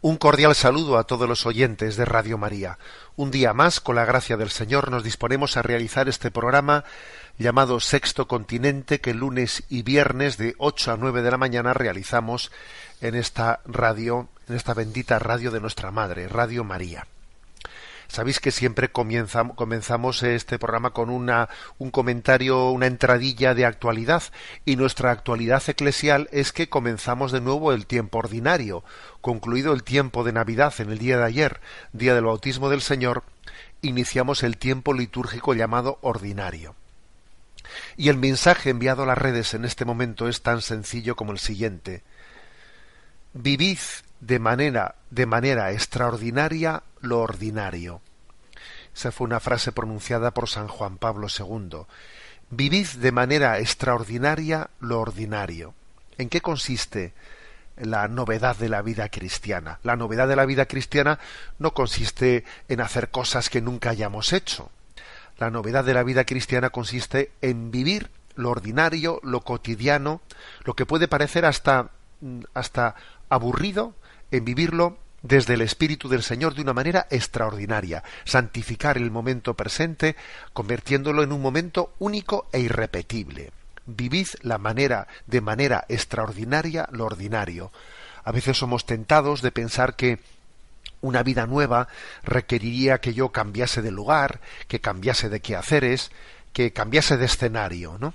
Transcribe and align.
Un 0.00 0.16
cordial 0.16 0.54
saludo 0.54 0.96
a 0.96 1.04
todos 1.04 1.28
los 1.28 1.44
oyentes 1.44 1.96
de 1.96 2.04
Radio 2.04 2.38
María. 2.38 2.78
Un 3.16 3.32
día 3.32 3.52
más, 3.52 3.80
con 3.80 3.96
la 3.96 4.04
gracia 4.04 4.36
del 4.36 4.50
Señor, 4.50 4.92
nos 4.92 5.02
disponemos 5.02 5.56
a 5.56 5.62
realizar 5.62 6.08
este 6.08 6.30
programa 6.30 6.84
llamado 7.36 7.80
Sexto 7.80 8.28
Continente 8.28 9.00
que 9.00 9.12
lunes 9.12 9.64
y 9.68 9.82
viernes 9.82 10.36
de 10.36 10.54
8 10.58 10.92
a 10.92 10.96
9 10.96 11.22
de 11.22 11.30
la 11.32 11.36
mañana 11.36 11.74
realizamos 11.74 12.52
en 13.00 13.16
esta 13.16 13.58
radio, 13.66 14.28
en 14.48 14.54
esta 14.54 14.72
bendita 14.72 15.18
radio 15.18 15.50
de 15.50 15.60
nuestra 15.60 15.90
Madre, 15.90 16.28
Radio 16.28 16.62
María. 16.62 17.08
Sabéis 18.08 18.40
que 18.40 18.50
siempre 18.50 18.90
comenzamos 18.90 20.22
este 20.22 20.58
programa 20.58 20.90
con 20.90 21.10
una, 21.10 21.50
un 21.76 21.90
comentario, 21.90 22.70
una 22.70 22.86
entradilla 22.86 23.54
de 23.54 23.66
actualidad 23.66 24.22
y 24.64 24.76
nuestra 24.76 25.10
actualidad 25.10 25.62
eclesial 25.68 26.26
es 26.32 26.52
que 26.52 26.70
comenzamos 26.70 27.32
de 27.32 27.42
nuevo 27.42 27.72
el 27.72 27.86
tiempo 27.86 28.18
ordinario. 28.18 28.82
Concluido 29.20 29.74
el 29.74 29.82
tiempo 29.82 30.24
de 30.24 30.32
Navidad 30.32 30.72
en 30.78 30.90
el 30.90 30.98
día 30.98 31.18
de 31.18 31.24
ayer, 31.24 31.60
día 31.92 32.14
del 32.14 32.24
bautismo 32.24 32.70
del 32.70 32.80
Señor, 32.80 33.24
iniciamos 33.82 34.42
el 34.42 34.56
tiempo 34.56 34.94
litúrgico 34.94 35.52
llamado 35.52 35.98
ordinario. 36.00 36.74
Y 37.98 38.08
el 38.08 38.16
mensaje 38.16 38.70
enviado 38.70 39.02
a 39.02 39.06
las 39.06 39.18
redes 39.18 39.52
en 39.52 39.66
este 39.66 39.84
momento 39.84 40.28
es 40.28 40.40
tan 40.40 40.62
sencillo 40.62 41.14
como 41.14 41.32
el 41.32 41.38
siguiente. 41.38 42.02
Vivid 43.34 43.78
de 44.20 44.38
manera, 44.38 44.96
de 45.10 45.26
manera 45.26 45.72
extraordinaria 45.72 46.82
lo 47.00 47.20
ordinario. 47.20 48.00
Esa 48.94 49.12
fue 49.12 49.26
una 49.26 49.40
frase 49.40 49.72
pronunciada 49.72 50.32
por 50.32 50.48
San 50.48 50.68
Juan 50.68 50.98
Pablo 50.98 51.28
II. 51.28 51.86
Vivid 52.50 52.86
de 52.96 53.12
manera 53.12 53.58
extraordinaria 53.58 54.70
lo 54.80 55.00
ordinario. 55.00 55.74
¿En 56.16 56.28
qué 56.28 56.40
consiste 56.40 57.12
la 57.76 58.08
novedad 58.08 58.56
de 58.56 58.68
la 58.68 58.82
vida 58.82 59.08
cristiana? 59.08 59.78
La 59.84 59.94
novedad 59.94 60.26
de 60.26 60.34
la 60.34 60.46
vida 60.46 60.66
cristiana 60.66 61.20
no 61.58 61.74
consiste 61.74 62.44
en 62.68 62.80
hacer 62.80 63.10
cosas 63.10 63.50
que 63.50 63.60
nunca 63.60 63.90
hayamos 63.90 64.32
hecho. 64.32 64.70
La 65.38 65.50
novedad 65.50 65.84
de 65.84 65.94
la 65.94 66.02
vida 66.02 66.24
cristiana 66.24 66.70
consiste 66.70 67.30
en 67.40 67.70
vivir 67.70 68.10
lo 68.34 68.50
ordinario, 68.50 69.20
lo 69.22 69.42
cotidiano, 69.42 70.20
lo 70.64 70.74
que 70.74 70.86
puede 70.86 71.06
parecer 71.06 71.44
hasta, 71.44 71.90
mm, 72.20 72.40
hasta 72.54 72.96
aburrido, 73.28 73.94
en 74.30 74.44
vivirlo 74.44 74.98
desde 75.22 75.54
el 75.54 75.62
Espíritu 75.62 76.08
del 76.08 76.22
Señor 76.22 76.54
de 76.54 76.62
una 76.62 76.72
manera 76.72 77.06
extraordinaria, 77.10 78.04
santificar 78.24 78.96
el 78.96 79.10
momento 79.10 79.54
presente, 79.54 80.16
convirtiéndolo 80.52 81.22
en 81.22 81.32
un 81.32 81.42
momento 81.42 81.92
único 81.98 82.48
e 82.52 82.60
irrepetible. 82.60 83.52
Vivid 83.86 84.28
la 84.42 84.58
manera, 84.58 85.08
de 85.26 85.40
manera 85.40 85.84
extraordinaria, 85.88 86.88
lo 86.92 87.06
ordinario. 87.06 87.72
A 88.22 88.32
veces 88.32 88.58
somos 88.58 88.86
tentados 88.86 89.42
de 89.42 89.50
pensar 89.50 89.96
que 89.96 90.20
una 91.00 91.22
vida 91.22 91.46
nueva 91.46 91.88
requeriría 92.22 93.00
que 93.00 93.14
yo 93.14 93.30
cambiase 93.30 93.82
de 93.82 93.90
lugar, 93.90 94.40
que 94.66 94.80
cambiase 94.80 95.28
de 95.28 95.40
quehaceres, 95.40 96.10
que 96.52 96.72
cambiase 96.72 97.16
de 97.16 97.26
escenario, 97.26 97.96
¿no? 97.98 98.14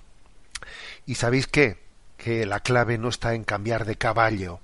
Y 1.06 1.16
sabéis 1.16 1.48
qué? 1.48 1.78
Que 2.18 2.46
la 2.46 2.60
clave 2.60 2.98
no 2.98 3.10
está 3.10 3.34
en 3.34 3.44
cambiar 3.44 3.86
de 3.86 3.96
caballo, 3.96 4.60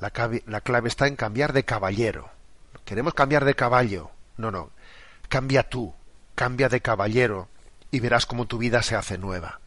la, 0.00 0.60
clave 0.60 0.88
está 0.88 1.06
en 1.06 1.16
cambiar 1.16 1.52
de 1.52 1.64
caballero. 1.64 2.30
Queremos 2.84 3.14
cambiar 3.14 3.44
de 3.44 3.54
caballo. 3.54 4.10
No, 4.36 4.50
no. 4.50 4.70
Cambia 5.28 5.68
tú, 5.68 5.94
cambia 6.34 6.68
de 6.68 6.80
caballero 6.80 7.48
y 7.90 8.00
verás 8.00 8.26
cómo 8.26 8.46
tu 8.46 8.58
vida 8.58 8.82
se 8.82 8.96
hace 8.96 9.18
nueva. 9.18 9.60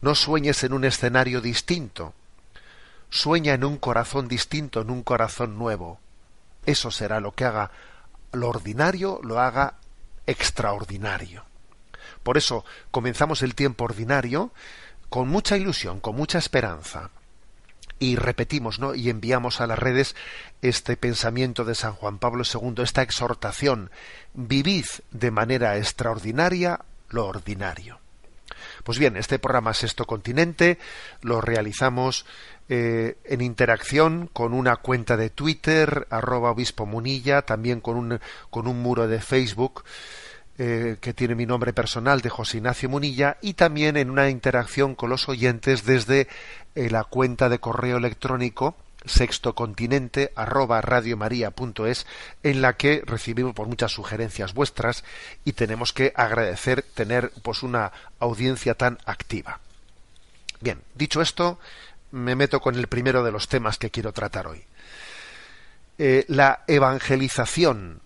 No 0.00 0.14
sueñes 0.14 0.62
en 0.64 0.74
un 0.74 0.84
escenario 0.84 1.40
distinto. 1.40 2.14
Sueña 3.08 3.54
en 3.54 3.64
un 3.64 3.78
corazón 3.78 4.28
distinto, 4.28 4.82
en 4.82 4.90
un 4.90 5.02
corazón 5.02 5.56
nuevo. 5.56 5.98
Eso 6.66 6.90
será 6.90 7.20
lo 7.20 7.32
que 7.32 7.44
haga 7.44 7.70
lo 8.32 8.48
ordinario, 8.48 9.20
lo 9.22 9.40
haga 9.40 9.74
extraordinario. 10.26 11.44
Por 12.22 12.36
eso 12.36 12.64
comenzamos 12.90 13.42
el 13.42 13.54
tiempo 13.54 13.84
ordinario 13.84 14.52
con 15.08 15.28
mucha 15.28 15.56
ilusión, 15.56 16.00
con 16.00 16.16
mucha 16.16 16.38
esperanza. 16.38 17.10
Y 17.98 18.16
repetimos, 18.16 18.78
¿no? 18.78 18.94
Y 18.94 19.08
enviamos 19.08 19.60
a 19.60 19.66
las 19.66 19.78
redes 19.78 20.16
este 20.62 20.96
pensamiento 20.96 21.64
de 21.64 21.74
San 21.74 21.92
Juan 21.92 22.18
Pablo 22.18 22.44
II, 22.44 22.82
esta 22.82 23.02
exhortación, 23.02 23.90
vivid 24.34 24.86
de 25.10 25.30
manera 25.30 25.76
extraordinaria 25.78 26.80
lo 27.08 27.26
ordinario. 27.26 28.00
Pues 28.82 28.98
bien, 28.98 29.16
este 29.16 29.38
programa 29.38 29.74
Sexto 29.74 30.04
Continente 30.04 30.78
lo 31.22 31.40
realizamos 31.40 32.26
eh, 32.68 33.16
en 33.24 33.40
interacción 33.40 34.28
con 34.32 34.52
una 34.52 34.76
cuenta 34.76 35.16
de 35.16 35.30
Twitter, 35.30 36.06
arroba 36.10 36.50
obispo 36.50 36.86
munilla, 36.86 37.42
también 37.42 37.80
con 37.80 37.96
un, 37.96 38.20
con 38.50 38.66
un 38.66 38.82
muro 38.82 39.06
de 39.06 39.20
Facebook 39.20 39.84
eh, 40.58 40.98
que 41.00 41.12
tiene 41.14 41.34
mi 41.34 41.46
nombre 41.46 41.72
personal 41.72 42.20
de 42.20 42.30
José 42.30 42.58
Ignacio 42.58 42.88
Munilla 42.88 43.38
y 43.40 43.54
también 43.54 43.96
en 43.96 44.10
una 44.10 44.30
interacción 44.30 44.94
con 44.94 45.10
los 45.10 45.28
oyentes 45.28 45.84
desde 45.84 46.28
eh, 46.74 46.90
la 46.90 47.04
cuenta 47.04 47.48
de 47.48 47.58
correo 47.58 47.96
electrónico 47.96 48.76
sextocontinente 49.04 50.32
arroba 50.34 50.80
en 52.42 52.62
la 52.62 52.72
que 52.74 53.02
recibimos 53.04 53.54
por 53.54 53.68
muchas 53.68 53.92
sugerencias 53.92 54.54
vuestras 54.54 55.04
y 55.44 55.52
tenemos 55.52 55.92
que 55.92 56.12
agradecer 56.16 56.82
tener 56.82 57.30
pues 57.42 57.62
una 57.62 57.92
audiencia 58.18 58.74
tan 58.74 58.98
activa. 59.04 59.60
Bien, 60.60 60.80
dicho 60.94 61.20
esto, 61.20 61.58
me 62.12 62.36
meto 62.36 62.60
con 62.60 62.76
el 62.76 62.86
primero 62.86 63.24
de 63.24 63.32
los 63.32 63.48
temas 63.48 63.76
que 63.76 63.90
quiero 63.90 64.12
tratar 64.12 64.46
hoy. 64.46 64.62
Eh, 65.98 66.24
la 66.28 66.64
evangelización 66.66 68.00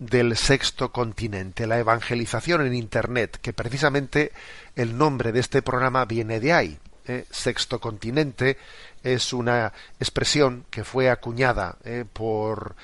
del 0.00 0.34
sexto 0.34 0.90
continente, 0.90 1.66
la 1.66 1.78
evangelización 1.78 2.66
en 2.66 2.74
Internet, 2.74 3.38
que 3.40 3.52
precisamente 3.52 4.32
el 4.74 4.96
nombre 4.96 5.30
de 5.30 5.40
este 5.40 5.60
programa 5.60 6.06
viene 6.06 6.40
de 6.40 6.54
ahí. 6.54 6.78
¿eh? 7.06 7.26
Sexto 7.30 7.80
continente 7.80 8.56
es 9.02 9.34
una 9.34 9.72
expresión 10.00 10.64
que 10.70 10.84
fue 10.84 11.10
acuñada 11.10 11.76
¿eh? 11.84 12.06
por 12.10 12.76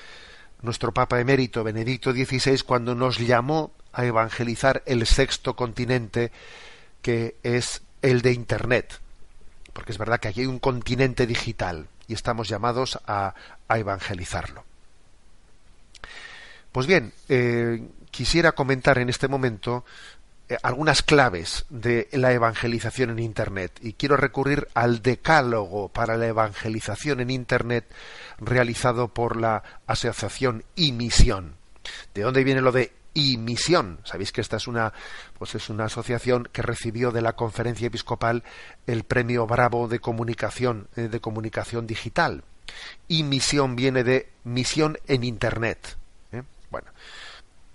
nuestro 0.61 0.93
Papa 0.93 1.19
emérito 1.19 1.63
Benedicto 1.63 2.13
XVI 2.13 2.61
cuando 2.63 2.93
nos 2.93 3.17
llamó 3.17 3.71
a 3.93 4.05
evangelizar 4.05 4.83
el 4.85 5.07
sexto 5.07 5.55
continente, 5.55 6.31
que 7.01 7.35
es 7.41 7.81
el 8.03 8.21
de 8.21 8.33
Internet. 8.33 8.99
Porque 9.73 9.91
es 9.91 9.97
verdad 9.97 10.19
que 10.19 10.27
aquí 10.27 10.41
hay 10.41 10.47
un 10.47 10.59
continente 10.59 11.25
digital 11.25 11.87
y 12.07 12.13
estamos 12.13 12.47
llamados 12.47 12.99
a, 13.07 13.33
a 13.67 13.79
evangelizarlo. 13.79 14.63
Pues 16.71 16.87
bien, 16.87 17.13
eh, 17.29 17.87
quisiera 18.11 18.51
comentar 18.53 18.97
en 18.99 19.09
este 19.09 19.27
momento 19.27 19.85
eh, 20.49 20.57
algunas 20.63 21.03
claves 21.03 21.65
de 21.69 22.07
la 22.13 22.31
evangelización 22.31 23.09
en 23.09 23.19
Internet 23.19 23.79
y 23.81 23.93
quiero 23.93 24.15
recurrir 24.15 24.69
al 24.73 25.01
decálogo 25.01 25.89
para 25.89 26.15
la 26.15 26.27
evangelización 26.27 27.19
en 27.19 27.31
Internet 27.31 27.85
realizado 28.39 29.09
por 29.09 29.35
la 29.35 29.63
asociación 29.87 30.63
Imisión. 30.75 31.55
¿De 32.13 32.21
dónde 32.21 32.45
viene 32.45 32.61
lo 32.61 32.71
de 32.71 32.93
Imisión? 33.13 33.99
Sabéis 34.05 34.31
que 34.31 34.39
esta 34.39 34.55
es 34.55 34.67
una, 34.67 34.93
pues 35.37 35.53
es 35.55 35.69
una 35.69 35.85
asociación 35.85 36.47
que 36.53 36.61
recibió 36.61 37.11
de 37.11 37.21
la 37.21 37.33
Conferencia 37.33 37.87
Episcopal 37.87 38.43
el 38.85 39.03
premio 39.03 39.47
Bravo 39.47 39.89
de 39.89 39.99
comunicación 39.99 40.87
eh, 40.95 41.09
de 41.09 41.19
comunicación 41.19 41.87
digital. 41.87 42.45
Y 43.09 43.23
misión 43.23 43.75
viene 43.75 44.05
de 44.05 44.29
misión 44.45 44.97
en 45.07 45.25
Internet. 45.25 45.96
Bueno, 46.77 46.91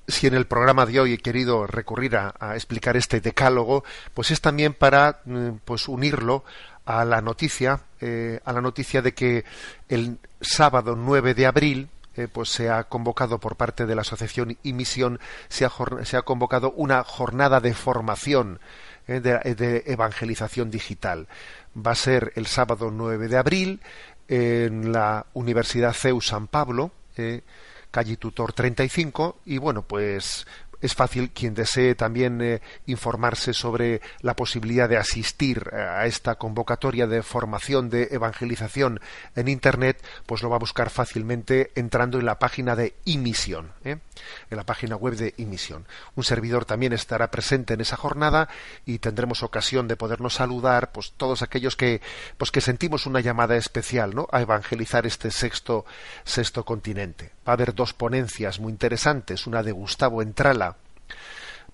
si 0.07 0.29
en 0.29 0.35
el 0.35 0.47
programa 0.47 0.87
de 0.87 1.01
hoy 1.01 1.15
he 1.15 1.19
querido 1.19 1.67
recurrir 1.67 2.17
a, 2.17 2.55
explicar 2.55 2.97
este 2.97 3.21
decálogo, 3.21 3.83
pues 4.15 4.31
es 4.31 4.41
también 4.41 4.75
para 4.75 5.23
mm, 5.25 5.57
pues 5.65 5.89
unirlo 5.89 6.45
a 6.85 7.05
la 7.05 7.21
noticia, 7.21 7.81
eh, 8.01 8.39
a 8.45 8.53
la 8.53 8.61
noticia 8.61 9.03
de 9.03 9.13
que 9.13 9.45
el 9.89 10.19
sábado 10.41 10.95
9 10.95 11.35
de 11.35 11.47
abril 11.47 11.89
eh, 12.15 12.29
pues 12.33 12.51
se 12.51 12.71
ha 12.71 12.85
convocado 12.85 13.39
por 13.39 13.57
parte 13.57 13.87
de 13.87 13.97
la 13.97 14.03
asociación 14.03 14.57
y 14.63 14.73
misión 14.73 15.19
se 15.49 15.65
ha, 15.65 15.73
se 16.05 16.17
ha 16.17 16.23
convocado 16.23 16.71
una 16.77 17.03
jornada 17.03 17.59
de 17.59 17.75
formación 17.75 18.61
eh, 19.09 19.19
de, 19.19 19.83
evangelización 19.87 20.71
digital. 20.71 21.27
Va 21.77 21.91
a 21.91 21.97
ser 21.97 22.33
el 22.37 22.47
sábado 22.47 22.93
9 22.93 23.27
de 23.27 23.37
abril 23.37 23.81
en 24.29 24.93
la 24.93 25.27
Universidad 25.33 25.93
CEU 25.93 26.21
San 26.21 26.47
Pablo, 26.47 26.93
calle 27.93 28.17
Tutor 28.17 28.53
35 28.53 29.39
y 29.47 29.59
bueno, 29.59 29.83
pues 29.83 30.47
es 30.83 30.95
fácil 30.95 31.31
quien 31.31 31.55
desee 31.55 31.95
también 31.95 32.41
eh, 32.43 32.61
informarse 32.87 33.55
sobre 33.55 34.03
la 34.21 34.35
posibilidad 34.35 34.89
de 34.89 34.99
asistir 34.99 35.71
a 35.73 36.05
esta 36.07 36.35
convocatoria 36.35 37.07
de 37.07 37.23
formación 37.23 37.89
de 37.89 38.09
evangelización 38.11 39.01
en 39.37 39.47
internet, 39.47 40.05
pues 40.27 40.43
lo 40.43 40.51
va 40.51 40.57
a 40.57 40.59
buscar 40.59 40.91
fácilmente 40.91 41.71
entrando 41.77 42.19
en 42.19 42.27
la 42.27 42.41
página 42.41 42.75
de 42.75 42.95
Imisión, 43.05 43.73
¿eh? 43.85 43.99
en 44.51 44.57
la 44.57 44.65
página 44.65 44.97
web 44.97 45.15
de 45.15 45.35
Imisión. 45.37 45.87
Un 46.17 46.25
servidor 46.25 46.65
también 46.65 46.93
estará 46.93 47.31
presente 47.31 47.75
en 47.75 47.81
esa 47.81 47.97
jornada 47.97 48.49
y 48.85 48.99
tendremos 48.99 49.45
ocasión 49.45 49.87
de 49.87 49.97
podernos 49.97 50.35
saludar, 50.35 50.91
pues 50.91 51.13
todos 51.17 51.43
aquellos 51.43 51.77
que, 51.77 52.01
pues 52.37 52.51
que 52.51 52.61
sentimos 52.61 53.07
una 53.07 53.21
llamada 53.21 53.57
especial, 53.57 54.15
¿no? 54.15 54.27
A 54.33 54.41
evangelizar 54.41 55.07
este 55.07 55.31
sexto 55.31 55.85
sexto 56.25 56.65
continente. 56.65 57.31
Va 57.47 57.53
a 57.53 57.55
haber 57.55 57.75
dos 57.75 57.93
ponencias 57.93 58.61
muy 58.61 58.73
interesantes, 58.73 59.47
una 59.47 59.63
de 59.63 59.73
Gustavo 59.73 60.23
Entrala 60.23 60.77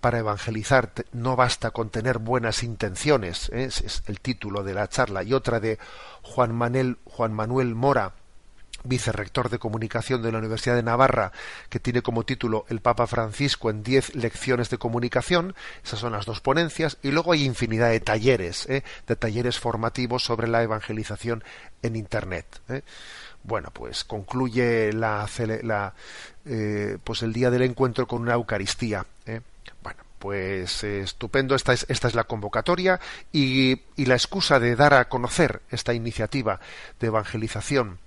para 0.00 0.19
evangelizar 0.19 0.93
no 1.12 1.37
basta 1.37 1.70
con 1.70 1.91
tener 1.91 2.19
buenas 2.19 2.62
intenciones, 2.62 3.50
¿eh? 3.53 3.65
es 3.65 4.03
el 4.06 4.20
título 4.20 4.62
de 4.62 4.75
la 4.75 4.88
charla, 4.88 5.23
y 5.23 5.32
otra 5.32 5.61
de 5.61 5.79
Juan 6.23 6.55
Manuel, 6.55 7.75
Mora, 7.75 8.12
vicerrector 8.85 9.50
de 9.50 9.59
comunicación 9.59 10.23
de 10.23 10.31
la 10.31 10.38
Universidad 10.38 10.76
de 10.76 10.85
Navarra, 10.85 11.32
que 11.69 11.81
tiene 11.81 12.00
como 12.00 12.25
título 12.25 12.65
El 12.69 12.81
Papa 12.81 13.09
Francisco 13.09 13.70
en 13.70 13.82
diez 13.82 14.15
lecciones 14.15 14.70
de 14.70 14.79
comunicación. 14.79 15.55
Esas 15.85 15.99
son 15.99 16.12
las 16.12 16.26
dos 16.26 16.41
ponencias. 16.41 16.97
Y 17.03 17.11
luego 17.11 17.32
hay 17.32 17.44
infinidad 17.44 17.91
de 17.91 17.99
talleres, 17.99 18.67
¿eh? 18.69 18.85
de 19.06 19.17
talleres 19.17 19.59
formativos 19.59 20.23
sobre 20.23 20.47
la 20.47 20.62
evangelización 20.62 21.43
en 21.82 21.97
Internet. 21.97 22.47
¿eh? 22.69 22.82
Bueno, 23.48 23.70
pues 23.72 24.04
concluye 24.04 24.92
la, 24.92 25.28
la 25.62 25.94
pues 27.02 27.22
el 27.22 27.32
día 27.32 27.50
del 27.50 27.62
encuentro 27.62 28.06
con 28.06 28.22
una 28.22 28.34
Eucaristía 28.34 29.04
pues 30.18 30.84
eh, 30.84 31.00
estupendo, 31.00 31.54
esta 31.54 31.72
es, 31.72 31.86
esta 31.88 32.08
es 32.08 32.14
la 32.14 32.24
convocatoria 32.24 33.00
y, 33.32 33.80
la 33.96 34.14
excusa 34.14 34.58
de 34.58 34.74
dar 34.74 34.94
a 34.94 35.08
conocer 35.08 35.60
esta 35.70 35.92
iniciativa 35.92 36.60
de 36.98 37.08
evangelización 37.08 37.98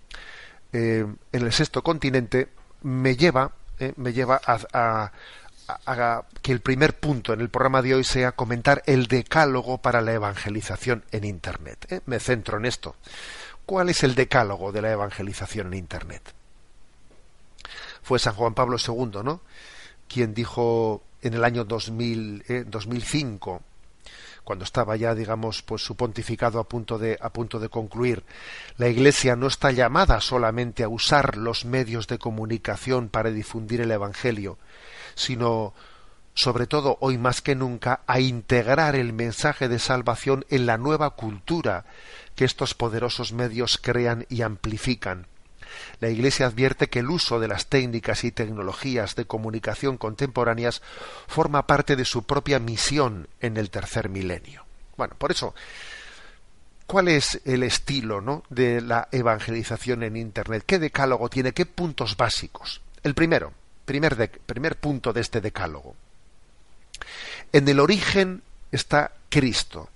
eh, 0.74 1.06
en 1.32 1.42
el 1.42 1.54
sexto 1.54 1.84
continente 1.84 2.50
me 2.82 3.16
lleva, 3.16 3.52
eh, 3.80 3.94
me 3.98 4.14
lleva 4.14 4.42
a, 4.46 5.12
que 6.42 6.52
el 6.52 6.60
primer 6.60 7.00
punto 7.00 7.34
en 7.34 7.40
el 7.40 7.50
programa 7.50 7.82
de 7.82 7.96
hoy 7.96 8.04
sea 8.04 8.34
comentar 8.34 8.82
el 8.88 9.08
decálogo 9.08 9.78
para 9.78 10.02
la 10.02 10.12
evangelización 10.12 11.06
en 11.12 11.24
Internet. 11.24 12.02
Me 12.08 12.20
centro 12.20 12.58
en 12.58 12.66
esto. 12.66 12.96
¿Cuál 13.72 13.88
es 13.88 14.04
el 14.04 14.16
decálogo 14.16 14.74
de 14.74 14.82
la 14.82 14.92
evangelización 14.92 15.68
en 15.68 15.76
Internet? 15.76 16.34
Fue 18.04 18.20
San 18.20 18.34
Juan 18.34 18.54
Pablo 18.54 18.76
II, 18.76 19.22
¿no? 19.24 19.40
Quien 20.10 20.34
dijo 20.34 21.04
en 21.22 21.36
el 21.36 21.46
año 21.46 21.64
2000, 21.64 22.66
2005, 22.68 23.56
eh, 23.56 24.12
cuando 24.44 24.66
estaba 24.66 24.98
ya, 24.98 25.16
digamos, 25.16 25.62
pues 25.62 25.82
su 25.84 25.96
pontificado 25.96 26.60
a 26.60 26.66
punto 26.66 26.98
de 26.98 27.18
a 27.22 27.30
punto 27.30 27.60
de 27.60 27.70
concluir, 27.70 28.26
la 28.76 28.90
Iglesia 28.90 29.38
no 29.38 29.48
está 29.48 29.72
llamada 29.72 30.20
solamente 30.20 30.84
a 30.84 30.90
usar 30.90 31.38
los 31.38 31.64
medios 31.64 32.08
de 32.08 32.18
comunicación 32.18 33.08
para 33.08 33.32
difundir 33.32 33.80
el 33.80 33.92
Evangelio, 33.92 34.58
sino 35.16 35.74
sobre 36.34 36.68
todo 36.68 36.98
hoy 37.00 37.18
más 37.18 37.42
que 37.42 37.56
nunca 37.56 38.02
a 38.06 38.20
integrar 38.20 38.96
el 38.96 39.14
mensaje 39.14 39.70
de 39.70 39.80
salvación 39.80 40.46
en 40.50 40.66
la 40.66 40.78
nueva 40.78 41.12
cultura 41.12 41.86
que 42.42 42.46
estos 42.46 42.74
poderosos 42.74 43.34
medios 43.34 43.78
crean 43.78 44.26
y 44.28 44.42
amplifican 44.42 45.28
la 46.00 46.10
Iglesia 46.10 46.48
advierte 46.48 46.90
que 46.90 46.98
el 46.98 47.12
uso 47.12 47.40
de 47.40 47.48
las 47.48 47.68
técnicas 47.68 48.24
y 48.24 48.32
tecnologías 48.32 49.14
de 49.14 49.26
comunicación 49.26 49.96
contemporáneas 49.96 50.82
forma 51.28 51.68
parte 51.68 51.96
de 51.96 52.04
su 52.04 52.24
propia 52.24 52.58
misión 52.58 53.28
en 53.42 53.58
el 53.58 53.70
tercer 53.70 54.10
milenio. 54.10 54.66
Bueno, 54.98 55.14
por 55.20 55.30
eso, 55.30 55.54
¿cuál 56.88 57.10
es 57.10 57.40
el 57.46 57.62
estilo 57.62 58.22
¿no? 58.22 58.42
de 58.50 58.82
la 58.82 59.08
evangelización 59.12 60.02
en 60.02 60.18
Internet? 60.18 60.64
¿Qué 60.66 60.80
decálogo 60.80 61.30
tiene? 61.30 61.54
¿Qué 61.54 61.68
puntos 61.68 62.18
básicos? 62.18 62.82
El 63.04 63.14
primero, 63.14 63.54
primer, 63.86 64.32
primer 64.48 64.78
punto 64.78 65.14
de 65.14 65.22
este 65.22 65.42
decálogo. 65.42 65.96
En 67.54 67.70
el 67.70 67.80
origen 67.80 68.42
está 68.72 69.12
Cristo. 69.30 69.90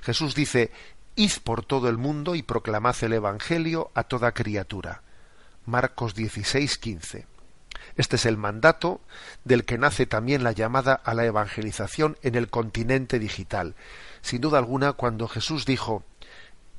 Jesús 0.00 0.34
dice, 0.34 0.70
Id 1.18 1.32
por 1.42 1.64
todo 1.64 1.88
el 1.88 1.96
mundo 1.96 2.34
y 2.34 2.42
proclamad 2.42 2.94
el 3.00 3.14
Evangelio 3.14 3.90
a 3.94 4.04
toda 4.04 4.32
criatura. 4.32 5.00
Marcos 5.64 6.14
16, 6.14 6.76
15. 6.76 7.26
Este 7.96 8.16
es 8.16 8.26
el 8.26 8.36
mandato 8.36 9.00
del 9.42 9.64
que 9.64 9.78
nace 9.78 10.04
también 10.04 10.44
la 10.44 10.52
llamada 10.52 10.92
a 10.92 11.14
la 11.14 11.24
evangelización 11.24 12.18
en 12.20 12.34
el 12.34 12.50
continente 12.50 13.18
digital. 13.18 13.74
Sin 14.20 14.42
duda 14.42 14.58
alguna, 14.58 14.92
cuando 14.92 15.26
Jesús 15.26 15.64
dijo 15.64 16.04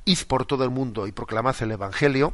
Id 0.04 0.20
por 0.28 0.46
todo 0.46 0.62
el 0.62 0.70
mundo 0.70 1.08
y 1.08 1.12
proclamad 1.12 1.56
el 1.60 1.72
Evangelio, 1.72 2.32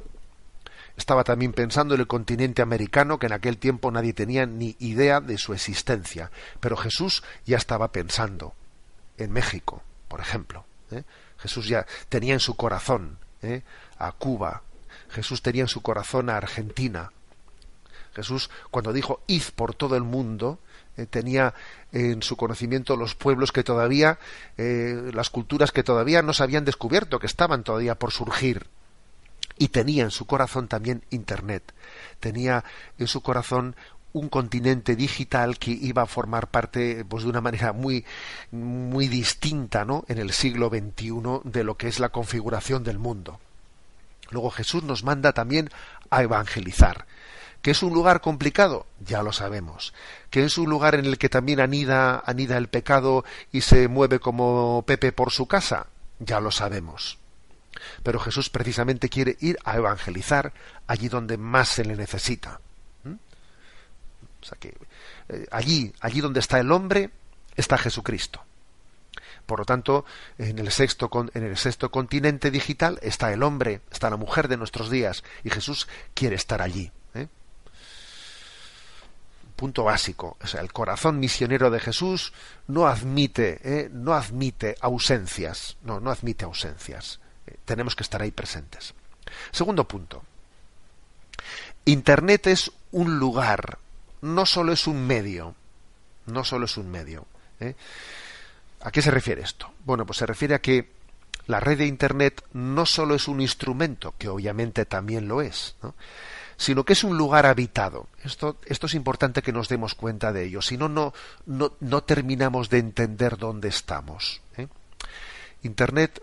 estaba 0.99 1.25
también 1.25 1.55
pensando 1.55 1.95
en 1.95 2.03
el 2.03 2.07
continente 2.07 2.61
americano, 2.61 3.19
que 3.19 3.27
en 3.27 3.33
aquel 3.33 3.57
tiempo 3.57 3.91
nadie 3.91 4.13
tenía 4.13 4.45
ni 4.45 4.77
idea 4.79 5.23
de 5.23 5.39
su 5.39 5.55
existencia. 5.55 6.31
Pero 6.61 6.77
Jesús 6.77 7.25
ya 7.47 7.57
estaba 7.57 7.93
pensando 7.93 8.53
en 9.17 9.33
México, 9.33 9.83
por 10.07 10.21
ejemplo. 10.21 10.67
¿eh? 10.91 11.05
Jesús 11.45 11.69
ya 11.69 11.85
tenía 12.09 12.33
en 12.33 12.41
su 12.41 12.57
corazón 12.57 13.19
¿eh? 13.43 13.61
a 13.99 14.13
Cuba, 14.13 14.63
Jesús 15.11 15.43
tenía 15.43 15.61
en 15.61 15.69
su 15.69 15.83
corazón 15.83 16.31
a 16.31 16.39
Argentina. 16.39 17.13
Jesús, 18.15 18.49
cuando 18.71 18.95
dijo 18.95 19.21
id 19.27 19.43
por 19.55 19.75
todo 19.75 19.95
el 19.95 20.05
mundo, 20.05 20.59
eh, 20.97 21.05
tenía 21.05 21.53
en 21.93 22.23
su 22.23 22.39
conocimiento 22.39 22.97
los 22.97 23.15
pueblos 23.15 23.53
que 23.53 23.63
todavía, 23.63 24.19
eh, 24.57 25.11
las 25.13 25.29
culturas 25.29 25.71
que 25.71 25.83
todavía 25.83 26.23
no 26.23 26.33
se 26.33 26.45
habían 26.45 26.65
descubierto, 26.65 27.19
que 27.19 27.27
estaban 27.27 27.63
todavía 27.63 27.97
por 27.97 28.11
surgir. 28.11 28.67
Y 29.59 29.69
tenía 29.69 30.05
en 30.05 30.11
su 30.11 30.25
corazón 30.25 30.67
también 30.67 31.05
Internet. 31.11 31.75
Tenía 32.21 32.65
en 32.99 33.07
su 33.07 33.21
corazón 33.21 33.77
un 34.15 34.29
continente 34.29 34.95
digital 34.95 35.59
que 35.59 35.73
iba 35.73 36.03
a 36.03 36.07
formar 36.07 36.47
parte 36.47 37.05
pues 37.05 37.25
de 37.25 37.31
una 37.31 37.41
manera 37.41 37.73
muy 37.73 38.05
muy 38.53 39.09
distinta 39.09 39.85
¿no? 39.85 40.05
en 40.09 40.19
el 40.19 40.33
siglo 40.33 40.69
XXI 40.69 41.41
de 41.43 41.65
lo 41.65 41.77
que 41.77 41.89
es 41.89 41.99
la 41.99 42.09
configuración 42.09 42.85
del 42.85 42.99
mundo. 42.99 43.41
Luego 44.31 44.51
Jesús 44.51 44.85
nos 44.85 45.05
manda 45.05 45.33
también 45.33 45.69
a 46.11 46.23
evangelizar. 46.23 47.07
¿Que 47.61 47.73
es 47.73 47.83
un 47.83 47.93
lugar 47.93 48.21
complicado? 48.21 48.87
Ya 49.01 49.23
lo 49.23 49.33
sabemos. 49.33 49.95
¿Que 50.31 50.45
es 50.45 50.59
un 50.59 50.69
lugar 50.69 50.95
en 50.95 51.07
el 51.07 51.19
que 51.19 51.29
también 51.29 51.61
anida, 51.61 52.23
anida 52.25 52.57
el 52.57 52.69
pecado 52.69 53.25
y 53.53 53.63
se 53.63 53.89
mueve 53.89 54.21
como 54.21 54.85
Pepe 54.87 55.13
por 55.13 55.33
su 55.33 55.47
casa? 55.47 55.87
Ya 56.19 56.41
lo 56.41 56.51
sabemos. 56.51 57.19
Pero 58.03 58.21
Jesús 58.21 58.51
precisamente 58.51 59.09
quiere 59.09 59.37
ir 59.41 59.59
a 59.65 59.77
evangelizar 59.77 60.53
allí 60.87 61.09
donde 61.09 61.37
más 61.37 61.69
se 61.69 61.85
le 61.85 61.97
necesita. 61.97 62.61
O 64.45 64.47
sea 64.47 64.59
que 64.59 64.75
eh, 65.31 65.47
allí, 65.51 65.93
allí 66.01 66.21
donde 66.21 66.41
está 66.41 66.61
el 66.61 66.71
hombre, 66.71 67.11
está 67.57 67.79
Jesucristo. 67.79 68.43
Por 69.47 69.59
lo 69.59 69.65
tanto, 69.65 70.05
en 70.39 70.59
el 70.59 70.71
sexto 70.71 71.11
en 71.33 71.45
el 71.45 71.57
sexto 71.57 71.91
continente 71.91 72.51
digital 72.51 72.99
está 73.03 73.33
el 73.33 73.43
hombre, 73.43 73.81
está 73.91 74.11
la 74.11 74.17
mujer 74.17 74.49
de 74.49 74.57
nuestros 74.57 74.91
días, 74.91 75.25
y 75.45 75.51
Jesús 75.51 75.89
quiere 76.15 76.37
estar 76.37 76.61
allí. 76.61 76.91
¿eh? 77.15 77.29
Punto 79.57 79.85
básico. 79.85 80.37
O 80.43 80.47
sea, 80.47 80.61
el 80.61 80.73
corazón 80.73 81.21
misionero 81.21 81.71
de 81.71 81.81
Jesús 81.81 82.35
no 82.69 82.87
admite, 82.87 83.61
¿eh? 83.65 83.91
no 83.93 84.13
admite 84.13 84.77
ausencias. 84.81 85.77
No, 85.83 86.01
no 86.01 86.11
admite 86.11 86.45
ausencias. 86.45 87.21
tenemos 87.65 87.97
que 87.97 88.03
estar 88.03 88.21
ahí 88.21 88.31
presentes. 88.31 88.95
Segundo 89.53 89.89
punto. 89.89 90.23
Internet 91.87 92.47
es 92.47 92.71
un 92.93 93.19
lugar 93.19 93.79
no 94.25 94.47
solo 94.47 94.73
es 94.73 94.87
un 94.87 95.07
medio, 95.07 95.55
no 96.27 96.45
solo 96.45 96.65
es 96.65 96.77
un 96.77 96.91
medio. 96.91 97.27
¿eh? 97.61 97.75
¿A 98.81 98.91
qué 98.91 99.03
se 99.03 99.11
refiere 99.11 99.43
esto? 99.43 99.71
Bueno, 99.85 100.07
pues 100.07 100.19
se 100.19 100.27
refiere 100.27 100.55
a 100.55 100.61
que 100.61 100.91
la 101.47 101.61
red 101.61 101.79
de 101.79 101.87
Internet 101.87 102.43
no 102.55 102.87
solo 102.87 103.15
es 103.15 103.29
un 103.29 103.41
instrumento, 103.41 104.15
que 104.19 104.29
obviamente 104.29 104.87
también 104.87 105.29
lo 105.29 105.43
es, 105.43 105.77
sino 106.57 106.85
que 106.85 106.95
es 106.95 107.05
un 107.05 107.19
lugar 107.19 107.45
habitado. 107.45 108.07
Esto, 108.23 108.57
esto 108.65 108.87
es 108.87 108.95
importante 108.95 109.43
que 109.43 109.53
nos 109.53 109.69
demos 109.69 109.95
cuenta 109.95 110.33
de 110.33 110.45
ello, 110.45 110.63
si 110.63 110.79
no, 110.79 110.89
no, 110.89 111.13
no 111.47 112.03
terminamos 112.03 112.71
de 112.71 112.79
entender 112.79 113.37
dónde 113.37 113.69
estamos. 113.69 114.41
¿eh? 114.57 114.69
Internet 115.63 116.23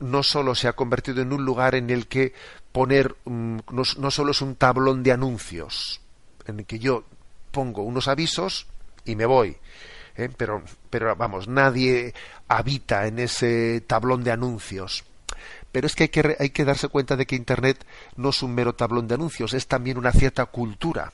no 0.00 0.22
solo 0.22 0.54
se 0.54 0.68
ha 0.68 0.72
convertido 0.72 1.20
en 1.20 1.34
un 1.34 1.44
lugar 1.44 1.74
en 1.74 1.90
el 1.90 2.06
que 2.06 2.32
poner, 2.72 3.14
mm, 3.26 3.58
no, 3.70 3.82
no 3.98 4.10
solo 4.10 4.30
es 4.30 4.40
un 4.40 4.56
tablón 4.56 5.02
de 5.02 5.12
anuncios, 5.12 6.00
en 6.46 6.60
el 6.60 6.66
que 6.66 6.78
yo 6.78 7.04
pongo 7.52 7.82
unos 7.82 8.08
avisos 8.08 8.66
y 9.04 9.14
me 9.14 9.26
voy. 9.26 9.56
¿eh? 10.16 10.28
Pero, 10.36 10.62
pero 10.90 11.14
vamos, 11.14 11.46
nadie 11.46 12.14
habita 12.48 13.06
en 13.06 13.18
ese 13.20 13.80
tablón 13.82 14.24
de 14.24 14.32
anuncios. 14.32 15.04
Pero 15.70 15.86
es 15.86 15.94
que 15.94 16.04
hay, 16.04 16.08
que 16.08 16.36
hay 16.38 16.50
que 16.50 16.64
darse 16.64 16.88
cuenta 16.88 17.16
de 17.16 17.26
que 17.26 17.36
Internet 17.36 17.84
no 18.16 18.30
es 18.30 18.42
un 18.42 18.54
mero 18.54 18.74
tablón 18.74 19.08
de 19.08 19.14
anuncios, 19.14 19.54
es 19.54 19.66
también 19.66 19.96
una 19.96 20.12
cierta 20.12 20.44
cultura. 20.46 21.12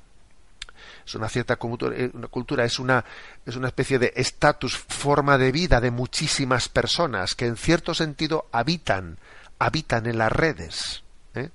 Es 1.07 1.15
una 1.15 1.29
cierta 1.29 1.55
eh, 1.55 2.11
cultura, 2.31 2.65
es 2.65 2.79
una, 2.79 3.05
es 3.47 3.57
una 3.57 3.69
especie 3.69 3.99
de 3.99 4.13
estatus, 4.17 4.77
forma 4.77 5.39
de 5.39 5.53
vida 5.53 5.81
de 5.81 5.91
muchísimas 5.91 6.69
personas 6.69 7.35
que 7.35 7.47
en 7.47 7.57
cierto 7.57 7.95
sentido 7.95 8.47
habitan, 8.53 9.17
habitan 9.59 10.07
en 10.07 10.19
las 10.19 10.31
redes. 10.31 11.03
¿eh? 11.35 11.49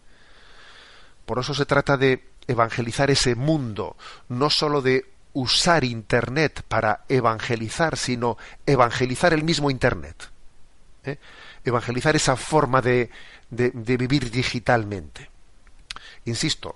Por 1.25 1.39
eso 1.39 1.53
se 1.53 1.65
trata 1.65 1.97
de 1.97 2.32
evangelizar 2.47 3.11
ese 3.11 3.35
mundo, 3.35 3.95
no 4.29 4.49
sólo 4.49 4.81
de 4.81 5.05
usar 5.33 5.83
Internet 5.83 6.63
para 6.67 7.05
evangelizar, 7.09 7.97
sino 7.97 8.37
evangelizar 8.65 9.33
el 9.33 9.43
mismo 9.43 9.71
Internet. 9.71 10.29
¿eh? 11.03 11.17
Evangelizar 11.63 12.15
esa 12.15 12.35
forma 12.35 12.81
de, 12.81 13.09
de, 13.49 13.97
vivir 13.97 14.29
digitalmente. 14.31 15.29
Insisto, 16.25 16.75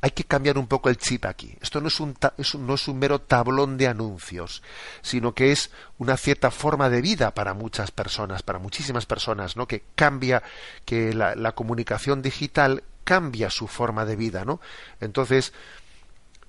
hay 0.00 0.10
que 0.10 0.24
cambiar 0.24 0.58
un 0.58 0.66
poco 0.66 0.88
el 0.88 0.96
chip 0.96 1.26
aquí. 1.26 1.56
Esto 1.60 1.80
no 1.80 1.88
es, 1.88 2.00
un, 2.00 2.16
no 2.58 2.74
es 2.74 2.88
un 2.88 2.98
mero 2.98 3.20
tablón 3.20 3.76
de 3.76 3.88
anuncios, 3.88 4.62
sino 5.02 5.34
que 5.34 5.52
es 5.52 5.70
una 5.98 6.16
cierta 6.16 6.50
forma 6.50 6.88
de 6.88 7.02
vida 7.02 7.34
para 7.34 7.54
muchas 7.54 7.90
personas, 7.90 8.42
para 8.42 8.58
muchísimas 8.58 9.06
personas, 9.06 9.56
¿no? 9.56 9.68
Que 9.68 9.84
cambia, 9.94 10.42
que 10.84 11.12
la, 11.12 11.36
la 11.36 11.52
comunicación 11.52 12.22
digital 12.22 12.82
cambia 13.04 13.50
su 13.50 13.68
forma 13.68 14.04
de 14.04 14.16
vida, 14.16 14.44
¿no? 14.44 14.60
Entonces, 15.00 15.52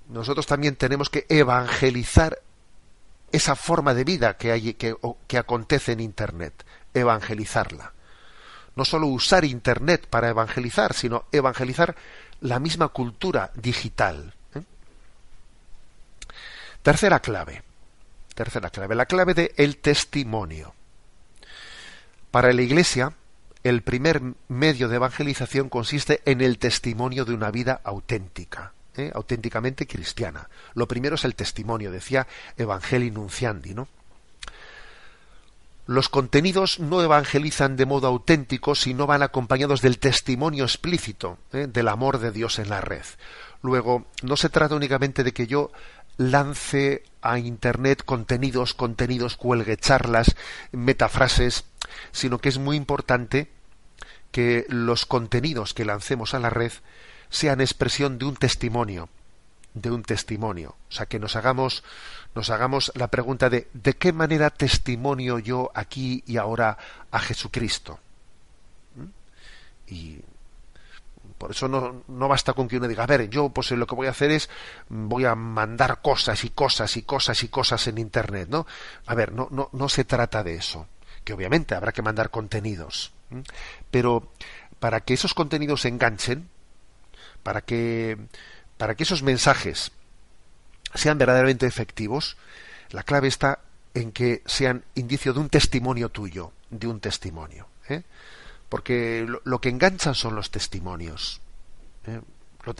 nosotros 0.10 0.46
también 0.46 0.76
tenemos 0.76 1.10
que 1.10 1.26
evangelizar 1.30 2.40
esa 3.32 3.56
forma 3.56 3.94
de 3.94 4.04
vida 4.04 4.38
que, 4.38 4.52
hay, 4.52 4.74
que, 4.76 5.38
acontece 5.38 5.92
en 5.92 6.00
Internet, 6.00 6.66
evangelizarla. 6.94 7.94
No 8.76 8.86
solo 8.86 9.08
usar 9.08 9.44
Internet 9.44 10.08
para 10.08 10.30
evangelizar, 10.30 10.94
sino 10.94 11.26
evangelizar 11.32 11.96
la 12.42 12.60
misma 12.60 12.90
cultura 12.90 13.52
digital. 13.56 14.34
¿eh? 14.54 14.62
Tercera 16.84 17.20
clave. 17.20 17.64
Tercera 18.36 18.70
clave. 18.70 18.96
La 18.96 19.06
clave 19.06 19.34
de 19.34 19.54
el 19.58 19.78
testimonio. 19.78 20.74
Para 22.30 22.52
la 22.54 22.62
Iglesia, 22.62 23.14
el 23.64 23.82
primer 23.82 24.22
medio 24.48 24.90
de 24.90 24.98
evangelización 24.98 25.70
consiste 25.70 26.22
en 26.26 26.42
el 26.42 26.58
testimonio 26.58 27.26
de 27.26 27.34
una 27.34 27.50
vida 27.50 27.80
auténtica, 27.84 28.74
¿eh? 28.96 29.12
auténticamente 29.14 29.88
cristiana. 29.88 30.50
Lo 30.74 30.88
primero 30.88 31.16
es 31.16 31.24
el 31.24 31.36
testimonio, 31.36 31.92
decía 31.92 32.28
Evangelii 32.58 33.12
Nunciandi, 33.12 33.74
¿no? 33.74 33.88
Los 35.86 36.08
contenidos 36.08 36.80
no 36.80 37.02
evangelizan 37.02 37.76
de 37.76 37.86
modo 37.86 38.08
auténtico 38.08 38.74
si 38.74 38.94
no 38.94 39.06
van 39.06 39.22
acompañados 39.22 39.82
del 39.82 40.00
testimonio 40.00 40.64
explícito 40.64 41.38
¿eh? 41.52 41.68
del 41.68 41.90
amor 41.90 42.20
de 42.20 42.32
Dios 42.32 42.60
en 42.60 42.70
la 42.70 42.80
red. 42.80 43.04
Luego, 43.62 44.06
no 44.22 44.38
se 44.38 44.48
trata 44.48 44.76
únicamente 44.76 45.26
de 45.26 45.34
que 45.34 45.46
yo 45.46 45.72
lance 46.16 47.04
a 47.24 47.40
Internet 47.40 48.04
contenidos, 48.04 48.74
contenidos, 48.74 49.38
cuelgue 49.38 49.78
charlas, 49.78 50.36
metafrases, 50.72 51.66
sino 52.12 52.40
que 52.40 52.50
es 52.50 52.60
muy 52.60 52.78
importante 52.78 53.50
que 54.32 54.66
los 54.68 55.06
contenidos 55.06 55.74
que 55.74 55.86
lancemos 55.86 56.34
a 56.34 56.40
la 56.40 56.50
red 56.50 56.72
sean 57.30 57.62
expresión 57.62 58.20
de 58.20 58.26
un 58.26 58.36
testimonio, 58.36 59.10
de 59.74 59.92
un 59.92 60.04
testimonio. 60.04 60.76
O 60.90 60.92
sea, 60.92 61.06
que 61.06 61.20
nos 61.20 61.36
hagamos, 61.36 61.84
nos 62.36 62.50
hagamos 62.50 62.92
la 62.96 63.08
pregunta 63.08 63.50
de 63.50 63.68
¿de 63.74 63.94
qué 63.94 64.12
manera 64.12 64.50
testimonio 64.50 65.40
yo 65.40 65.72
aquí 65.74 66.24
y 66.28 66.38
ahora 66.38 66.78
a 67.12 67.20
Jesucristo? 67.20 68.00
¿Mm? 68.96 69.94
Y 69.94 70.20
por 71.44 71.52
eso 71.52 71.68
no, 71.68 72.04
no, 72.08 72.30
basta 72.30 72.54
con 72.54 72.70
que 72.70 72.78
uno 72.78 72.88
diga, 72.88 73.04
a 73.04 73.06
ver, 73.06 73.30
yo 73.30 73.50
pues 73.50 73.70
lo 73.72 73.86
que 73.86 73.96
voy 73.96 74.08
a 74.08 74.12
hacer 74.12 74.32
es, 74.32 74.50
voy 74.88 75.26
a 75.26 75.36
mandar 75.36 76.02
cosas 76.02 76.46
y 76.46 76.52
cosas 76.52 76.96
y 76.96 77.02
cosas 77.02 77.44
y 77.44 77.50
cosas 77.50 77.86
en 77.88 77.98
Internet, 77.98 78.48
¿no? 78.50 78.66
A 79.08 79.14
ver, 79.14 79.34
no, 79.34 79.50
no, 79.52 79.68
no 79.74 79.90
se 79.90 80.06
trata 80.06 80.42
de 80.42 80.56
eso, 80.56 80.88
que 81.26 81.34
obviamente 81.34 81.76
habrá 81.76 81.92
que 81.92 82.02
mandar 82.02 82.30
contenidos, 82.30 83.12
pero 83.92 84.32
para 84.80 85.02
que 85.02 85.16
esos 85.16 85.34
contenidos 85.34 85.84
enganchen, 85.84 86.48
para 87.44 87.60
que 87.60 88.18
para 88.78 88.96
que 88.96 89.04
esos 89.04 89.22
mensajes 89.22 89.92
sean 90.96 91.18
verdaderamente 91.18 91.66
efectivos, 91.66 92.38
la 92.90 93.04
clave 93.04 93.28
está 93.28 93.60
en 93.94 94.14
que 94.14 94.44
sean 94.46 94.86
indicio 94.96 95.34
de 95.34 95.42
un 95.42 95.50
testimonio 95.50 96.08
tuyo, 96.08 96.54
de 96.70 96.88
un 96.88 97.02
testimonio. 97.02 97.68
¿eh? 97.90 98.04
Porque 98.70 99.28
lo, 99.44 99.62
que 99.62 99.70
enganchan 99.70 100.16
son 100.16 100.36
los 100.36 100.52
testimonios. 100.52 101.42
¿eh? 102.08 102.22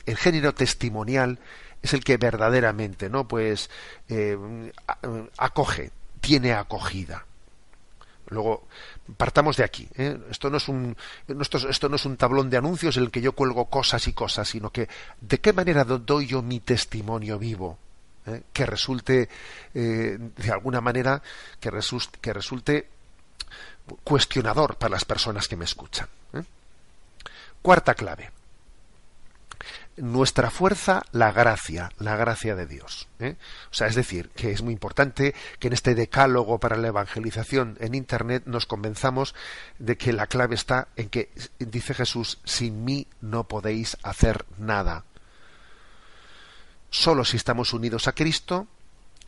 El 0.06 0.18
género 0.18 0.54
testimonial 0.54 1.40
es 1.82 1.94
el 1.94 2.04
que 2.04 2.18
verdaderamente, 2.18 3.10
¿no? 3.10 3.28
Pues 3.28 3.70
eh, 4.10 4.38
acoge, 5.38 5.92
tiene 6.22 6.54
acogida. 6.54 7.26
Luego, 8.30 8.68
partamos 9.18 9.58
de 9.58 9.66
aquí. 9.66 9.88
¿eh? 9.96 10.18
Esto, 10.32 10.50
no 10.50 10.58
es 10.58 10.68
un, 10.68 10.96
esto, 11.28 11.90
no 11.90 11.96
es 11.98 12.06
un 12.06 12.18
tablón 12.18 12.50
de 12.50 12.58
anuncios 12.58 12.98
en 12.98 13.04
el 13.04 13.12
que 13.12 13.22
yo 13.22 13.34
cuelgo 13.34 13.66
cosas 13.66 14.08
y 14.08 14.14
cosas, 14.14 14.48
sino 14.48 14.72
que 14.72 14.88
de 15.20 15.40
qué 15.40 15.54
manera 15.54 15.84
doy 15.84 16.28
yo 16.28 16.42
mi 16.42 16.60
testimonio 16.60 17.38
vivo. 17.38 17.78
Que 18.54 18.66
resulte, 18.66 19.28
de 19.74 20.50
alguna 20.50 20.80
manera, 20.80 21.22
que, 21.60 21.70
resulte, 21.70 22.20
que 22.22 22.32
resulte 22.32 22.88
cuestionador 24.04 24.78
para 24.78 24.92
las 24.92 25.06
personas 25.06 25.48
que 25.48 25.58
me 25.58 25.66
escuchan. 25.66 26.08
Cuarta 27.62 27.94
clave 27.94 28.32
nuestra 29.98 30.50
fuerza 30.50 31.04
la 31.12 31.32
gracia, 31.32 31.92
la 32.00 32.16
gracia 32.16 32.56
de 32.56 32.66
Dios. 32.66 33.08
¿eh? 33.20 33.36
O 33.72 33.74
sea, 33.74 33.88
es 33.88 33.96
decir, 33.96 34.30
que 34.30 34.52
es 34.52 34.62
muy 34.62 34.74
importante 34.74 35.36
que 35.60 35.68
en 35.68 35.74
este 35.74 35.96
decálogo 35.96 36.60
para 36.60 36.78
la 36.78 36.88
evangelización 36.88 37.78
en 37.80 37.96
Internet 37.96 38.44
nos 38.46 38.66
convenzamos 38.66 39.36
de 39.80 39.98
que 39.98 40.14
la 40.14 40.28
clave 40.28 40.56
está 40.56 40.88
en 40.96 41.10
que, 41.10 41.30
dice 41.60 41.94
Jesús, 41.94 42.40
sin 42.44 42.84
mí 42.86 43.08
no 43.22 43.48
podéis 43.48 43.98
hacer 44.04 44.46
nada. 44.58 45.06
Solo 46.90 47.26
si 47.26 47.38
estamos 47.38 47.74
unidos 47.74 48.08
a 48.08 48.14
Cristo, 48.14 48.68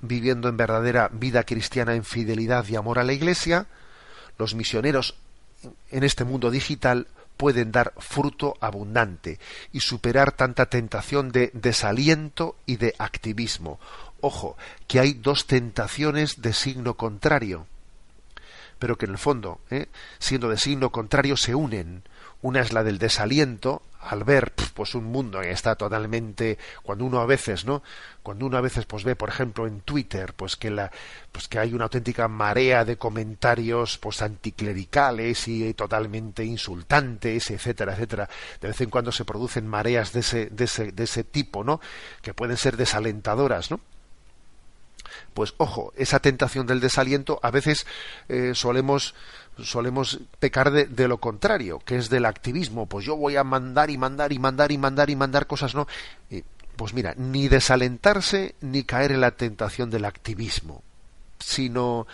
viviendo 0.02 0.50
en 0.50 0.58
verdadera 0.58 1.10
vida 1.12 1.44
cristiana 1.44 1.96
en 1.96 2.04
fidelidad 2.04 2.68
y 2.68 2.76
amor 2.76 3.00
a 3.00 3.04
la 3.04 3.14
Iglesia, 3.14 3.68
los 4.38 4.56
misioneros 4.56 5.15
en 5.92 6.04
este 6.04 6.24
mundo 6.24 6.51
digital 6.51 7.08
pueden 7.38 7.72
dar 7.72 7.94
fruto 7.98 8.56
abundante 8.62 9.39
y 9.72 9.82
superar 9.82 10.32
tanta 10.32 10.68
tentación 10.68 11.32
de 11.32 11.51
desaliento 11.54 12.56
y 12.65 12.77
de 12.77 12.96
activismo. 12.98 13.80
Ojo, 14.22 14.58
que 14.88 15.00
hay 15.00 15.13
dos 15.13 15.46
tentaciones 15.46 16.42
de 16.42 16.54
signo 16.54 16.96
contrario, 16.96 17.68
pero 18.80 18.98
que 18.98 19.06
en 19.06 19.12
el 19.12 19.18
fondo, 19.18 19.60
¿eh? 19.70 19.88
siendo 20.20 20.50
de 20.50 20.58
signo 20.58 20.92
contrario, 20.92 21.38
se 21.38 21.56
unen. 21.56 22.04
Una 22.42 22.62
es 22.62 22.74
la 22.74 22.84
del 22.84 23.00
desaliento, 23.00 23.82
al 24.06 24.24
ver 24.24 24.54
pues 24.74 24.96
un 24.96 25.06
mundo 25.06 25.42
que 25.42 25.52
está 25.52 25.76
totalmente 25.76 26.58
cuando 26.84 27.06
uno 27.06 27.20
a 27.20 27.26
veces 27.26 27.66
no 27.66 27.82
cuando 28.24 28.46
uno 28.46 28.58
a 28.58 28.62
veces 28.62 28.86
pues 28.86 29.04
ve 29.04 29.16
por 29.16 29.30
ejemplo 29.30 29.68
en 29.68 29.82
Twitter 29.82 30.34
pues 30.34 30.56
que 30.56 30.70
la 30.70 30.92
pues 31.32 31.48
que 31.48 31.60
hay 31.60 31.74
una 31.74 31.86
auténtica 31.86 32.28
marea 32.28 32.86
de 32.86 32.98
comentarios 32.98 33.98
pues 33.98 34.22
anticlericales 34.22 35.48
y 35.48 35.74
totalmente 35.74 36.44
insultantes 36.44 37.50
etcétera 37.52 37.94
etcétera. 37.94 38.30
De 38.62 38.68
vez 38.68 38.82
en 38.82 38.90
cuando 38.90 39.12
se 39.12 39.26
producen 39.26 39.68
mareas 39.68 40.14
de 40.14 40.20
ese 40.22 40.46
de 40.48 40.66
ese 40.66 40.92
de 40.92 41.04
ese 41.04 41.24
tipo 41.24 41.64
no 41.64 41.80
que 42.22 42.34
pueden 42.34 42.58
ser 42.58 42.78
desalentadoras 42.78 43.72
no 43.72 43.80
pues 45.34 45.54
ojo, 45.58 45.94
esa 45.98 46.20
tentación 46.20 46.66
del 46.66 46.80
desaliento 46.80 47.40
a 47.44 47.52
veces 47.52 47.86
eh, 48.30 48.52
solemos 48.54 49.16
solemos 49.62 50.20
pecar 50.40 50.72
de, 50.72 51.08
lo 51.08 51.18
contrario, 51.18 51.80
que 51.80 51.98
es 51.98 52.10
del 52.10 52.26
activismo. 52.26 52.86
Pues 52.86 53.06
yo 53.06 53.16
voy 53.16 53.36
a 53.36 53.44
mandar 53.44 53.90
y 53.90 53.98
mandar 53.98 54.32
y 54.34 54.40
mandar 54.40 54.72
y 54.72 54.78
mandar 54.78 55.10
y 55.10 55.16
mandar 55.16 55.48
cosas, 55.48 55.76
¿no? 55.76 55.88
pues 56.76 56.94
mira, 56.94 57.14
ni 57.16 57.48
desalentarse 57.48 58.56
ni 58.62 58.84
caer 58.84 59.14
en 59.14 59.22
la 59.22 59.32
tentación 59.32 59.90
del 59.90 60.06
activismo, 60.06 60.84
sino 61.40 62.06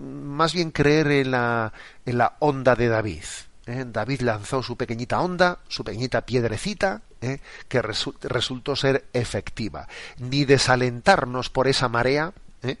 más 0.00 0.54
bien 0.54 0.70
creer 0.70 1.08
en 1.08 1.30
la, 1.30 1.72
en 2.06 2.18
la 2.18 2.36
onda 2.40 2.74
de 2.74 2.88
David. 2.88 3.24
¿eh? 3.66 3.84
David 3.86 4.22
lanzó 4.22 4.62
su 4.62 4.76
pequeñita 4.76 5.20
onda, 5.20 5.58
su 5.68 5.84
pequeñita 5.84 6.22
piedrecita, 6.22 7.02
¿eh? 7.20 7.38
que 7.68 7.82
resultó 7.82 8.76
ser 8.76 9.06
efectiva. 9.12 9.88
Ni 10.18 10.44
desalentarnos 10.44 11.50
por 11.50 11.68
esa 11.68 11.88
marea, 11.88 12.32
¿eh? 12.62 12.78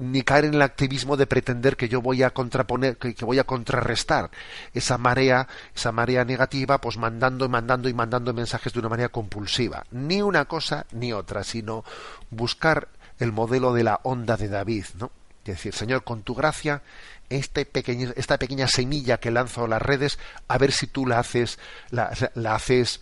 Ni 0.00 0.22
caer 0.22 0.46
en 0.46 0.54
el 0.54 0.62
activismo 0.62 1.18
de 1.18 1.26
pretender 1.26 1.76
que 1.76 1.88
yo 1.88 2.00
voy 2.00 2.22
a 2.22 2.30
contraponer, 2.30 2.96
que, 2.96 3.14
voy 3.22 3.38
a 3.38 3.44
contrarrestar 3.44 4.30
esa 4.72 4.96
marea, 4.96 5.46
esa 5.76 5.92
marea 5.92 6.24
negativa, 6.24 6.80
pues 6.80 6.96
mandando 6.96 7.44
y 7.44 7.48
mandando 7.50 7.88
y 7.88 7.92
mandando 7.92 8.32
mensajes 8.32 8.72
de 8.72 8.78
una 8.78 8.88
manera 8.88 9.10
compulsiva. 9.10 9.84
Ni 9.90 10.22
una 10.22 10.46
cosa 10.46 10.86
ni 10.92 11.12
otra, 11.12 11.44
sino 11.44 11.84
buscar 12.30 12.88
el 13.18 13.30
modelo 13.30 13.74
de 13.74 13.84
la 13.84 14.00
onda 14.02 14.38
de 14.38 14.48
David, 14.48 14.86
¿no? 14.98 15.10
Es 15.40 15.56
decir, 15.56 15.74
Señor, 15.74 16.02
con 16.02 16.22
tu 16.22 16.34
gracia 16.34 16.82
este 17.30 17.70
esta 18.16 18.38
pequeña 18.38 18.66
semilla 18.66 19.18
que 19.18 19.30
lanzo 19.30 19.64
a 19.64 19.68
las 19.68 19.80
redes, 19.80 20.18
a 20.48 20.58
ver 20.58 20.72
si 20.72 20.88
tú 20.88 21.06
la 21.06 21.20
haces, 21.20 21.58
la, 21.90 22.10
haces, 22.54 23.00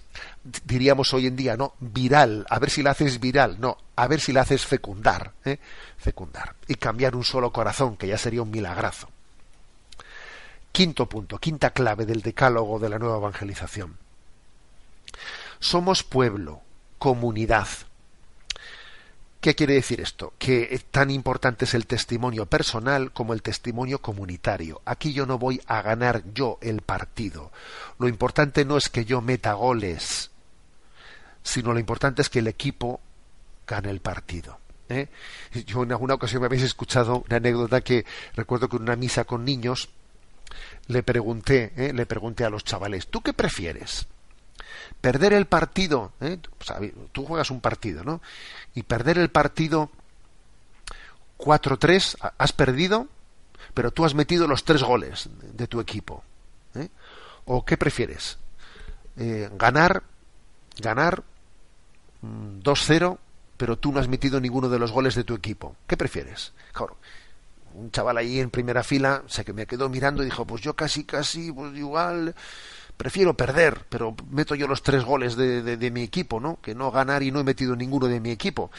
diríamos 0.65 1.13
hoy 1.15 1.27
en 1.27 1.37
día, 1.37 1.57
¿no? 1.57 1.75
Viral, 1.81 2.47
a 2.49 2.59
ver 2.59 2.71
si 2.71 2.83
la 2.83 2.91
haces 2.91 3.19
viral, 3.19 3.59
no, 3.59 3.79
a 3.97 4.07
ver 4.07 4.21
si 4.21 4.33
la 4.33 4.43
haces 4.43 4.67
fecundar, 4.67 5.33
¿eh? 5.45 5.59
fecundar. 5.97 6.55
Y 6.69 6.75
cambiar 6.75 7.17
un 7.17 7.25
solo 7.25 7.53
corazón, 7.53 7.97
que 7.97 8.07
ya 8.07 8.19
sería 8.19 8.43
un 8.43 8.51
milagrazo. 8.51 9.09
Quinto 10.71 11.09
punto, 11.09 11.39
quinta 11.39 11.71
clave 11.71 12.05
del 12.05 12.23
decálogo 12.23 12.79
de 12.79 12.91
la 12.91 12.99
nueva 12.99 13.17
evangelización. 13.17 13.97
Somos 15.59 16.05
pueblo, 16.05 16.61
comunidad, 16.99 17.67
¿Qué 19.41 19.55
quiere 19.55 19.75
decir 19.75 20.01
esto? 20.01 20.33
Que 20.39 20.81
tan 20.91 21.11
importante 21.11 21.65
es 21.65 21.75
el 21.75 21.87
testimonio 21.87 22.47
personal 22.47 23.13
como 23.13 23.35
el 23.35 23.43
testimonio 23.43 24.01
comunitario. 24.01 24.83
Aquí 24.85 25.13
yo 25.13 25.27
no 25.27 25.39
voy 25.39 25.61
a 25.67 25.81
ganar 25.81 26.25
yo 26.35 26.59
el 26.61 26.83
partido. 26.83 27.53
Lo 27.99 28.09
importante 28.09 28.65
no 28.65 28.77
es 28.77 28.89
que 28.89 29.05
yo 29.05 29.21
meta 29.21 29.53
goles, 29.53 30.33
sino 31.45 31.73
lo 31.73 31.79
importante 31.79 32.23
es 32.23 32.29
que 32.29 32.41
el 32.41 32.49
equipo 32.49 33.01
gane 33.65 33.91
el 33.91 34.01
partido. 34.01 34.59
¿eh? 34.89 35.07
Yo 35.67 35.85
en 35.85 35.93
alguna 35.93 36.15
ocasión 36.15 36.41
me 36.41 36.47
habéis 36.47 36.65
escuchado 36.65 37.23
una 37.27 37.37
anécdota 37.37 37.81
que 37.81 38.05
recuerdo 38.35 38.69
que 38.69 38.77
en 38.77 38.83
una 38.83 38.97
misa 38.97 39.23
con 39.23 39.45
niños 39.45 39.89
le 40.89 41.05
pregunté, 41.05 41.73
¿eh? 41.77 41.93
le 41.93 42.07
pregunté 42.07 42.45
a 42.45 42.51
los 42.51 42.65
chavales, 42.65 43.07
¿tú 43.07 43.21
qué 43.21 43.33
prefieres? 43.33 44.09
Perder 45.01 45.33
el 45.33 45.47
partido, 45.47 46.13
¿eh? 46.21 46.39
tú 47.13 47.25
juegas 47.25 47.51
un 47.51 47.61
partido, 47.61 48.05
¿no? 48.05 48.21
Y 48.75 48.83
perder 48.83 49.19
el 49.19 49.31
partido 49.31 49.91
4-3, 51.39 52.33
has 52.37 52.53
perdido, 52.53 53.07
pero 53.75 53.91
tú 53.91 54.05
has 54.05 54.15
metido 54.15 54.47
los 54.47 54.65
tres 54.65 54.83
goles 54.83 55.29
de 55.55 55.67
tu 55.67 55.81
equipo. 55.81 56.23
¿eh? 56.75 56.89
¿O 57.45 57.65
qué 57.65 57.77
prefieres? 57.77 58.39
Eh, 59.17 59.49
ganar, 59.55 60.03
ganar 60.81 61.23
2-0, 62.23 63.13
mm, 63.13 63.19
pero 63.57 63.79
tú 63.79 63.93
no 63.93 64.01
has 64.01 64.09
metido 64.09 64.41
ninguno 64.41 64.69
de 64.69 64.79
los 64.79 64.93
goles 64.93 65.15
de 65.15 65.25
tu 65.25 65.35
equipo. 65.35 65.77
¿Qué 65.87 65.97
prefieres? 65.97 66.53
Claro, 66.73 66.97
un 67.75 67.91
chaval 67.91 68.19
ahí 68.19 68.41
en 68.41 68.51
primera 68.51 68.83
fila 68.83 69.23
se 69.27 69.45
que 69.45 69.53
me 69.53 69.67
quedó 69.67 69.89
mirando 69.89 70.23
y 70.23 70.27
dijo, 70.27 70.45
pues 70.45 70.63
yo 70.63 70.75
casi, 70.75 71.05
casi, 71.05 71.53
pues 71.53 71.77
igual 71.77 72.35
prefiero 72.99 73.35
perder, 73.35 73.87
pero 73.89 74.15
meto 74.31 74.55
yo 74.55 74.67
los 74.67 74.83
tres 74.83 75.05
goles 75.05 75.37
de, 75.37 75.63
de, 75.63 75.91
mi 75.91 76.03
equipo, 76.03 76.41
¿no? 76.41 76.59
Que 76.61 76.75
no 76.75 76.91
ganar 76.91 77.23
y 77.23 77.31
no 77.31 77.41
he 77.41 77.45
metido 77.45 77.75
ninguno 77.77 78.09
de 78.09 78.21
mi 78.21 78.31
equipo. 78.31 78.71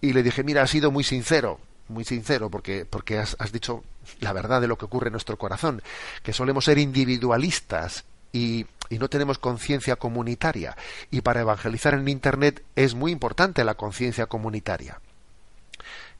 Y 0.00 0.12
le 0.12 0.22
dije, 0.22 0.42
mira, 0.42 0.62
has 0.62 0.70
sido 0.70 0.90
muy 0.90 1.04
sincero, 1.04 1.60
muy 1.88 2.04
sincero, 2.04 2.50
porque, 2.50 2.84
porque 2.84 3.18
has, 3.18 3.36
has 3.38 3.52
dicho 3.52 3.84
la 4.18 4.32
verdad 4.32 4.60
de 4.60 4.66
lo 4.66 4.76
que 4.76 4.86
ocurre 4.86 5.06
en 5.06 5.12
nuestro 5.12 5.38
corazón, 5.38 5.82
que 6.22 6.32
solemos 6.32 6.64
ser 6.64 6.78
individualistas 6.78 8.04
y, 8.32 8.66
y, 8.90 8.98
no 8.98 9.08
tenemos 9.08 9.38
conciencia 9.38 9.96
comunitaria. 9.96 10.76
Y 11.10 11.20
para 11.20 11.40
evangelizar 11.40 11.94
en 11.94 12.08
Internet 12.08 12.64
es 12.74 12.94
muy 12.94 13.12
importante 13.12 13.64
la 13.64 13.76
conciencia 13.76 14.26
comunitaria 14.26 15.00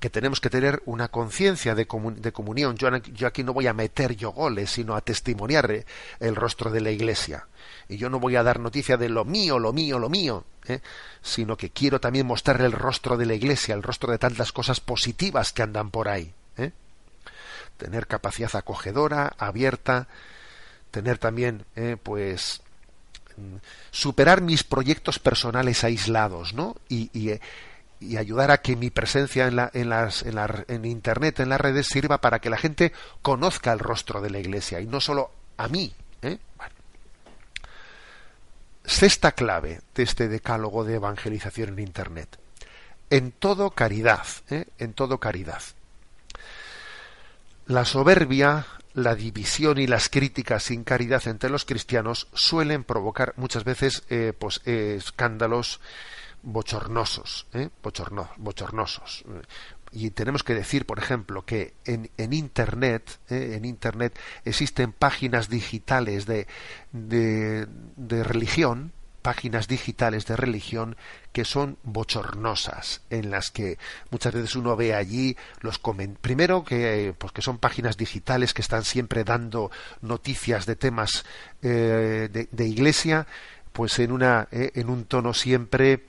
que 0.01 0.09
tenemos 0.09 0.41
que 0.41 0.49
tener 0.49 0.83
una 0.87 1.09
conciencia 1.09 1.75
de, 1.75 1.87
comunión. 1.87 2.77
Yo, 2.77 3.27
aquí 3.27 3.45
no 3.45 3.53
voy 3.53 3.67
a 3.67 3.75
meter 3.75 4.17
yo 4.17 4.33
goles, 4.33 4.71
sino 4.71 4.97
a 4.97 5.03
testimoniar 5.03 5.71
eh, 5.71 5.85
el 6.19 6.35
rostro 6.35 6.71
de 6.71 6.81
la 6.81 6.91
Iglesia. 6.91 7.47
Y 7.87 7.99
yo 7.99 8.09
no 8.09 8.19
voy 8.19 8.37
a 8.37 8.43
dar 8.43 8.61
noticia 8.61 8.97
de 8.97 9.11
lo 9.11 9.27
mío, 9.27 9.59
lo 9.59 9.75
mío, 9.75 9.99
lo 9.99 10.09
mío, 10.09 10.45
¿eh? 10.67 10.81
sino 11.21 11.57
que 11.57 11.69
quiero 11.69 12.01
también 12.01 12.27
mostrarle 12.27 12.65
el 12.65 12.73
rostro 12.73 13.19
de 13.19 13.27
la 13.27 13.35
Iglesia, 13.35 13.75
el 13.75 13.83
rostro 13.83 14.11
de 14.11 14.19
tantas 14.19 14.53
cosas 14.53 14.81
positivas 14.81 15.53
que 15.53 15.63
andan 15.63 15.91
por 15.91 16.09
ahí. 16.09 16.33
¿eh? 16.57 16.73
Tener 17.77 18.07
capacidad 18.07 18.57
acogedora, 18.57 19.35
abierta, 19.37 20.09
tener 20.91 21.19
también, 21.19 21.67
pues, 22.03 22.63
mm, 23.37 23.57
superar 23.91 24.41
mis 24.41 24.65
proyectos 24.65 25.19
personales 25.19 25.85
aislados, 25.85 26.55
¿no? 26.55 26.77
Y, 26.89 27.11
y, 27.13 27.39
y 28.01 28.17
ayudar 28.17 28.51
a 28.51 28.63
que 28.63 28.77
mi 28.77 28.91
presencia 28.91 29.47
en, 29.47 29.57
la, 29.57 29.71
en, 29.75 29.91
las, 29.91 30.23
en, 30.23 30.35
la, 30.35 30.65
en 30.69 30.87
Internet, 30.87 31.39
en 31.41 31.51
las 31.51 31.61
redes, 31.61 31.87
sirva 31.87 32.19
para 32.19 32.41
que 32.41 32.51
la 32.51 32.57
gente 32.57 32.93
conozca 33.21 33.73
el 33.73 33.79
rostro 33.79 34.23
de 34.23 34.31
la 34.31 34.39
Iglesia 34.39 34.81
y 34.81 34.87
no 34.87 35.01
solo 35.01 35.31
a 35.59 35.69
mí. 35.69 35.93
¿eh? 36.23 36.39
Sexta 38.85 39.33
clave 39.33 39.83
de 39.95 40.03
este 40.03 40.29
decálogo 40.29 40.85
de 40.85 40.95
evangelización 40.95 41.69
en 41.71 41.81
Internet. 41.81 42.39
En 43.11 43.33
todo 43.33 43.71
caridad, 43.71 44.27
¿eh? 44.49 44.65
en 44.79 44.95
todo 44.95 45.19
caridad. 45.19 45.63
La 47.67 47.85
soberbia, 47.85 48.67
la 48.95 49.15
división 49.15 49.79
y 49.79 49.87
las 49.87 50.09
críticas 50.09 50.65
sin 50.65 50.85
caridad 50.85 51.23
entre 51.29 51.51
los 51.51 51.67
cristianos 51.67 52.29
suelen 52.33 52.83
provocar 52.83 53.35
muchas 53.37 53.65
veces 53.65 54.05
eh, 54.09 54.33
pues, 54.37 54.63
escándalos 54.65 55.81
bochornosos, 56.43 57.47
¿eh? 57.55 57.69
bochornosos. 57.83 59.25
Y 59.93 60.11
tenemos 60.11 60.45
que 60.45 60.55
decir, 60.55 60.87
por 60.87 60.99
ejemplo, 60.99 61.45
que 61.45 61.75
en, 61.85 62.33
Internet, 62.33 63.19
¿eh? 63.29 63.55
en 63.57 63.65
Internet 63.65 64.19
existen 64.45 64.93
páginas 64.93 65.49
digitales 65.49 66.27
de, 66.27 66.47
de, 66.93 67.67
religión, 68.23 68.93
páginas 69.21 69.67
digitales 69.67 70.27
de 70.27 70.37
religión 70.37 70.97
que 71.33 71.45
son 71.45 71.77
bochornosas 71.83 73.03
en 73.11 73.31
las 73.31 73.51
que 73.51 73.79
muchas 74.11 74.33
veces 74.33 74.55
uno 74.55 74.77
ve 74.77 74.95
allí 74.95 75.37
los 75.61 75.81
primero 76.23 76.65
que 76.65 77.15
pues 77.19 77.33
que 77.33 77.43
son 77.43 77.59
páginas 77.59 77.99
digitales 77.99 78.55
que 78.55 78.63
están 78.63 78.83
siempre 78.83 79.23
dando 79.25 79.71
noticias 80.01 80.65
de 80.65 80.77
temas 80.77 81.27
eh, 81.61 82.49
de, 82.51 82.67
iglesia 82.67 83.27
pues 83.75 83.99
en 83.99 84.11
una 84.11 84.49
en 84.51 84.89
un 84.89 85.05
tono 85.05 85.35
siempre 85.35 86.01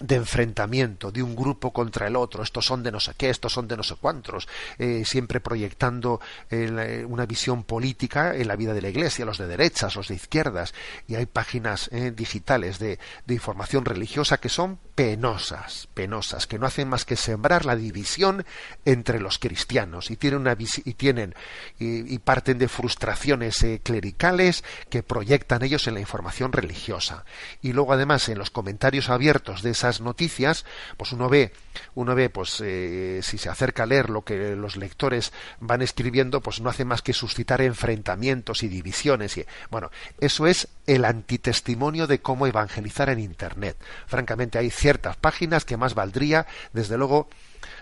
de 0.00 0.16
enfrentamiento 0.16 1.12
de 1.12 1.22
un 1.22 1.36
grupo 1.36 1.72
contra 1.72 2.06
el 2.06 2.16
otro, 2.16 2.42
estos 2.42 2.64
son 2.64 2.82
de 2.82 2.90
no 2.90 2.98
sé 2.98 3.12
qué, 3.16 3.28
estos 3.28 3.52
son 3.52 3.68
de 3.68 3.76
no 3.76 3.82
sé 3.82 3.94
cuántos, 3.96 4.48
eh, 4.78 5.02
siempre 5.04 5.40
proyectando 5.40 6.20
eh, 6.50 7.04
una 7.06 7.26
visión 7.26 7.64
política 7.64 8.34
en 8.34 8.48
la 8.48 8.56
vida 8.56 8.72
de 8.72 8.80
la 8.80 8.88
Iglesia, 8.88 9.24
los 9.24 9.38
de 9.38 9.46
derechas, 9.46 9.94
los 9.94 10.08
de 10.08 10.14
izquierdas, 10.14 10.72
y 11.06 11.16
hay 11.16 11.26
páginas 11.26 11.90
eh, 11.92 12.10
digitales 12.10 12.78
de, 12.78 12.98
información 13.28 13.86
religiosa 13.86 14.38
que 14.38 14.50
son 14.50 14.78
penosas, 14.94 15.88
penosas, 15.94 16.46
que 16.46 16.58
no 16.58 16.66
hacen 16.66 16.86
más 16.86 17.06
que 17.06 17.16
sembrar 17.16 17.64
la 17.64 17.76
división 17.76 18.44
entre 18.84 19.20
los 19.20 19.38
cristianos. 19.38 20.10
Y 20.10 20.16
tienen 20.16 20.40
una 20.40 20.56
y 20.58 20.94
tienen 20.94 21.34
y 21.78 22.18
parten 22.18 22.58
de 22.58 22.68
frustraciones 22.68 23.56
clericales 23.82 24.64
que 24.90 25.02
proyectan 25.02 25.62
ellos 25.62 25.86
en 25.88 25.94
la 25.94 26.00
información 26.00 26.52
religiosa. 26.52 27.24
Y 27.62 27.72
luego 27.72 27.94
además 27.94 28.28
en 28.28 28.38
los 28.38 28.50
comentarios 28.50 29.08
abiertos 29.08 29.62
de 29.62 29.74
esas 29.82 30.00
noticias, 30.00 30.64
pues 30.96 31.10
uno 31.12 31.28
ve, 31.28 31.52
uno 31.96 32.14
ve, 32.14 32.30
pues 32.30 32.60
eh, 32.64 33.18
si 33.22 33.36
se 33.36 33.48
acerca 33.48 33.82
a 33.82 33.86
leer 33.86 34.10
lo 34.10 34.22
que 34.22 34.54
los 34.54 34.76
lectores 34.76 35.32
van 35.58 35.82
escribiendo, 35.82 36.40
pues 36.40 36.60
no 36.60 36.70
hace 36.70 36.84
más 36.84 37.02
que 37.02 37.12
suscitar 37.12 37.60
enfrentamientos 37.60 38.62
y 38.62 38.68
divisiones. 38.68 39.36
Y, 39.36 39.44
bueno, 39.70 39.90
eso 40.20 40.46
es 40.46 40.68
el 40.86 41.04
antitestimonio 41.04 42.06
de 42.06 42.20
cómo 42.20 42.46
evangelizar 42.46 43.08
en 43.08 43.18
Internet. 43.18 43.76
Francamente, 44.06 44.58
hay 44.58 44.70
ciertas 44.70 45.16
páginas 45.16 45.64
que 45.64 45.76
más 45.76 45.94
valdría, 45.94 46.46
desde 46.72 46.96
luego, 46.96 47.28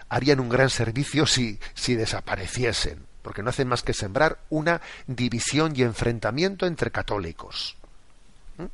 harían 0.09 0.41
un 0.41 0.49
gran 0.49 0.71
servicio 0.71 1.27
si, 1.27 1.59
si 1.75 1.97
desapareciesen, 1.97 3.05
porque 3.21 3.43
no 3.43 3.51
hacen 3.51 3.69
más 3.69 3.83
que 3.83 3.93
sembrar 3.93 4.39
una 4.49 4.81
división 5.07 5.75
y 5.77 5.83
enfrentamiento 5.83 6.67
entre 6.67 6.91
católicos. 6.91 7.77
¿Mm? 8.57 8.65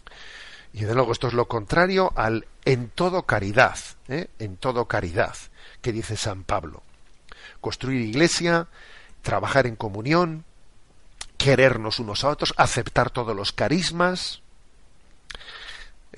Y 0.77 0.85
de 0.85 0.95
luego 0.95 1.13
esto 1.13 1.27
es 1.27 1.33
lo 1.33 1.49
contrario 1.49 2.13
al 2.17 2.47
en 2.67 2.91
todo 2.91 3.23
caridad, 3.23 3.79
¿eh? 4.09 4.29
en 4.39 4.59
todo 4.59 4.85
caridad, 4.85 5.35
que 5.81 5.91
dice 5.91 6.19
San 6.19 6.45
Pablo. 6.45 6.83
Construir 7.63 8.03
iglesia, 8.03 8.69
trabajar 9.23 9.67
en 9.67 9.75
comunión, 9.75 10.45
querernos 11.39 11.99
unos 11.99 12.25
a 12.25 12.29
otros, 12.29 12.53
aceptar 12.59 13.09
todos 13.09 13.35
los 13.35 13.53
carismas. 13.53 14.43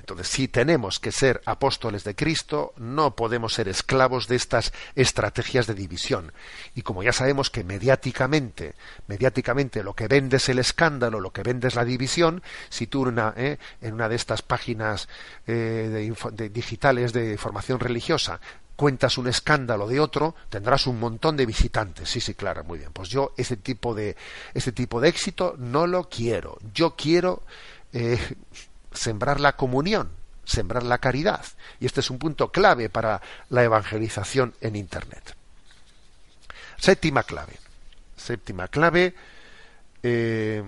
Entonces, 0.09 0.33
si 0.33 0.47
tenemos 0.47 0.99
que 0.99 1.11
ser 1.11 1.39
apóstoles 1.45 2.03
de 2.03 2.15
Cristo, 2.15 2.73
no 2.77 3.15
podemos 3.15 3.53
ser 3.53 3.67
esclavos 3.67 4.27
de 4.27 4.37
estas 4.37 4.73
estrategias 4.95 5.67
de 5.67 5.75
división. 5.75 6.33
Y 6.73 6.81
como 6.81 7.03
ya 7.03 7.13
sabemos 7.13 7.51
que 7.51 7.63
mediáticamente, 7.63 8.73
mediáticamente 9.05 9.83
lo 9.83 9.93
que 9.93 10.07
vende 10.07 10.37
es 10.37 10.49
el 10.49 10.57
escándalo, 10.57 11.19
lo 11.19 11.31
que 11.31 11.43
vende 11.43 11.67
es 11.67 11.75
la 11.75 11.85
división, 11.85 12.41
si 12.69 12.87
tú 12.87 13.07
eh, 13.37 13.59
en 13.81 13.93
una 13.93 14.09
de 14.09 14.15
estas 14.15 14.41
páginas 14.41 15.07
eh, 15.45 16.11
de, 16.31 16.49
digitales 16.49 17.13
de 17.13 17.37
formación 17.37 17.79
religiosa 17.79 18.39
cuentas 18.75 19.17
un 19.17 19.27
escándalo 19.27 19.87
de 19.87 19.99
otro, 19.99 20.35
tendrás 20.49 20.87
un 20.87 20.99
montón 20.99 21.35
de 21.35 21.45
visitantes. 21.45 22.09
Sí, 22.09 22.21
sí, 22.21 22.33
claro, 22.33 22.63
muy 22.63 22.79
bien. 22.79 22.91
Pues 22.93 23.09
yo 23.09 23.33
ese 23.35 23.57
tipo 23.57 23.93
de, 23.93 24.15
ese 24.53 24.71
tipo 24.71 25.01
de 25.01 25.09
éxito 25.09 25.55
no 25.59 25.85
lo 25.85 26.07
quiero. 26.07 26.57
Yo 26.73 26.95
quiero 26.95 27.43
eh, 27.91 28.17
sembrar 28.99 29.39
la 29.39 29.55
comunión, 29.55 30.11
sembrar 30.43 30.83
la 30.83 30.97
caridad. 30.97 31.45
Y 31.79 31.85
este 31.85 32.01
es 32.01 32.09
un 32.09 32.19
punto 32.19 32.51
clave 32.51 32.89
para 32.89 33.21
la 33.49 33.63
evangelización 33.63 34.53
en 34.61 34.75
Internet. 34.75 35.35
Séptima 36.77 37.23
clave. 37.23 37.53
Séptima 38.17 38.67
clave. 38.67 39.15
Eh, 40.03 40.63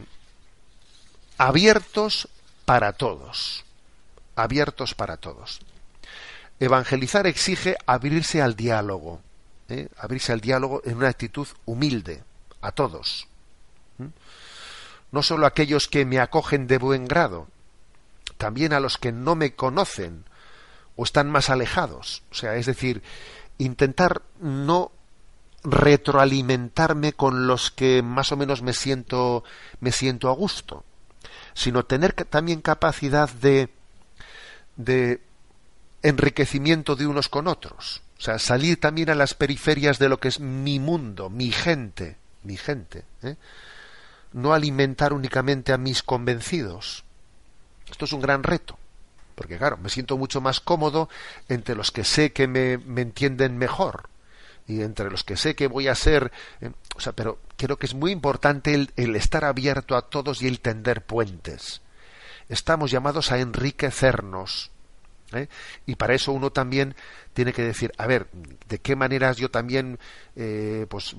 abiertos 1.38 2.30
para 2.66 2.94
todos. 2.94 3.66
Abiertos 4.36 4.96
para 4.96 5.18
todos. 5.18 5.60
Evangelizar 6.60 7.28
exige 7.28 7.76
abrirse 7.86 8.42
al 8.42 8.56
diálogo. 8.56 9.22
¿eh? 9.68 9.90
Abrirse 9.98 10.32
al 10.32 10.40
diálogo 10.40 10.82
en 10.86 10.98
una 10.98 11.10
actitud 11.10 11.48
humilde 11.66 12.24
a 12.62 12.72
todos. 12.72 13.28
No 15.12 15.22
solo 15.22 15.46
aquellos 15.46 15.90
que 15.90 16.06
me 16.06 16.20
acogen 16.20 16.68
de 16.68 16.78
buen 16.78 17.06
grado, 17.06 17.48
también 18.42 18.74
a 18.74 18.80
los 18.80 18.98
que 18.98 19.12
no 19.12 19.36
me 19.36 19.54
conocen 19.54 20.26
o 20.96 21.04
están 21.04 21.30
más 21.30 21.52
alejados. 21.52 22.24
O 22.32 22.34
sea, 22.34 22.56
es 22.56 22.66
decir, 22.66 23.04
intentar 23.60 24.24
no 24.40 24.92
retroalimentarme 25.64 27.14
con 27.14 27.46
los 27.46 27.70
que 27.70 28.02
más 28.02 28.32
o 28.32 28.38
menos 28.38 28.64
me 28.64 28.74
siento 28.74 29.44
me 29.80 29.92
siento 29.92 30.28
a 30.28 30.34
gusto, 30.34 30.84
sino 31.54 31.86
tener 31.86 32.14
también 32.14 32.62
capacidad 32.62 33.30
de 33.30 33.70
de 34.76 35.22
enriquecimiento 36.02 36.96
de 36.96 37.06
unos 37.06 37.30
con 37.30 37.48
otros. 37.48 38.02
O 38.18 38.22
sea, 38.24 38.40
salir 38.40 38.80
también 38.80 39.12
a 39.12 39.16
las 39.16 39.36
periferias 39.36 40.00
de 40.00 40.10
lo 40.10 40.20
que 40.20 40.30
es 40.30 40.40
mi 40.40 40.80
mundo, 40.80 41.30
mi 41.30 41.52
gente, 41.52 42.18
mi 42.42 42.58
gente. 42.58 43.06
¿eh? 43.22 43.36
No 44.34 44.56
alimentar 44.56 45.14
únicamente 45.14 45.74
a 45.74 45.78
mis 45.78 46.02
convencidos. 46.02 47.04
Esto 47.92 48.06
es 48.06 48.14
un 48.14 48.22
gran 48.22 48.42
reto, 48.42 48.80
porque 49.36 49.58
claro, 49.58 49.78
me 49.78 49.90
siento 49.90 50.18
mucho 50.18 50.40
más 50.40 50.62
cómodo 50.62 51.10
entre 51.50 51.76
los 51.76 51.92
que 51.92 52.06
sé 52.06 52.32
que 52.32 52.48
me, 52.48 52.74
entienden 53.02 53.58
mejor 53.58 54.10
y 54.66 54.82
entre 54.82 55.12
los 55.12 55.26
que 55.26 55.36
sé 55.36 55.56
que 55.56 55.68
voy 55.68 55.90
a 55.90 55.96
ser, 55.96 56.32
eh, 56.62 56.72
o 56.96 57.02
sea, 57.02 57.12
pero 57.12 57.40
creo 57.58 57.78
que 57.78 57.86
es 57.86 57.94
muy 57.94 58.12
importante 58.12 58.88
el, 58.96 59.16
estar 59.16 59.44
abierto 59.44 59.98
a 59.98 60.04
todos 60.04 60.42
y 60.42 60.48
el 60.48 60.62
tender 60.62 61.06
puentes. 61.06 61.82
Estamos 62.48 62.92
llamados 62.92 63.32
a 63.32 63.40
enriquecernos. 63.40 64.72
¿eh? 65.34 65.48
Y 65.86 65.96
para 65.96 66.14
eso 66.14 66.32
uno 66.32 66.52
también 66.52 66.96
tiene 67.34 67.52
que 67.52 67.64
decir, 67.64 67.92
a 67.98 68.08
ver, 68.08 68.28
¿de 68.70 68.80
qué 68.80 68.96
maneras 68.96 69.36
yo 69.36 69.52
también 69.52 70.00
eh, 70.38 70.86
pues 70.90 71.16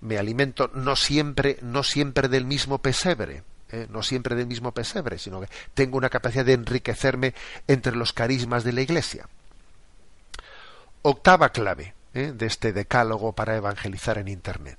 me 0.00 0.16
alimento 0.16 0.70
no 0.74 0.96
siempre, 0.96 1.58
no 1.60 1.82
siempre 1.82 2.28
del 2.28 2.46
mismo 2.46 2.78
pesebre? 2.78 3.42
¿Eh? 3.70 3.86
no 3.90 4.02
siempre 4.02 4.34
del 4.34 4.46
mismo 4.46 4.72
pesebre, 4.72 5.18
sino 5.18 5.40
que 5.40 5.48
tengo 5.74 5.96
una 5.96 6.10
capacidad 6.10 6.44
de 6.44 6.54
enriquecerme 6.54 7.34
entre 7.66 7.94
los 7.94 8.12
carismas 8.12 8.64
de 8.64 8.72
la 8.72 8.80
Iglesia. 8.82 9.28
Octava 11.02 11.50
clave 11.50 11.94
¿eh? 12.14 12.32
de 12.34 12.46
este 12.46 12.72
decálogo 12.72 13.32
para 13.32 13.56
evangelizar 13.56 14.18
en 14.18 14.28
Internet. 14.28 14.78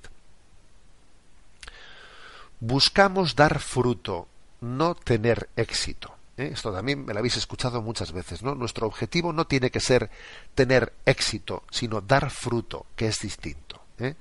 Buscamos 2.60 3.36
dar 3.36 3.58
fruto, 3.58 4.28
no 4.60 4.94
tener 4.94 5.48
éxito. 5.56 6.14
¿eh? 6.36 6.50
Esto 6.52 6.72
también 6.72 7.04
me 7.04 7.14
lo 7.14 7.18
habéis 7.20 7.36
escuchado 7.36 7.80
muchas 7.80 8.12
veces, 8.12 8.42
¿no? 8.42 8.54
Nuestro 8.54 8.86
objetivo 8.86 9.32
no 9.32 9.46
tiene 9.46 9.70
que 9.70 9.80
ser 9.80 10.10
tener 10.54 10.92
éxito, 11.06 11.64
sino 11.70 12.00
dar 12.00 12.30
fruto, 12.30 12.86
que 12.96 13.06
es 13.06 13.18
distinto. 13.20 13.80
¿eh? 13.98 14.14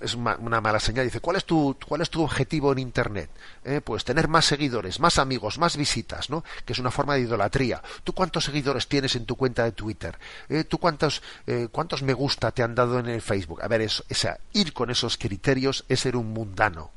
Es 0.00 0.14
una 0.14 0.60
mala 0.60 0.80
señal. 0.80 1.04
Dice, 1.04 1.20
¿cuál 1.20 1.36
es 1.36 1.44
tu, 1.44 1.76
cuál 1.86 2.00
es 2.00 2.10
tu 2.10 2.22
objetivo 2.22 2.72
en 2.72 2.78
Internet? 2.78 3.30
Eh, 3.64 3.80
pues 3.82 4.04
tener 4.04 4.28
más 4.28 4.46
seguidores, 4.46 4.98
más 4.98 5.18
amigos, 5.18 5.58
más 5.58 5.76
visitas, 5.76 6.30
¿no? 6.30 6.44
Que 6.64 6.72
es 6.72 6.78
una 6.78 6.90
forma 6.90 7.14
de 7.14 7.20
idolatría. 7.20 7.82
¿Tú 8.02 8.12
cuántos 8.12 8.44
seguidores 8.44 8.88
tienes 8.88 9.14
en 9.16 9.26
tu 9.26 9.36
cuenta 9.36 9.64
de 9.64 9.72
Twitter? 9.72 10.18
Eh, 10.48 10.64
¿Tú 10.64 10.78
cuántos, 10.78 11.22
eh, 11.46 11.68
cuántos 11.70 12.02
me 12.02 12.14
gusta 12.14 12.50
te 12.50 12.62
han 12.62 12.74
dado 12.74 12.98
en 12.98 13.06
el 13.06 13.20
Facebook? 13.20 13.62
A 13.62 13.68
ver, 13.68 13.82
eso, 13.82 14.04
ir 14.52 14.72
con 14.72 14.90
esos 14.90 15.18
criterios 15.18 15.84
es 15.88 16.00
ser 16.00 16.16
un 16.16 16.32
mundano. 16.32 16.90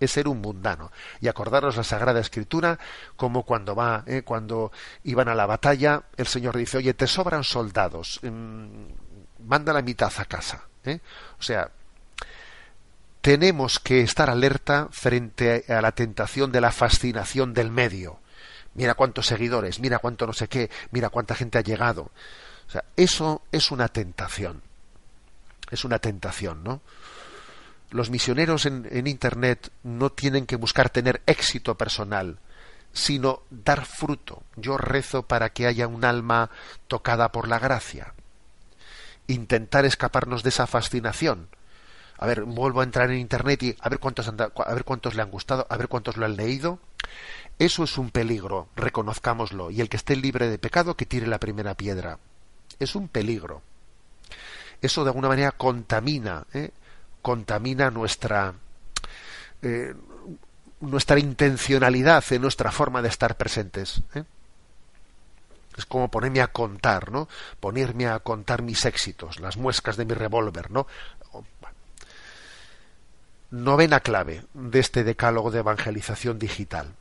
Es 0.00 0.12
ser 0.12 0.28
un 0.28 0.40
mundano. 0.40 0.92
Y 1.20 1.28
acordaros 1.28 1.76
la 1.76 1.84
Sagrada 1.84 2.20
Escritura, 2.20 2.78
como 3.16 3.42
cuando 3.44 3.74
va, 3.74 4.04
cuando 4.24 4.70
iban 5.02 5.28
a 5.28 5.34
la 5.34 5.46
batalla, 5.46 6.04
el 6.16 6.28
Señor 6.28 6.56
dice, 6.56 6.78
oye, 6.78 6.94
te 6.94 7.08
sobran 7.08 7.42
soldados, 7.42 8.20
mm, 8.22 9.46
manda 9.48 9.72
la 9.72 9.82
mitad 9.82 10.12
a 10.16 10.24
casa. 10.24 10.68
O 11.38 11.42
sea, 11.42 11.70
tenemos 13.20 13.80
que 13.80 14.00
estar 14.00 14.30
alerta 14.30 14.88
frente 14.90 15.64
a 15.68 15.80
la 15.80 15.92
tentación 15.92 16.52
de 16.52 16.60
la 16.60 16.72
fascinación 16.72 17.54
del 17.54 17.70
medio. 17.70 18.20
Mira 18.74 18.94
cuántos 18.94 19.26
seguidores, 19.26 19.80
mira 19.80 19.98
cuánto 19.98 20.26
no 20.26 20.32
sé 20.32 20.48
qué, 20.48 20.70
mira 20.92 21.10
cuánta 21.10 21.34
gente 21.34 21.58
ha 21.58 21.62
llegado. 21.62 22.10
O 22.68 22.70
sea, 22.70 22.84
eso 22.96 23.42
es 23.50 23.70
una 23.70 23.88
tentación. 23.88 24.62
Es 25.70 25.84
una 25.84 25.98
tentación, 25.98 26.62
¿no? 26.62 26.80
Los 27.90 28.10
misioneros 28.10 28.66
en, 28.66 28.86
en 28.90 29.06
Internet 29.06 29.70
no 29.82 30.10
tienen 30.10 30.46
que 30.46 30.56
buscar 30.56 30.90
tener 30.90 31.22
éxito 31.26 31.76
personal, 31.76 32.38
sino 32.92 33.42
dar 33.50 33.86
fruto. 33.86 34.42
Yo 34.56 34.76
rezo 34.76 35.22
para 35.22 35.50
que 35.50 35.66
haya 35.66 35.88
un 35.88 36.04
alma 36.04 36.50
tocada 36.86 37.32
por 37.32 37.48
la 37.48 37.58
gracia. 37.58 38.14
Intentar 39.26 39.84
escaparnos 39.84 40.42
de 40.42 40.50
esa 40.50 40.66
fascinación 40.66 41.48
a 42.18 42.26
ver, 42.26 42.42
vuelvo 42.42 42.80
a 42.80 42.84
entrar 42.84 43.10
en 43.10 43.18
internet 43.18 43.62
y 43.62 43.76
a 43.80 43.88
ver 43.88 44.00
cuántos 44.00 44.28
a 44.28 44.74
ver 44.74 44.84
cuántos 44.84 45.14
le 45.14 45.22
han 45.22 45.30
gustado, 45.30 45.66
a 45.70 45.76
ver 45.76 45.88
cuántos 45.88 46.16
lo 46.16 46.26
han 46.26 46.36
leído. 46.36 46.80
Eso 47.58 47.84
es 47.84 47.96
un 47.96 48.10
peligro, 48.10 48.68
reconozcámoslo, 48.76 49.70
y 49.70 49.80
el 49.80 49.88
que 49.88 49.96
esté 49.96 50.16
libre 50.16 50.48
de 50.48 50.58
pecado 50.58 50.96
que 50.96 51.06
tire 51.06 51.26
la 51.26 51.38
primera 51.38 51.74
piedra. 51.74 52.18
Es 52.78 52.94
un 52.94 53.08
peligro. 53.08 53.62
Eso 54.82 55.04
de 55.04 55.10
alguna 55.10 55.28
manera 55.28 55.52
contamina, 55.52 56.44
¿eh? 56.52 56.70
contamina 57.22 57.90
nuestra 57.90 58.54
eh, 59.62 59.94
nuestra 60.80 61.18
intencionalidad 61.18 62.24
en 62.30 62.42
nuestra 62.42 62.70
forma 62.70 63.02
de 63.02 63.08
estar 63.08 63.36
presentes. 63.36 64.02
¿eh? 64.14 64.24
es 65.78 65.86
como 65.86 66.10
ponerme 66.10 66.40
a 66.40 66.48
contar, 66.48 67.10
¿no? 67.10 67.28
Ponerme 67.60 68.08
a 68.08 68.18
contar 68.18 68.62
mis 68.62 68.84
éxitos, 68.84 69.38
las 69.38 69.56
muescas 69.56 69.96
de 69.96 70.04
mi 70.04 70.12
revólver, 70.12 70.70
¿no? 70.70 70.86
Novena 73.50 74.00
clave 74.00 74.44
de 74.54 74.78
este 74.78 75.04
decálogo 75.04 75.50
de 75.50 75.60
evangelización 75.60 76.38
digital. 76.38 76.94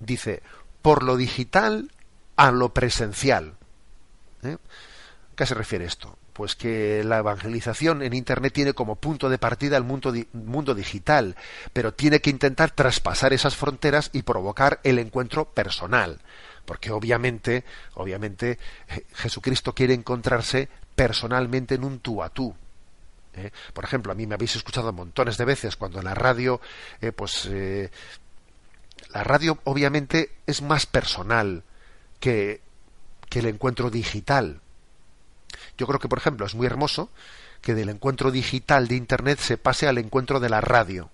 Dice, 0.00 0.42
por 0.82 1.02
lo 1.02 1.16
digital 1.16 1.90
a 2.36 2.50
lo 2.52 2.72
presencial. 2.72 3.54
¿Eh? 4.42 4.56
¿Qué 5.34 5.46
se 5.46 5.54
refiere 5.54 5.84
esto? 5.84 6.16
Pues 6.32 6.54
que 6.54 7.02
la 7.04 7.18
evangelización 7.18 8.02
en 8.02 8.14
Internet 8.14 8.52
tiene 8.52 8.72
como 8.72 8.96
punto 8.96 9.28
de 9.28 9.38
partida 9.38 9.76
el 9.76 9.82
mundo, 9.82 10.14
mundo 10.32 10.74
digital, 10.74 11.36
pero 11.72 11.94
tiene 11.94 12.20
que 12.20 12.30
intentar 12.30 12.70
traspasar 12.70 13.32
esas 13.32 13.56
fronteras 13.56 14.10
y 14.12 14.22
provocar 14.22 14.78
el 14.84 15.00
encuentro 15.00 15.46
personal, 15.46 16.20
porque 16.64 16.92
obviamente, 16.92 17.64
obviamente 17.94 18.58
Jesucristo 19.14 19.74
quiere 19.74 19.94
encontrarse 19.94 20.68
personalmente 20.94 21.74
en 21.74 21.82
un 21.82 21.98
tú 21.98 22.22
a 22.22 22.28
tú, 22.28 22.54
¿eh? 23.34 23.50
Por 23.72 23.84
ejemplo, 23.84 24.12
a 24.12 24.14
mí 24.14 24.26
me 24.26 24.34
habéis 24.34 24.56
escuchado 24.56 24.92
montones 24.92 25.36
de 25.36 25.44
veces 25.44 25.76
cuando 25.76 26.02
la 26.02 26.14
radio, 26.14 26.60
eh, 27.00 27.12
pues 27.12 27.46
eh, 27.50 27.90
la 29.12 29.24
radio 29.24 29.58
obviamente 29.64 30.32
es 30.46 30.62
más 30.62 30.86
personal 30.86 31.62
que, 32.20 32.60
que 33.28 33.40
el 33.40 33.46
encuentro 33.46 33.90
digital. 33.90 34.60
Yo 35.76 35.86
creo 35.86 36.00
que, 36.00 36.08
por 36.08 36.18
ejemplo, 36.18 36.46
es 36.46 36.54
muy 36.54 36.66
hermoso 36.66 37.10
que 37.60 37.74
del 37.74 37.88
encuentro 37.88 38.30
digital 38.30 38.88
de 38.88 38.96
Internet 38.96 39.38
se 39.40 39.58
pase 39.58 39.88
al 39.88 39.98
encuentro 39.98 40.40
de 40.40 40.48
la 40.48 40.60
radio. 40.60 41.10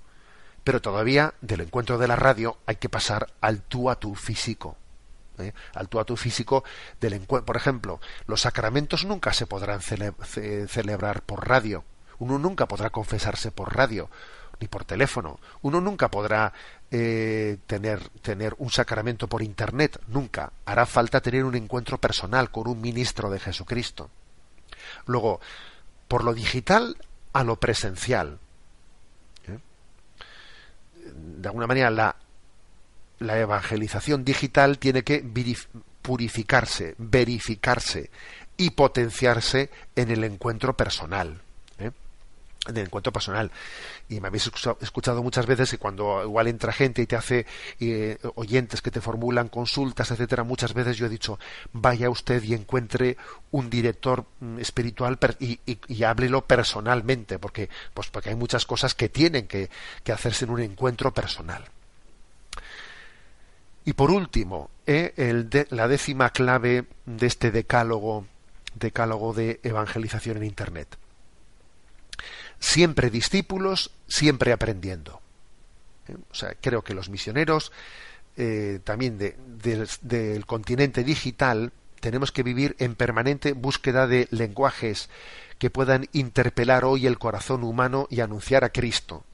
Pero 0.63 0.81
todavía 0.81 1.35
del 1.43 1.61
encuentro 1.61 1.99
de 1.99 2.09
la 2.09 2.17
radio 2.17 2.57
hay 2.67 2.77
que 2.77 2.89
pasar 2.89 3.29
al 3.41 3.63
tú 3.63 3.91
a 3.91 3.97
tú 3.97 4.15
físico. 4.15 4.77
al 5.75 5.89
tú 5.89 5.99
a 6.01 6.05
tú 6.05 6.17
físico 6.17 6.65
del 7.01 7.15
encuentro. 7.15 7.47
Por 7.47 7.57
ejemplo, 7.57 8.01
los 8.27 8.43
sacramentos 8.43 9.05
nunca 9.05 9.33
se 9.33 9.47
podrán 9.47 9.81
celebrar 9.83 11.23
por 11.23 11.47
radio 11.47 11.85
uno 12.19 12.39
nunca 12.39 12.67
podrá 12.67 12.91
confesarse 12.91 13.51
por 13.51 13.75
radio. 13.75 14.09
ni 14.61 14.69
por 14.69 14.85
teléfono. 14.85 15.41
Uno 15.63 15.81
nunca 15.81 16.09
podrá 16.09 16.53
eh, 16.91 17.59
tener, 17.67 18.09
tener 18.23 18.55
un 18.59 18.71
sacramento 18.71 19.29
por 19.29 19.43
internet, 19.43 20.01
nunca. 20.07 20.53
Hará 20.65 20.87
falta 20.87 21.21
tener 21.21 21.45
un 21.45 21.57
encuentro 21.57 21.99
personal 21.99 22.51
con 22.51 22.69
un 22.69 22.81
ministro 22.81 23.31
de 23.31 23.41
Jesucristo. 23.41 24.11
Luego, 25.07 25.41
por 26.07 26.23
lo 26.23 26.35
digital 26.35 26.97
a 27.33 27.43
lo 27.43 27.57
presencial. 27.57 28.39
¿eh? 29.49 29.59
De 31.13 31.49
alguna 31.49 31.67
manera, 31.67 31.91
la, 31.91 32.17
la 33.19 33.39
evangelización 33.39 34.25
digital 34.25 34.79
tiene 34.79 35.03
que 35.03 35.25
purificarse, 36.01 36.95
verificarse 36.99 38.11
y 38.57 38.71
potenciarse 38.71 39.71
en 39.97 40.13
el 40.13 40.23
encuentro 40.23 40.77
personal 40.77 41.44
de 42.73 42.81
encuentro 42.81 43.13
personal. 43.13 43.51
Y 44.09 44.21
me 44.21 44.29
habéis 44.29 44.51
escuchado 44.81 45.23
muchas 45.23 45.47
veces 45.47 45.71
que 45.71 45.79
cuando 45.79 46.23
igual 46.23 46.49
entra 46.49 46.73
gente 46.73 47.03
y 47.03 47.07
te 47.07 47.17
hace 47.17 47.47
eh, 47.81 48.19
oyentes 48.37 48.81
que 48.81 48.91
te 48.91 49.01
formulan 49.01 49.49
consultas, 49.49 50.11
etcétera, 50.11 50.45
muchas 50.45 50.73
veces 50.75 50.97
yo 50.97 51.07
he 51.07 51.11
dicho, 51.11 51.39
vaya 51.73 52.11
usted 52.11 52.43
y 52.43 52.55
encuentre 52.55 53.17
un 53.51 53.69
director 53.71 54.25
mm, 54.41 54.59
espiritual 54.59 55.19
y, 55.39 55.61
y, 55.67 56.05
háblelo 56.05 56.47
personalmente, 56.47 57.39
porque, 57.39 57.69
pues 57.93 58.09
porque 58.09 58.31
hay 58.31 58.37
muchas 58.37 58.67
cosas 58.67 58.95
que 58.95 59.09
tienen 59.09 59.47
que, 59.47 59.71
hacerse 60.13 60.45
en 60.45 60.53
un 60.53 60.61
encuentro 60.61 61.13
personal. 61.13 61.65
Y 63.85 63.93
por 63.93 64.11
último, 64.11 64.71
eh, 64.87 65.13
el 65.17 65.51
la 65.71 65.89
décima 65.89 66.31
clave 66.31 66.85
de 67.05 67.27
este 67.27 67.51
decálogo, 67.51 68.27
decálogo 68.75 69.35
de 69.35 69.61
evangelización 69.63 70.39
en 70.39 70.45
Internet 70.45 70.97
siempre 72.59 73.11
discípulos, 73.11 73.91
siempre 74.07 74.53
aprendiendo. 74.53 75.21
¿Eh? 76.09 76.17
O 76.31 76.35
sea, 76.35 76.55
creo 76.61 76.83
que 76.83 76.95
los 76.95 77.09
misioneros 77.09 77.73
eh, 78.37 78.81
también 78.83 79.17
del 79.19 80.47
continente 80.47 81.05
digital 81.05 81.73
tenemos 82.01 82.33
que 82.33 82.43
vivir 82.43 82.75
en 82.81 82.97
permanente 82.97 83.53
búsqueda 83.53 84.07
de 84.07 84.29
lenguajes 84.31 85.09
que 85.59 85.71
puedan 85.71 86.09
interpelar 86.13 86.85
hoy 86.85 87.07
el 87.07 87.19
corazón 87.19 87.63
humano 87.65 88.07
y 88.11 88.21
anunciar 88.21 88.65
a 88.65 88.71
Cristo. 88.71 89.25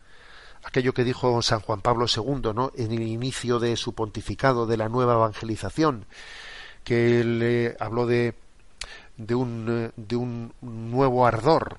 Aquello 0.62 0.92
que 0.92 1.04
dijo 1.04 1.40
San 1.42 1.60
Juan 1.60 1.80
Pablo 1.80 2.06
II, 2.14 2.52
¿no? 2.54 2.70
en 2.76 2.92
el 2.92 3.02
inicio 3.02 3.58
de 3.58 3.76
su 3.76 3.94
pontificado 3.94 4.66
de 4.66 4.76
la 4.76 4.88
nueva 4.88 5.14
evangelización, 5.14 6.04
que 6.84 7.24
le 7.24 7.76
habló 7.80 8.06
de, 8.06 8.34
de, 9.16 9.34
un, 9.34 9.92
de 9.96 10.16
un 10.16 10.52
nuevo 10.60 11.26
ardor, 11.26 11.78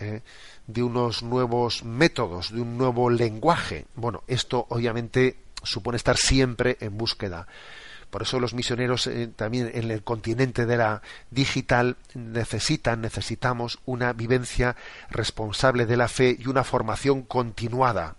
¿eh? 0.00 0.22
de 0.66 0.82
unos 0.82 1.22
nuevos 1.22 1.84
métodos, 1.84 2.52
de 2.52 2.60
un 2.60 2.78
nuevo 2.78 3.10
lenguaje. 3.10 3.86
Bueno, 3.94 4.22
esto 4.26 4.66
obviamente 4.68 5.36
supone 5.62 5.96
estar 5.96 6.16
siempre 6.16 6.76
en 6.80 6.96
búsqueda. 6.96 7.46
Por 8.10 8.22
eso 8.22 8.40
los 8.40 8.54
misioneros 8.54 9.06
eh, 9.06 9.28
también 9.28 9.70
en 9.72 9.90
el 9.90 10.02
continente 10.02 10.66
de 10.66 10.76
la 10.76 11.00
digital 11.30 11.96
necesitan, 12.14 13.00
necesitamos 13.00 13.78
una 13.86 14.12
vivencia 14.12 14.74
responsable 15.10 15.86
de 15.86 15.96
la 15.96 16.08
fe 16.08 16.36
y 16.38 16.48
una 16.48 16.64
formación 16.64 17.22
continuada. 17.22 18.16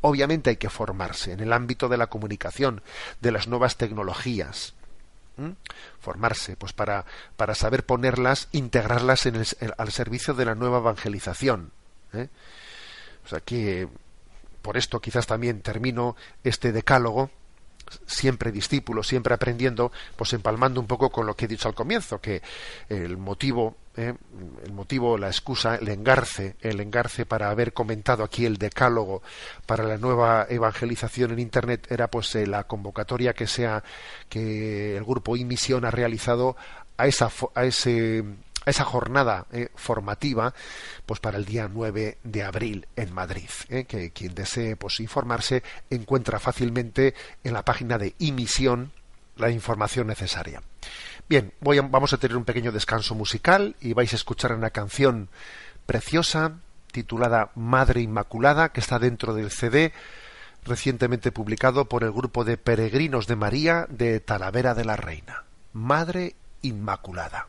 Obviamente 0.00 0.50
hay 0.50 0.56
que 0.56 0.70
formarse 0.70 1.32
en 1.32 1.40
el 1.40 1.52
ámbito 1.52 1.88
de 1.88 1.98
la 1.98 2.06
comunicación, 2.06 2.82
de 3.20 3.32
las 3.32 3.48
nuevas 3.48 3.76
tecnologías. 3.76 4.74
Formarse, 6.00 6.56
pues 6.56 6.72
para, 6.72 7.04
para 7.36 7.54
saber 7.54 7.84
ponerlas, 7.84 8.48
integrarlas 8.52 9.26
en 9.26 9.36
el, 9.36 9.46
al 9.76 9.92
servicio 9.92 10.34
de 10.34 10.44
la 10.44 10.54
nueva 10.54 10.78
evangelización. 10.78 11.72
¿eh? 12.12 12.28
O 13.24 13.28
sea 13.28 13.40
que 13.40 13.88
por 14.62 14.76
esto 14.76 15.00
quizás 15.00 15.26
también 15.26 15.60
termino 15.60 16.16
este 16.42 16.72
decálogo 16.72 17.30
siempre 18.06 18.52
discípulo, 18.52 19.02
siempre 19.02 19.34
aprendiendo, 19.34 19.92
pues 20.16 20.32
empalmando 20.32 20.80
un 20.80 20.86
poco 20.86 21.10
con 21.10 21.26
lo 21.26 21.34
que 21.34 21.44
he 21.44 21.48
dicho 21.48 21.68
al 21.68 21.74
comienzo, 21.74 22.20
que 22.20 22.42
el 22.88 23.16
motivo, 23.16 23.76
eh, 23.96 24.14
el 24.64 24.72
motivo, 24.72 25.16
la 25.16 25.28
excusa, 25.28 25.76
el 25.76 25.88
engarce, 25.88 26.56
el 26.60 26.80
engarce 26.80 27.24
para 27.24 27.50
haber 27.50 27.72
comentado 27.72 28.24
aquí 28.24 28.44
el 28.44 28.58
decálogo 28.58 29.22
para 29.64 29.84
la 29.84 29.96
nueva 29.96 30.46
evangelización 30.48 31.32
en 31.32 31.38
internet 31.38 31.86
era 31.90 32.08
pues 32.08 32.34
eh, 32.34 32.46
la 32.46 32.64
convocatoria 32.64 33.32
que 33.32 33.46
sea 33.46 33.82
que 34.28 34.96
el 34.96 35.04
grupo 35.04 35.36
Imisión 35.36 35.84
ha 35.84 35.90
realizado 35.90 36.56
a 36.98 37.06
esa 37.06 37.30
a 37.54 37.64
ese 37.64 38.24
esa 38.66 38.84
jornada 38.84 39.46
eh, 39.52 39.68
formativa 39.76 40.52
pues 41.06 41.20
para 41.20 41.38
el 41.38 41.44
día 41.44 41.68
9 41.72 42.18
de 42.22 42.42
abril 42.42 42.86
en 42.96 43.12
Madrid 43.12 43.48
que 43.86 44.10
quien 44.10 44.34
desee 44.34 44.76
pues 44.76 45.00
informarse 45.00 45.62
encuentra 45.88 46.38
fácilmente 46.38 47.14
en 47.44 47.52
la 47.52 47.64
página 47.64 47.96
de 47.96 48.14
Imisión 48.18 48.92
la 49.36 49.50
información 49.50 50.06
necesaria. 50.06 50.62
Bien 51.28 51.52
voy 51.60 51.78
vamos 51.80 52.12
a 52.12 52.18
tener 52.18 52.36
un 52.36 52.44
pequeño 52.44 52.72
descanso 52.72 53.14
musical 53.14 53.76
y 53.80 53.92
vais 53.92 54.12
a 54.12 54.16
escuchar 54.16 54.52
una 54.52 54.70
canción 54.70 55.28
preciosa 55.86 56.52
titulada 56.92 57.50
Madre 57.54 58.00
Inmaculada 58.00 58.70
que 58.70 58.80
está 58.80 58.98
dentro 58.98 59.34
del 59.34 59.50
CD 59.50 59.92
recientemente 60.64 61.32
publicado 61.32 61.84
por 61.84 62.02
el 62.02 62.12
grupo 62.12 62.44
de 62.44 62.56
peregrinos 62.56 63.26
de 63.26 63.36
María 63.36 63.86
de 63.88 64.18
Talavera 64.20 64.74
de 64.74 64.84
la 64.84 64.96
Reina. 64.96 65.44
Madre 65.72 66.34
Inmaculada 66.62 67.48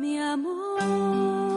mi 0.00 0.18
amor. 0.18 1.49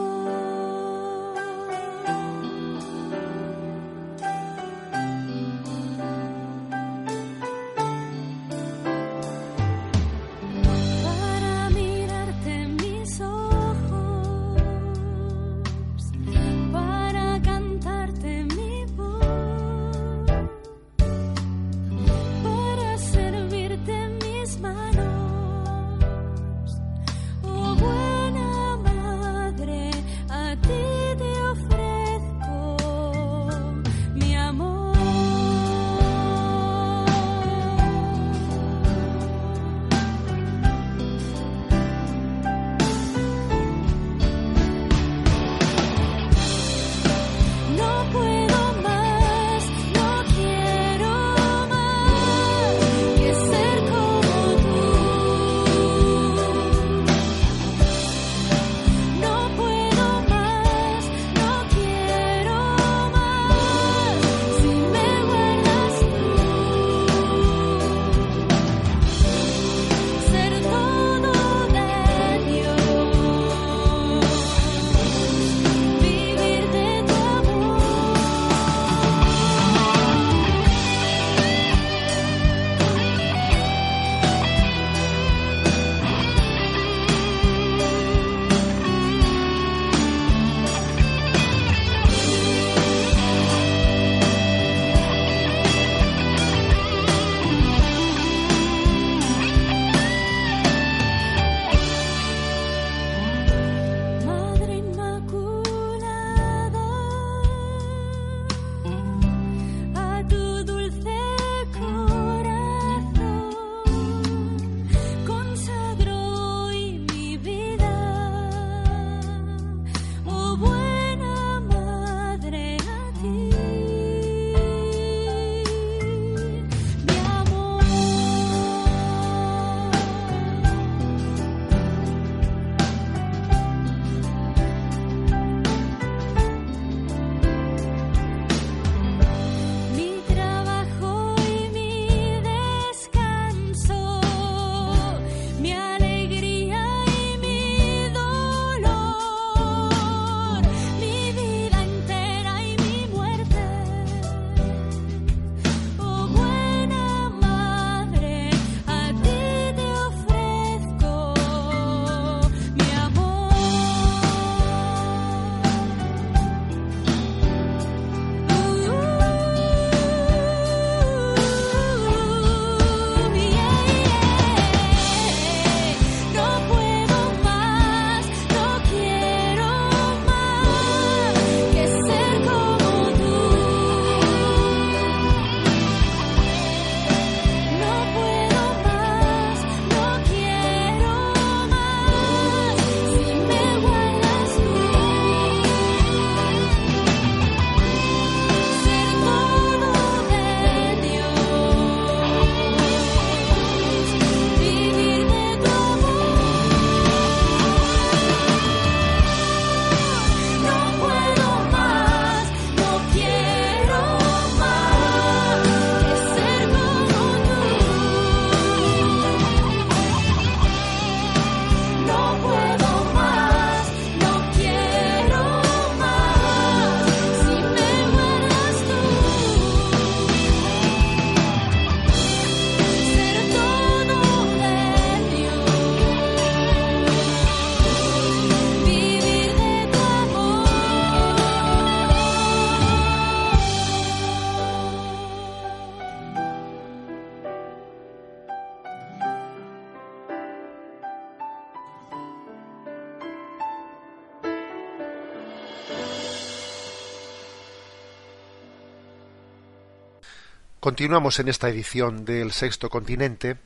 Continuamos 260.84 261.38
en 261.38 261.48
esta 261.48 261.70
edición 261.70 262.26
del 262.26 262.52
Sexto 262.52 262.90
Continente 262.90 263.56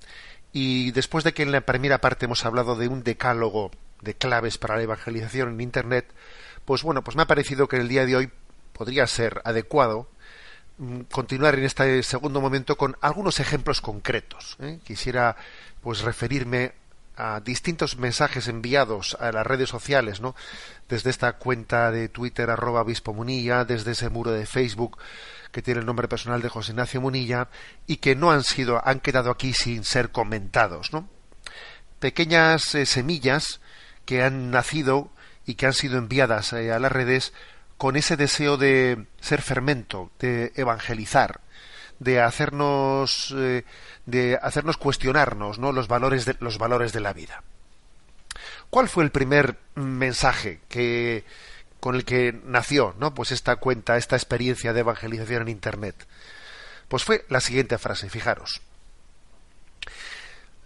y 0.52 0.92
después 0.92 1.24
de 1.24 1.34
que 1.34 1.42
en 1.42 1.50
la 1.50 1.62
primera 1.62 2.00
parte 2.00 2.26
hemos 2.26 2.44
hablado 2.44 2.76
de 2.76 2.86
un 2.86 3.02
decálogo 3.02 3.72
de 4.02 4.14
claves 4.14 4.56
para 4.56 4.76
la 4.76 4.84
evangelización 4.84 5.48
en 5.48 5.60
Internet, 5.60 6.14
pues 6.64 6.84
bueno, 6.84 7.02
pues 7.02 7.16
me 7.16 7.24
ha 7.24 7.26
parecido 7.26 7.66
que 7.66 7.78
el 7.78 7.88
día 7.88 8.06
de 8.06 8.14
hoy 8.14 8.30
podría 8.72 9.04
ser 9.08 9.42
adecuado 9.44 10.08
mm, 10.76 11.00
continuar 11.10 11.56
en 11.56 11.64
este 11.64 12.04
segundo 12.04 12.40
momento 12.40 12.76
con 12.76 12.96
algunos 13.00 13.40
ejemplos 13.40 13.80
concretos. 13.80 14.56
¿eh? 14.60 14.78
Quisiera 14.84 15.34
pues 15.82 16.02
referirme 16.02 16.74
a 17.16 17.40
distintos 17.40 17.96
mensajes 17.96 18.46
enviados 18.46 19.16
a 19.18 19.32
las 19.32 19.44
redes 19.44 19.68
sociales, 19.68 20.20
¿no? 20.20 20.36
Desde 20.88 21.10
esta 21.10 21.32
cuenta 21.32 21.90
de 21.90 22.08
Twitter 22.08 22.48
arroba 22.48 22.86
Munilla, 23.06 23.64
desde 23.64 23.90
ese 23.90 24.08
muro 24.08 24.30
de 24.30 24.46
Facebook 24.46 24.98
que 25.52 25.62
tiene 25.62 25.80
el 25.80 25.86
nombre 25.86 26.08
personal 26.08 26.42
de 26.42 26.48
José 26.48 26.72
Ignacio 26.72 27.00
Munilla 27.00 27.48
y 27.86 27.96
que 27.96 28.14
no 28.14 28.30
han 28.30 28.44
sido, 28.44 28.80
han 28.86 29.00
quedado 29.00 29.30
aquí 29.30 29.52
sin 29.52 29.84
ser 29.84 30.10
comentados, 30.10 30.92
¿no? 30.92 31.08
Pequeñas 32.00 32.74
eh, 32.74 32.86
semillas 32.86 33.60
que 34.04 34.22
han 34.22 34.50
nacido 34.50 35.10
y 35.46 35.54
que 35.54 35.66
han 35.66 35.72
sido 35.72 35.98
enviadas 35.98 36.52
eh, 36.52 36.72
a 36.72 36.78
las 36.78 36.92
redes 36.92 37.32
con 37.76 37.96
ese 37.96 38.16
deseo 38.16 38.56
de 38.56 39.06
ser 39.20 39.40
fermento, 39.40 40.10
de 40.18 40.52
evangelizar, 40.56 41.40
de 41.98 42.20
hacernos 42.20 43.34
eh, 43.36 43.64
de 44.06 44.38
hacernos 44.40 44.76
cuestionarnos 44.76 45.58
¿no? 45.58 45.72
los 45.72 45.88
valores 45.88 46.24
de 46.24 46.36
los 46.40 46.58
valores 46.58 46.92
de 46.92 47.00
la 47.00 47.12
vida. 47.12 47.42
¿Cuál 48.70 48.88
fue 48.88 49.04
el 49.04 49.10
primer 49.10 49.58
mensaje 49.74 50.60
que 50.68 51.24
con 51.80 51.94
el 51.94 52.04
que 52.04 52.40
nació, 52.44 52.94
¿no? 52.98 53.14
Pues 53.14 53.32
esta 53.32 53.56
cuenta, 53.56 53.96
esta 53.96 54.16
experiencia 54.16 54.72
de 54.72 54.80
evangelización 54.80 55.42
en 55.42 55.48
internet. 55.48 56.06
Pues 56.88 57.04
fue 57.04 57.24
la 57.28 57.40
siguiente 57.40 57.78
frase, 57.78 58.10
fijaros. 58.10 58.60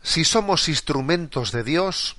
Si 0.02 0.24
somos 0.24 0.68
instrumentos 0.68 1.52
de 1.52 1.62
Dios, 1.62 2.16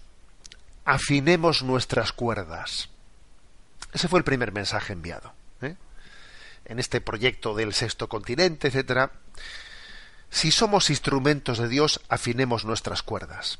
afinemos 0.85 1.63
nuestras 1.63 2.11
cuerdas. 2.13 2.89
Ese 3.93 4.07
fue 4.07 4.19
el 4.19 4.25
primer 4.25 4.51
mensaje 4.51 4.93
enviado. 4.93 5.33
¿eh? 5.61 5.75
En 6.65 6.79
este 6.79 7.01
proyecto 7.01 7.55
del 7.55 7.73
sexto 7.73 8.07
continente, 8.07 8.67
etcétera. 8.67 9.11
Si 10.29 10.51
somos 10.51 10.89
instrumentos 10.89 11.59
de 11.59 11.67
Dios, 11.67 12.01
afinemos 12.09 12.65
nuestras 12.65 13.03
cuerdas. 13.03 13.59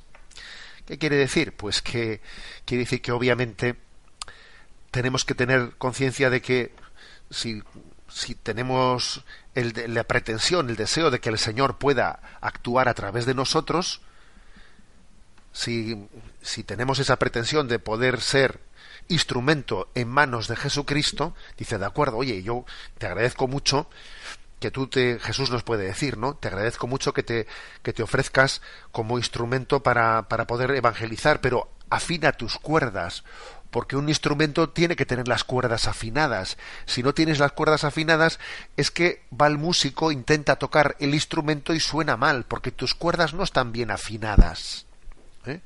¿Qué 0.88 0.98
quiere 0.98 1.15
decir? 1.15 1.54
Pues 1.56 1.82
que 1.82 2.22
quiere 2.65 2.84
decir 2.84 3.02
que 3.02 3.12
obviamente 3.12 3.76
tenemos 4.93 5.25
que 5.25 5.34
tener 5.34 5.71
conciencia 5.79 6.29
de 6.29 6.44
que 6.44 6.71
si, 7.31 7.63
si 8.08 8.35
tenemos 8.35 9.25
el, 9.56 9.73
la 9.91 10.04
pretensión, 10.04 10.69
el 10.69 10.75
deseo 10.75 11.10
de 11.10 11.19
que 11.19 11.29
el 11.29 11.39
Señor 11.39 11.79
pueda 11.79 12.19
actuar 12.41 12.87
a 12.87 12.94
través 12.94 13.25
de 13.25 13.33
nosotros, 13.33 14.02
si, 15.52 16.08
si 16.44 16.63
tenemos 16.63 17.00
esa 17.00 17.17
pretensión 17.17 17.67
de 17.67 17.79
poder 17.79 18.21
ser 18.21 18.60
instrumento 19.08 19.89
en 19.96 20.10
manos 20.10 20.48
de 20.48 20.58
Jesucristo, 20.58 21.33
dice, 21.58 21.79
de 21.79 21.85
acuerdo, 21.87 22.17
oye, 22.17 22.44
yo 22.44 22.63
te 23.00 23.08
agradezco 23.08 23.48
mucho 23.48 23.89
que 24.60 24.69
tú 24.69 24.85
te, 24.85 25.17
Jesús 25.19 25.50
nos 25.50 25.63
puede 25.63 25.85
decir, 25.85 26.19
¿no? 26.19 26.35
Te 26.35 26.50
agradezco 26.50 26.85
mucho 26.85 27.13
que 27.13 27.23
te, 27.23 27.48
que 27.81 27.94
te 27.94 28.04
ofrezcas 28.04 28.62
como 28.91 29.17
instrumento 29.17 29.81
para, 29.81 30.29
para 30.29 30.46
poder 30.46 30.69
evangelizar, 30.69 31.41
pero 31.41 31.67
afina 31.89 32.31
tus 32.33 32.60
cuerdas 32.60 33.23
porque 33.74 33.98
un 33.98 34.08
instrumento 34.08 34.69
tiene 34.69 34.96
que 34.96 35.08
tener 35.08 35.28
las 35.28 35.44
cuerdas 35.44 35.88
afinadas. 35.88 36.60
Si 36.86 37.02
no 37.02 37.15
tienes 37.15 37.40
las 37.40 37.54
cuerdas 37.54 37.84
afinadas, 37.84 38.40
es 38.78 38.92
que 38.92 39.24
va 39.34 39.48
el 39.48 39.58
músico, 39.58 40.12
intenta 40.12 40.58
tocar 40.58 40.96
el 41.00 41.15
instrumento 41.15 41.74
y 41.74 41.80
suena 41.80 42.15
mal, 42.15 42.46
porque 42.46 42.71
tus 42.71 42.94
cuerdas 42.94 43.34
no 43.34 43.42
están 43.42 43.71
bien 43.71 43.90
afinadas. 43.90 44.86
¿eh? 45.48 45.62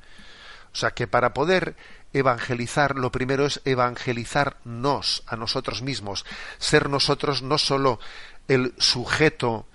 O 0.72 0.76
sea 0.76 0.92
que 0.92 1.06
para 1.06 1.34
poder 1.34 1.76
evangelizar, 2.14 2.96
lo 2.96 3.12
primero 3.12 3.44
es 3.44 3.60
evangelizarnos 3.66 5.22
a 5.26 5.36
nosotros 5.36 5.82
mismos, 5.82 6.24
ser 6.56 6.88
nosotros 6.88 7.42
no 7.42 7.58
solo 7.58 8.00
el 8.48 8.72
sujeto, 8.78 9.66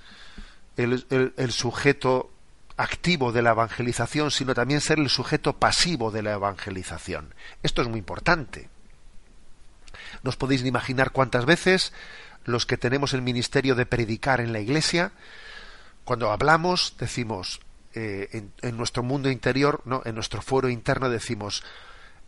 el 0.76 1.52
sujeto 1.52 2.33
activo 2.78 3.32
de 3.32 3.42
la 3.42 3.52
evangelización, 3.52 4.32
sino 4.32 4.54
también 4.54 4.82
ser 4.82 5.00
el 5.00 5.10
sujeto 5.10 5.54
pasivo 5.54 6.12
de 6.12 6.24
la 6.24 6.34
evangelización. 6.34 7.34
Esto 7.62 7.82
es 7.82 7.88
muy 7.88 8.00
importante. 8.00 8.70
No 10.24 10.30
os 10.30 10.38
podéis 10.38 10.64
ni 10.64 10.70
imaginar 10.70 11.12
cuántas 11.12 11.46
veces 11.46 11.94
los 12.46 12.66
que 12.66 12.78
tenemos 12.78 13.14
el 13.14 13.22
ministerio 13.22 13.76
de 13.76 13.86
predicar 13.86 14.42
en 14.42 14.54
la 14.54 14.60
iglesia, 14.60 15.12
cuando 16.04 16.32
hablamos, 16.32 16.96
decimos, 17.00 17.62
eh, 17.94 18.30
en, 18.32 18.52
en, 18.62 18.76
nuestro 18.76 19.04
mundo 19.04 19.30
interior, 19.30 19.82
¿no? 19.86 20.02
en 20.06 20.16
nuestro 20.16 20.42
foro 20.42 20.68
interno 20.70 21.10
decimos, 21.10 21.64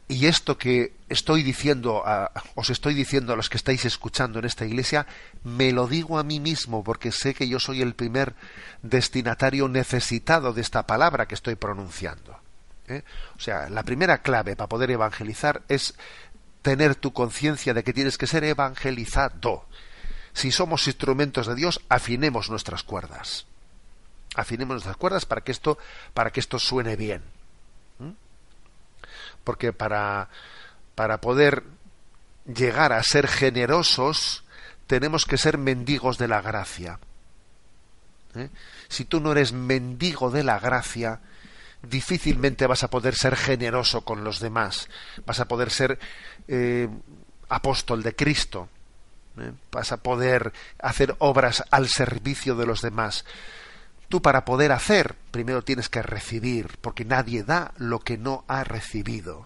y 0.07 0.27
esto 0.27 0.57
que 0.57 0.93
estoy 1.09 1.41
diciendo 1.41 2.03
a, 2.05 2.31
os 2.53 2.69
estoy 2.69 2.93
diciendo 2.93 3.33
a 3.33 3.35
los 3.35 3.49
que 3.49 3.57
estáis 3.57 3.85
escuchando 3.85 4.39
en 4.39 4.45
esta 4.45 4.65
iglesia 4.65 5.07
me 5.43 5.71
lo 5.71 5.87
digo 5.87 6.19
a 6.19 6.23
mí 6.23 6.39
mismo 6.39 6.83
porque 6.83 7.11
sé 7.11 7.33
que 7.33 7.47
yo 7.47 7.59
soy 7.59 7.81
el 7.81 7.95
primer 7.95 8.35
destinatario 8.83 9.67
necesitado 9.67 10.53
de 10.53 10.61
esta 10.61 10.85
palabra 10.85 11.27
que 11.27 11.33
estoy 11.33 11.55
pronunciando 11.55 12.39
¿eh? 12.87 13.01
o 13.35 13.39
sea 13.39 13.67
la 13.69 13.81
primera 13.81 14.19
clave 14.19 14.55
para 14.55 14.69
poder 14.69 14.91
evangelizar 14.91 15.63
es 15.69 15.95
tener 16.65 16.95
tu 16.95 17.13
conciencia 17.13 17.75
de 17.75 17.83
que 17.83 17.93
tienes 17.93 18.17
que 18.17 18.25
ser 18.25 18.43
evangelizado. 18.43 19.67
Si 20.33 20.51
somos 20.51 20.87
instrumentos 20.87 21.45
de 21.45 21.53
Dios 21.53 21.79
afinemos 21.89 22.49
nuestras 22.49 22.81
cuerdas. 22.81 23.45
Afinemos 24.35 24.73
nuestras 24.73 24.97
cuerdas 24.97 25.27
para 25.27 25.41
que 25.41 25.51
esto 25.51 25.77
para 26.15 26.31
que 26.31 26.39
esto 26.39 26.57
suene 26.57 26.95
bien 26.95 27.21
porque 29.45 29.71
para, 29.71 30.27
para 30.95 31.21
poder 31.21 31.63
llegar 32.45 32.91
a 32.91 33.01
ser 33.01 33.29
generosos 33.29 34.43
tenemos 34.87 35.25
que 35.25 35.37
ser 35.37 35.57
mendigos 35.57 36.17
de 36.17 36.27
la 36.27 36.41
gracia. 36.41 36.99
¿Eh? 38.35 38.49
Si 38.89 39.05
tú 39.05 39.21
no 39.21 39.31
eres 39.31 39.53
mendigo 39.53 40.29
de 40.29 40.43
la 40.43 40.59
gracia, 40.59 41.21
difícilmente 41.81 42.67
vas 42.67 42.83
a 42.83 42.89
poder 42.89 43.15
ser 43.15 43.35
generoso 43.35 44.01
con 44.01 44.23
los 44.23 44.39
demás, 44.39 44.89
vas 45.25 45.39
a 45.39 45.47
poder 45.47 45.71
ser 45.71 45.97
eh, 46.47 46.89
apóstol 47.49 48.03
de 48.03 48.15
Cristo, 48.15 48.67
¿eh? 49.39 49.51
vas 49.71 49.91
a 49.91 49.97
poder 49.97 50.53
hacer 50.79 51.15
obras 51.19 51.63
al 51.71 51.87
servicio 51.87 52.55
de 52.55 52.65
los 52.65 52.81
demás. 52.81 53.25
Tú 54.15 54.21
para 54.21 54.45
poder 54.45 54.71
hacer, 54.71 55.13
primero 55.29 55.61
tienes 55.61 55.89
que 55.89 56.01
recibir, 56.01 56.77
porque 56.79 57.03
nadie 57.03 57.43
da 57.43 57.73
lo 57.75 57.99
que 57.99 58.17
no 58.17 58.45
ha 58.47 58.63
recibido. 58.63 59.45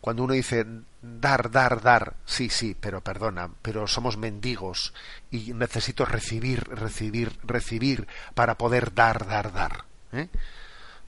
Cuando 0.00 0.22
uno 0.22 0.34
dice 0.34 0.64
dar, 1.02 1.50
dar, 1.50 1.82
dar, 1.82 2.14
sí, 2.24 2.50
sí, 2.50 2.76
pero 2.78 3.00
perdona, 3.00 3.50
pero 3.62 3.88
somos 3.88 4.16
mendigos 4.16 4.94
y 5.32 5.52
necesito 5.54 6.04
recibir, 6.04 6.68
recibir, 6.68 7.36
recibir 7.42 8.06
para 8.36 8.56
poder 8.56 8.94
dar, 8.94 9.26
dar, 9.26 9.52
dar. 9.52 9.86
¿eh? 10.12 10.28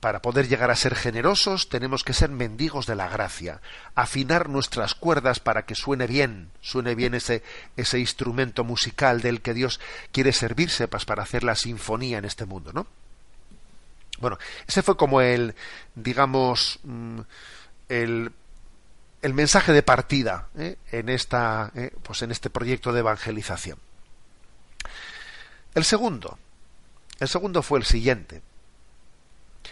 Para 0.01 0.23
poder 0.23 0.49
llegar 0.49 0.71
a 0.71 0.77
ser 0.77 0.95
generosos 0.95 1.69
tenemos 1.69 2.05
que 2.05 2.13
ser 2.13 2.31
mendigos 2.31 2.87
de 2.87 2.95
la 2.95 3.09
gracia, 3.09 3.61
afinar 3.97 4.49
nuestras 4.49 4.95
cuerdas 4.95 5.41
para 5.41 5.67
que 5.67 5.75
suene 5.75 6.07
bien, 6.07 6.51
suene 6.61 6.95
bien 6.95 7.15
ese, 7.15 7.43
ese 7.77 7.99
instrumento 7.99 8.63
musical 8.63 9.21
del 9.21 9.43
que 9.43 9.55
Dios 9.55 9.81
quiere 10.13 10.33
servirse 10.33 10.87
pues, 10.87 11.05
para 11.05 11.25
hacer 11.25 11.43
la 11.43 11.57
sinfonía 11.57 12.19
en 12.19 12.25
este 12.25 12.45
mundo, 12.45 12.73
¿no? 12.73 12.87
Bueno, 14.21 14.39
ese 14.67 14.83
fue 14.83 14.97
como 14.97 15.21
el, 15.21 15.55
digamos, 15.95 16.81
mm, 16.85 17.21
el, 17.89 18.33
el 19.23 19.35
mensaje 19.35 19.73
de 19.73 19.83
partida 19.83 20.49
¿eh? 20.57 20.77
en 20.91 21.09
esta, 21.09 21.73
¿eh? 21.75 21.93
pues 22.03 22.23
en 22.23 22.31
este 22.31 22.51
proyecto 22.51 22.93
de 22.93 23.01
evangelización. 23.01 23.79
El 25.75 25.85
segundo, 25.85 26.39
el 27.21 27.29
segundo 27.29 27.63
fue 27.63 27.79
el 27.79 27.85
siguiente. 27.85 28.43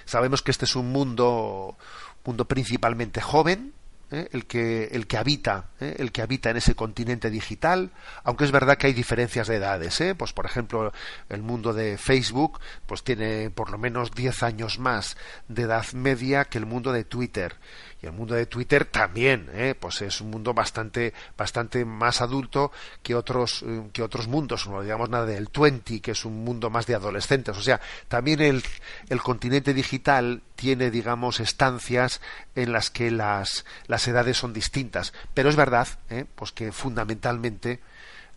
Sabemos 0.05 0.43
que 0.43 0.51
este 0.51 0.65
es 0.65 0.77
un 0.77 0.93
mundo, 0.93 1.77
mundo 2.25 2.45
principalmente 2.47 3.21
joven, 3.21 3.73
¿eh? 4.11 4.29
el, 4.33 4.47
que, 4.47 4.85
el 4.93 5.07
que 5.07 5.17
habita, 5.17 5.71
¿eh? 5.81 5.97
el 5.99 6.13
que 6.13 6.23
habita 6.23 6.51
en 6.51 6.59
ese 6.59 6.75
continente 6.75 7.31
digital, 7.31 7.91
aunque 8.25 8.45
es 8.45 8.51
verdad 8.51 8.77
que 8.77 8.89
hay 8.89 8.93
diferencias 8.93 9.49
de 9.49 9.57
edades, 9.57 10.01
¿eh? 10.01 10.15
pues 10.15 10.33
por 10.33 10.47
ejemplo 10.47 10.93
el 11.29 11.43
mundo 11.43 11.73
de 11.73 11.99
Facebook 11.99 12.61
pues 12.87 13.03
tiene 13.03 13.51
por 13.51 13.71
lo 13.71 13.79
menos 13.79 14.13
10 14.13 14.43
años 14.43 14.79
más 14.79 15.17
de 15.49 15.63
edad 15.63 15.87
media 15.93 16.45
que 16.45 16.59
el 16.59 16.67
mundo 16.67 16.93
de 16.93 17.05
Twitter 17.05 17.57
y 18.03 18.07
el 18.07 18.13
mundo 18.13 18.35
de 18.35 18.47
Twitter 18.47 18.85
también 18.85 19.49
¿eh? 19.55 19.75
pues 19.79 20.03
es 20.03 20.21
un 20.21 20.31
mundo 20.31 20.53
bastante 20.53 21.15
bastante 21.37 21.85
más 21.85 22.21
adulto 22.21 22.73
que 23.03 23.15
otros 23.15 23.63
eh, 23.67 23.85
que 23.93 24.03
otros 24.03 24.29
mundos 24.29 24.67
no 24.67 24.83
digamos 24.83 25.09
nada 25.09 25.27
del 25.27 25.49
Twenty 25.51 26.01
que 26.01 26.11
es 26.13 26.25
un 26.25 26.45
mundo 26.45 26.69
más 26.71 26.87
de 26.87 26.95
adolescentes 26.95 27.57
o 27.57 27.63
sea 27.63 27.81
también 28.09 28.41
el, 28.41 28.63
el 29.09 29.23
continente 29.23 29.73
digital 29.73 30.43
tiene 30.57 30.91
digamos 30.91 31.41
estancias 31.41 32.21
en 32.55 32.73
las 32.73 32.91
que 32.91 33.11
las 33.11 33.65
edades 34.09 34.37
son 34.37 34.53
distintas 34.53 35.13
pero 35.35 35.49
es 35.49 35.57
verdad 35.57 35.89
¿eh? 36.11 36.25
pues 36.35 36.53
que 36.53 36.73
fundamentalmente 36.73 37.81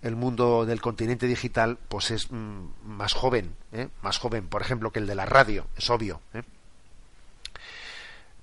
el 0.02 0.16
mundo 0.16 0.66
del 0.66 0.82
continente 0.82 1.28
digital 1.28 1.78
pues 1.88 2.12
es 2.12 2.32
mm, 2.32 2.70
más 2.86 3.14
joven, 3.14 3.56
¿eh? 3.74 3.90
más 4.02 4.18
joven, 4.18 4.48
por 4.48 4.62
ejemplo, 4.62 4.92
que 4.92 5.00
el 5.00 5.08
de 5.08 5.16
la 5.16 5.26
radio, 5.26 5.68
es 5.78 5.90
obvio. 5.90 6.22
¿eh? 6.34 6.44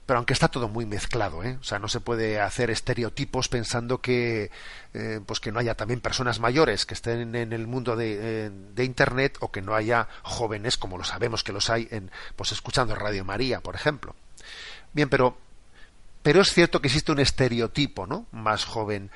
Pero 0.05 0.19
aunque 0.19 0.35
está 0.35 0.49
todo 0.49 0.69
muy 0.69 0.87
mezclado, 0.87 1.43
¿eh? 1.43 1.59
o 1.61 1.65
sea, 1.65 1.81
no 1.81 1.89
se 1.89 1.99
puede 1.99 2.41
hacer 2.41 2.71
estereotipos 2.71 3.49
pensando 3.49 4.01
que, 4.01 4.53
eh, 4.95 5.21
pues 5.27 5.41
que 5.41 5.51
no 5.51 5.59
haya 5.59 5.75
también 5.75 6.01
personas 6.01 6.39
mayores 6.39 6.87
que 6.87 6.95
estén 6.95 7.35
en 7.35 7.53
el 7.53 7.67
mundo 7.67 7.97
de, 7.97 8.51
de, 8.51 8.85
Internet 8.85 9.37
o 9.41 9.51
que 9.51 9.63
no 9.63 9.75
haya 9.75 10.07
jóvenes, 10.23 10.77
como 10.77 10.97
lo 10.97 11.03
sabemos 11.03 11.43
que 11.43 11.53
los 11.53 11.71
hay, 11.71 11.89
en, 11.91 12.13
pues 12.37 12.53
escuchando 12.53 12.95
Radio 12.95 13.25
María, 13.25 13.61
por 13.61 13.75
ejemplo. 13.75 14.15
Bien, 14.93 15.09
pero, 15.09 15.37
pero 16.27 16.41
es 16.41 16.53
cierto 16.53 16.81
que 16.81 16.89
existe 16.89 17.13
un 17.13 17.21
estereotipo, 17.21 18.05
¿no? 18.05 18.27
Más 18.33 18.65
joven 18.65 19.13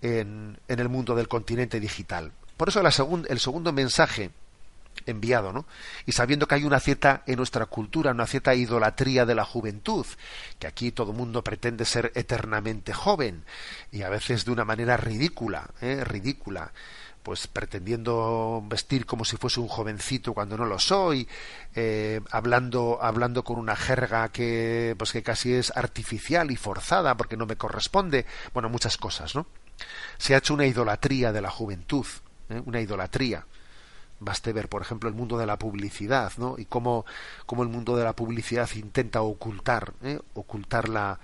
en, 0.00 0.60
el 0.68 0.88
mundo 0.88 1.16
del 1.16 1.26
continente 1.26 1.80
digital. 1.80 2.30
Por 2.56 2.68
eso 2.68 2.80
el 2.80 3.40
segundo 3.40 3.72
mensaje 3.72 4.30
enviado, 5.04 5.52
¿no? 5.52 5.66
Y 6.06 6.12
sabiendo 6.12 6.46
que 6.46 6.54
hay 6.54 6.62
una 6.62 6.78
cierta 6.78 7.24
en 7.26 7.38
nuestra 7.38 7.66
cultura, 7.66 8.12
una 8.12 8.28
cierta 8.28 8.54
idolatría 8.54 9.26
de 9.26 9.34
la 9.34 9.44
juventud, 9.44 10.06
que 10.60 10.68
aquí 10.68 10.92
todo 10.92 11.10
el 11.10 11.18
mundo 11.18 11.42
pretende 11.42 11.84
ser 11.84 12.12
eternamente 12.14 12.92
joven 12.92 13.42
y 13.90 14.02
a 14.02 14.08
veces 14.08 14.44
de 14.44 14.52
una 14.52 14.64
manera 14.64 14.96
ridícula, 14.96 15.68
¿eh? 15.80 16.04
ridícula, 16.04 16.70
pues 17.22 17.46
pretendiendo 17.46 18.62
vestir 18.66 19.06
como 19.06 19.24
si 19.24 19.36
fuese 19.36 19.60
un 19.60 19.68
jovencito 19.68 20.34
cuando 20.34 20.56
no 20.56 20.66
lo 20.66 20.78
soy, 20.78 21.28
eh, 21.74 22.20
hablando 22.30 22.98
hablando 23.00 23.44
con 23.44 23.58
una 23.58 23.76
jerga 23.76 24.28
que 24.30 24.94
pues 24.98 25.12
que 25.12 25.22
casi 25.22 25.52
es 25.54 25.72
artificial 25.76 26.50
y 26.50 26.56
forzada 26.56 27.16
porque 27.16 27.36
no 27.36 27.46
me 27.46 27.56
corresponde, 27.56 28.26
bueno 28.52 28.68
muchas 28.68 28.96
cosas, 28.96 29.34
¿no? 29.34 29.46
Se 30.18 30.34
ha 30.34 30.38
hecho 30.38 30.54
una 30.54 30.66
idolatría 30.66 31.32
de 31.32 31.40
la 31.40 31.50
juventud, 31.50 32.06
¿eh? 32.48 32.62
una 32.64 32.80
idolatría 32.80 33.46
Baste 34.24 34.52
ver, 34.52 34.68
por 34.68 34.82
ejemplo, 34.82 35.08
el 35.08 35.16
mundo 35.16 35.36
de 35.36 35.46
la 35.46 35.58
publicidad, 35.58 36.32
¿no? 36.36 36.54
Y 36.56 36.64
cómo, 36.64 37.04
cómo 37.44 37.64
el 37.64 37.68
mundo 37.68 37.96
de 37.96 38.04
la 38.04 38.14
publicidad 38.14 38.70
intenta 38.76 39.20
ocultar, 39.20 39.94
¿eh? 40.00 40.20
ocultar 40.34 40.88
la, 40.88 41.18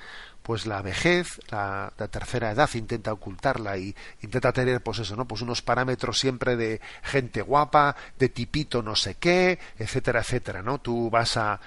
pues 0.48 0.64
la 0.64 0.80
vejez, 0.80 1.38
la, 1.50 1.92
tercera 2.10 2.50
edad 2.50 2.70
intenta 2.72 3.12
ocultarla 3.12 3.76
y 3.76 3.94
intenta 4.22 4.50
tener, 4.50 4.82
pues 4.82 5.00
eso, 5.00 5.14
¿no? 5.14 5.28
Pues 5.28 5.42
unos 5.42 5.60
parámetros 5.60 6.18
siempre 6.18 6.56
de 6.56 6.80
gente 7.02 7.42
guapa, 7.42 7.94
de 8.18 8.30
tipito 8.30 8.82
no 8.82 8.96
sé 8.96 9.16
qué, 9.16 9.58
etcétera, 9.78 10.20
etcétera, 10.20 10.62
¿no? 10.62 10.78
Tú 10.78 11.10
vas 11.10 11.36
a, 11.36 11.60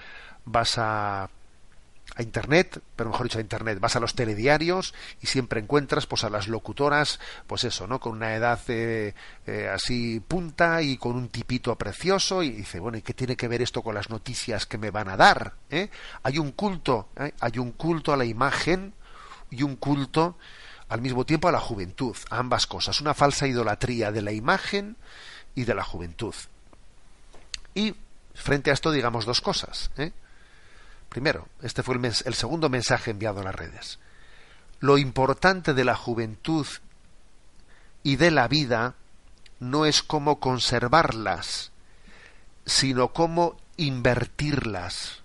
vas 0.46 0.80
a 0.80 1.30
a 2.16 2.24
internet, 2.24 2.82
pero 2.96 3.10
mejor 3.10 3.28
dicho 3.28 3.38
a 3.38 3.42
internet, 3.42 3.80
vas 3.80 3.96
a 3.96 4.00
los 4.00 4.16
telediarios 4.16 4.94
y 5.22 5.28
siempre 5.28 5.60
encuentras 5.60 6.06
pues 6.06 6.24
a 6.24 6.30
las 6.30 6.48
locutoras, 6.48 7.20
pues 7.48 7.64
eso, 7.64 7.88
¿no? 7.88 8.00
Con 8.00 8.14
una 8.14 8.36
edad 8.36 8.60
eh, 8.68 9.14
eh, 9.48 9.70
así 9.74 10.20
punta 10.20 10.82
y 10.82 10.98
con 10.98 11.16
un 11.16 11.30
tipito 11.30 11.76
precioso 11.78 12.44
y 12.44 12.52
dice, 12.52 12.80
bueno, 12.80 12.98
¿y 12.98 13.02
qué 13.02 13.14
tiene 13.14 13.36
que 13.36 13.48
ver 13.48 13.62
esto 13.62 13.82
con 13.82 13.96
las 13.96 14.10
noticias 14.10 14.66
que 14.66 14.78
me 14.78 14.92
van 14.92 15.10
a 15.10 15.18
dar? 15.18 15.54
¿Eh? 15.70 15.90
Hay 16.24 16.38
un 16.38 16.52
culto, 16.52 17.08
hay 17.16 17.60
un 17.60 17.72
culto 17.72 18.14
a 18.14 18.18
la 18.18 18.26
imagen 18.26 18.94
y 19.50 19.64
un 19.64 19.76
culto 19.76 20.38
al 20.90 21.02
mismo 21.02 21.26
tiempo 21.26 21.48
a 21.48 21.54
la 21.54 21.60
juventud, 21.60 22.16
a 22.30 22.40
ambas 22.40 22.68
cosas, 22.68 23.00
una 23.00 23.14
falsa 23.14 23.48
idolatría 23.48 24.12
de 24.12 24.22
la 24.22 24.34
imagen 24.34 24.98
y 25.56 25.64
de 25.64 25.76
la 25.76 25.84
juventud. 25.84 26.36
Y 27.74 27.96
frente 28.34 28.72
a 28.72 28.74
esto 28.74 28.92
digamos 28.92 29.26
dos 29.26 29.40
cosas, 29.40 29.92
¿eh? 29.98 30.12
Primero, 31.12 31.50
este 31.62 31.84
fue 31.84 31.98
el, 31.98 32.34
segundo 32.36 32.70
mensaje 32.70 33.12
enviado 33.12 33.42
a 33.42 33.44
las 33.44 33.54
redes. 33.54 34.00
Lo 34.80 34.98
importante 34.98 35.74
de 35.74 35.84
la 35.84 35.98
juventud 35.98 36.66
y 38.02 38.16
de 38.16 38.32
la 38.32 38.48
vida 38.48 38.96
no 39.60 39.86
es 39.86 40.04
cómo 40.04 40.40
conservarlas, 40.40 41.74
sino 42.66 43.12
cómo 43.12 43.58
invertirlas. 43.76 45.22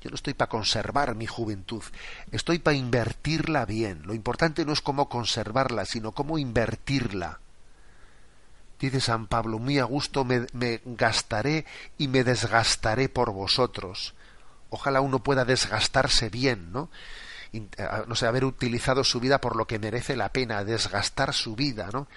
Yo 0.00 0.10
no 0.10 0.16
estoy 0.16 0.34
para 0.34 0.48
conservar 0.48 1.14
mi 1.14 1.26
juventud, 1.26 1.84
estoy 2.32 2.58
para 2.58 2.76
invertirla 2.76 3.66
bien. 3.66 4.02
Lo 4.04 4.12
importante 4.12 4.64
no 4.64 4.72
es 4.72 4.80
cómo 4.80 5.08
conservarla, 5.08 5.84
sino 5.84 6.10
cómo 6.10 6.36
invertirla. 6.36 7.38
Dice 8.80 9.00
San 9.00 9.28
Pablo, 9.28 9.60
muy 9.60 9.78
a 9.78 9.84
gusto 9.84 10.24
me, 10.24 10.48
me 10.52 10.80
gastaré 10.84 11.64
y 11.96 12.08
me 12.08 12.24
desgastaré 12.24 13.08
por 13.08 13.30
vosotros 13.30 14.14
ojalá 14.74 15.00
uno 15.00 15.20
pueda 15.20 15.44
desgastarse 15.44 16.28
bien, 16.28 16.72
¿no? 16.72 16.90
Eh, 17.52 17.68
no 18.06 18.16
sé, 18.16 18.26
haber 18.26 18.44
utilizado 18.44 19.04
su 19.04 19.20
vida 19.20 19.40
por 19.40 19.56
lo 19.56 19.66
que 19.66 19.78
merece 19.78 20.16
la 20.16 20.30
pena, 20.30 20.64
desgastar 20.64 21.32
su 21.32 21.54
vida, 21.54 21.88
¿no? 21.92 22.08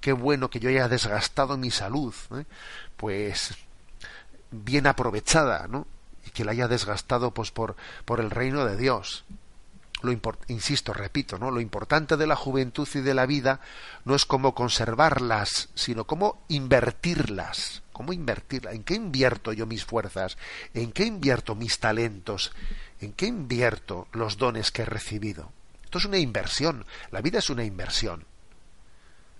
Qué 0.00 0.12
bueno 0.12 0.48
que 0.48 0.60
yo 0.60 0.68
haya 0.68 0.88
desgastado 0.88 1.56
mi 1.56 1.72
salud, 1.72 2.14
pues 2.96 3.56
bien 4.52 4.86
aprovechada, 4.86 5.66
¿no? 5.66 5.86
Y 6.24 6.30
que 6.30 6.44
la 6.44 6.52
haya 6.52 6.68
desgastado 6.68 7.34
pues 7.34 7.50
por, 7.50 7.74
por 8.04 8.20
el 8.20 8.30
reino 8.30 8.64
de 8.64 8.76
Dios. 8.76 9.24
Lo 10.00 10.16
insisto, 10.46 10.92
repito, 10.92 11.38
¿no? 11.38 11.50
Lo 11.50 11.60
importante 11.60 12.16
de 12.16 12.28
la 12.28 12.36
juventud 12.36 12.88
y 12.94 13.00
de 13.00 13.14
la 13.14 13.26
vida 13.26 13.60
no 14.04 14.14
es 14.14 14.24
cómo 14.24 14.54
conservarlas, 14.54 15.70
sino 15.74 16.04
cómo 16.04 16.44
invertirlas. 16.46 17.82
¿Cómo 17.98 18.12
invertirla? 18.12 18.70
¿En 18.70 18.84
qué 18.84 18.94
invierto 18.94 19.52
yo 19.52 19.66
mis 19.66 19.84
fuerzas? 19.84 20.38
¿En 20.72 20.92
qué 20.92 21.02
invierto 21.02 21.56
mis 21.56 21.80
talentos? 21.80 22.52
¿En 23.00 23.12
qué 23.12 23.26
invierto 23.26 24.06
los 24.12 24.36
dones 24.36 24.70
que 24.70 24.82
he 24.82 24.84
recibido? 24.84 25.50
Esto 25.82 25.98
es 25.98 26.04
una 26.04 26.18
inversión. 26.18 26.86
La 27.10 27.20
vida 27.22 27.40
es 27.40 27.50
una 27.50 27.64
inversión. 27.64 28.24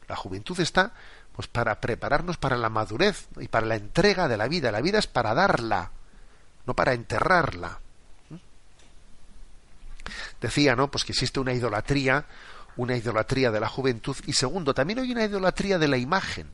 La 0.09 0.17
juventud 0.17 0.59
está 0.59 0.93
pues 1.37 1.47
para 1.47 1.81
prepararnos 1.81 2.37
para 2.37 2.57
la 2.57 2.69
madurez 2.69 3.29
y 3.39 3.47
para 3.47 3.65
la 3.65 3.77
entrega 3.77 4.27
de 4.27 4.37
la 4.37 4.49
vida. 4.49 4.73
La 4.73 4.81
vida 4.81 4.99
es 4.99 5.07
para 5.07 5.35
darla, 5.35 5.93
no 6.67 6.75
para 6.75 6.95
enterrarla. 6.95 7.79
Decía, 10.41 10.75
¿no? 10.75 10.91
Pues 10.91 11.05
que 11.05 11.13
existe 11.13 11.39
una 11.39 11.53
idolatría, 11.53 12.27
una 12.75 12.97
idolatría 12.97 13.53
de 13.53 13.61
la 13.61 13.69
juventud 13.69 14.17
y 14.27 14.33
segundo, 14.33 14.75
también 14.75 14.99
hay 14.99 15.13
una 15.13 15.27
idolatría 15.27 15.79
de 15.79 15.87
la 15.87 15.97
imagen, 15.97 16.51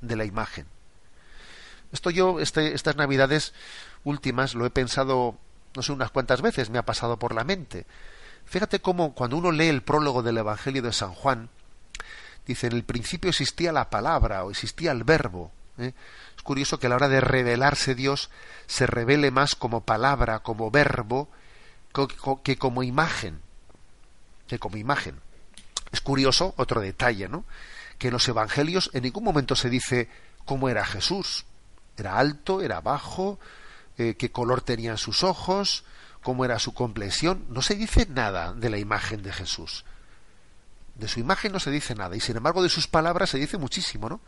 de 0.00 0.16
la 0.16 0.24
imagen. 0.24 0.77
Esto 1.92 2.10
yo, 2.10 2.40
este, 2.40 2.74
estas 2.74 2.96
navidades 2.96 3.54
últimas, 4.04 4.54
lo 4.54 4.66
he 4.66 4.70
pensado, 4.70 5.36
no 5.74 5.82
sé, 5.82 5.92
unas 5.92 6.10
cuantas 6.10 6.42
veces, 6.42 6.70
me 6.70 6.78
ha 6.78 6.84
pasado 6.84 7.18
por 7.18 7.34
la 7.34 7.44
mente. 7.44 7.86
Fíjate 8.44 8.80
cómo 8.80 9.14
cuando 9.14 9.36
uno 9.36 9.52
lee 9.52 9.68
el 9.68 9.82
prólogo 9.82 10.22
del 10.22 10.38
Evangelio 10.38 10.82
de 10.82 10.92
San 10.92 11.14
Juan, 11.14 11.50
dice, 12.46 12.66
en 12.66 12.72
el 12.72 12.84
principio 12.84 13.30
existía 13.30 13.72
la 13.72 13.90
palabra 13.90 14.44
o 14.44 14.50
existía 14.50 14.92
el 14.92 15.04
verbo. 15.04 15.52
¿eh? 15.78 15.92
Es 16.36 16.42
curioso 16.42 16.78
que 16.78 16.86
a 16.86 16.90
la 16.90 16.96
hora 16.96 17.08
de 17.08 17.20
revelarse 17.20 17.94
Dios 17.94 18.30
se 18.66 18.86
revele 18.86 19.30
más 19.30 19.54
como 19.54 19.82
palabra, 19.82 20.40
como 20.40 20.70
verbo, 20.70 21.28
que 22.42 22.58
como 22.58 22.82
imagen. 22.82 23.40
Que 24.46 24.58
como 24.58 24.76
imagen. 24.76 25.20
Es 25.92 26.00
curioso, 26.00 26.54
otro 26.56 26.80
detalle, 26.80 27.28
¿no? 27.28 27.44
Que 27.98 28.08
en 28.08 28.12
los 28.12 28.28
evangelios 28.28 28.90
en 28.92 29.02
ningún 29.02 29.24
momento 29.24 29.56
se 29.56 29.70
dice 29.70 30.08
cómo 30.44 30.68
era 30.68 30.84
Jesús. 30.84 31.44
Era 31.98 32.18
alto, 32.18 32.62
era 32.62 32.80
bajo, 32.80 33.38
eh, 33.98 34.14
qué 34.16 34.30
color 34.30 34.62
tenían 34.62 34.96
sus 34.96 35.24
ojos, 35.24 35.84
cómo 36.22 36.44
era 36.44 36.58
su 36.58 36.72
complexión. 36.72 37.44
No 37.48 37.62
se 37.62 37.74
dice 37.74 38.06
nada 38.06 38.54
de 38.54 38.70
la 38.70 38.78
imagen 38.78 39.22
de 39.22 39.32
Jesús. 39.32 39.84
De 40.94 41.08
su 41.08 41.20
imagen 41.20 41.52
no 41.52 41.60
se 41.60 41.70
dice 41.70 41.94
nada, 41.94 42.16
y 42.16 42.20
sin 42.20 42.36
embargo 42.36 42.62
de 42.62 42.68
sus 42.68 42.86
palabras 42.86 43.30
se 43.30 43.38
dice 43.38 43.58
muchísimo, 43.58 44.08
¿no? 44.08 44.20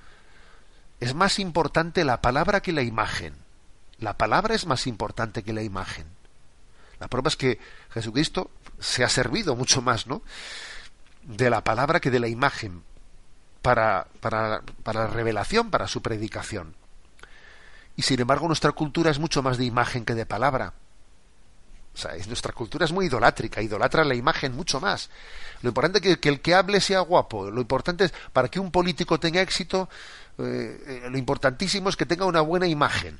Es 1.01 1.15
más 1.15 1.39
importante 1.39 2.05
la 2.05 2.21
palabra 2.21 2.61
que 2.61 2.73
la 2.73 2.83
imagen. 2.83 3.35
La 3.99 4.17
palabra 4.17 4.55
es 4.55 4.67
más 4.67 4.87
importante 4.87 5.43
que 5.43 5.53
la 5.53 5.63
imagen. 5.63 6.07
La 6.99 7.09
prueba 7.09 7.29
es 7.29 7.37
que 7.37 7.59
Jesucristo 7.91 8.51
se 8.79 9.05
ha 9.05 9.09
servido 9.09 9.57
mucho 9.57 9.83
más, 9.83 10.07
¿no? 10.07 10.23
De 11.23 11.51
la 11.51 11.65
palabra 11.65 12.01
que 12.01 12.11
de 12.11 12.21
la 12.21 12.29
imagen 12.29 12.83
para, 13.63 14.07
para, 14.21 14.63
para 14.83 15.05
la 15.05 15.07
revelación, 15.09 15.71
para 15.71 15.89
su 15.89 16.03
predicación. 16.03 16.75
Y 18.01 18.03
sin 18.03 18.19
embargo 18.19 18.47
nuestra 18.47 18.73
cultura 18.73 19.11
es 19.11 19.19
mucho 19.19 19.43
más 19.43 19.59
de 19.59 19.67
imagen 19.67 20.07
que 20.07 20.15
de 20.15 20.25
palabra. 20.25 20.73
O 21.93 21.99
sea, 21.99 22.13
nuestra 22.29 22.51
cultura 22.55 22.87
es 22.87 22.93
muy 22.93 23.05
idolátrica, 23.05 23.61
idolatra 23.61 24.05
la 24.05 24.15
imagen 24.15 24.57
mucho 24.57 24.81
más. 24.81 25.11
Lo 25.61 25.69
importante 25.69 25.99
es 26.09 26.17
que, 26.17 26.29
el 26.31 26.41
que 26.41 26.55
hable 26.55 26.81
sea 26.81 27.01
guapo. 27.01 27.51
Lo 27.51 27.61
importante 27.61 28.05
es, 28.05 28.15
para 28.33 28.49
que 28.49 28.59
un 28.59 28.71
político 28.71 29.21
tenga 29.21 29.43
éxito, 29.43 29.91
eh, 30.39 31.03
eh, 31.05 31.09
lo 31.11 31.19
importantísimo 31.19 31.91
es 31.91 31.97
que 31.97 32.07
tenga 32.07 32.25
una 32.25 32.41
buena 32.41 32.67
imagen. 32.67 33.19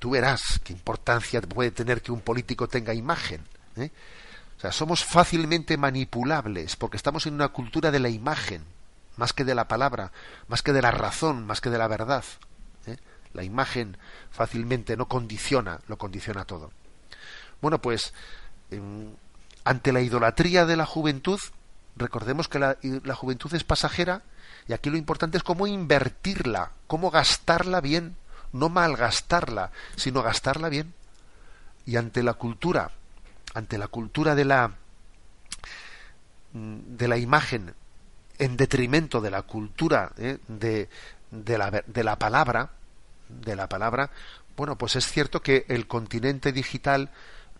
Tú 0.00 0.10
verás 0.10 0.60
qué 0.64 0.72
importancia 0.72 1.40
puede 1.40 1.70
tener 1.70 2.02
que 2.02 2.10
un 2.10 2.20
político 2.20 2.66
tenga 2.66 2.94
imagen. 2.94 3.46
¿eh? 3.76 3.92
O 4.58 4.60
sea, 4.60 4.72
somos 4.72 5.04
fácilmente 5.04 5.76
manipulables 5.76 6.74
porque 6.74 6.96
estamos 6.96 7.26
en 7.26 7.34
una 7.34 7.50
cultura 7.50 7.92
de 7.92 8.00
la 8.00 8.08
imagen, 8.08 8.64
más 9.16 9.32
que 9.32 9.44
de 9.44 9.54
la 9.54 9.68
palabra, 9.68 10.10
más 10.48 10.62
que 10.62 10.72
de 10.72 10.82
la 10.82 10.90
razón, 10.90 11.46
más 11.46 11.60
que 11.60 11.70
de 11.70 11.78
la 11.78 11.86
verdad 11.86 12.24
la 13.34 13.42
imagen 13.42 13.98
fácilmente 14.30 14.96
no 14.96 15.06
condiciona, 15.06 15.80
lo 15.88 15.98
condiciona 15.98 16.44
todo. 16.44 16.70
Bueno, 17.60 17.80
pues 17.80 18.14
ante 19.64 19.92
la 19.92 20.00
idolatría 20.00 20.66
de 20.66 20.76
la 20.76 20.86
juventud, 20.86 21.40
recordemos 21.96 22.48
que 22.48 22.58
la, 22.58 22.76
juventud 23.14 23.52
es 23.54 23.64
pasajera 23.64 24.22
Y 24.66 24.72
aquí 24.72 24.90
lo 24.90 24.96
importante 24.96 25.36
es 25.36 25.42
cómo 25.42 25.66
invertirla, 25.66 26.70
cómo 26.86 27.10
gastarla 27.10 27.80
bien, 27.80 28.16
no 28.52 28.68
malgastarla, 28.68 29.70
sino 29.96 30.22
gastarla 30.22 30.68
bien. 30.68 30.94
Y 31.86 31.96
ante 31.96 32.22
la 32.22 32.34
cultura, 32.34 32.90
ante 33.54 33.78
la 33.78 33.88
cultura 33.88 34.34
de 34.34 34.44
la 34.44 34.72
de 36.54 37.08
la 37.08 37.16
imagen 37.16 37.74
en 38.38 38.56
detrimento 38.56 39.20
de 39.20 39.30
la 39.30 39.42
cultura 39.42 40.12
¿eh? 40.18 40.38
de, 40.46 40.88
de, 41.32 41.58
la, 41.58 41.70
de 41.70 42.04
la 42.04 42.16
palabra, 42.16 42.70
de 43.40 43.56
la 43.56 43.68
palabra, 43.68 44.10
bueno, 44.56 44.76
pues 44.78 44.96
es 44.96 45.06
cierto 45.06 45.42
que 45.42 45.66
el 45.68 45.86
continente 45.86 46.52
digital 46.52 47.10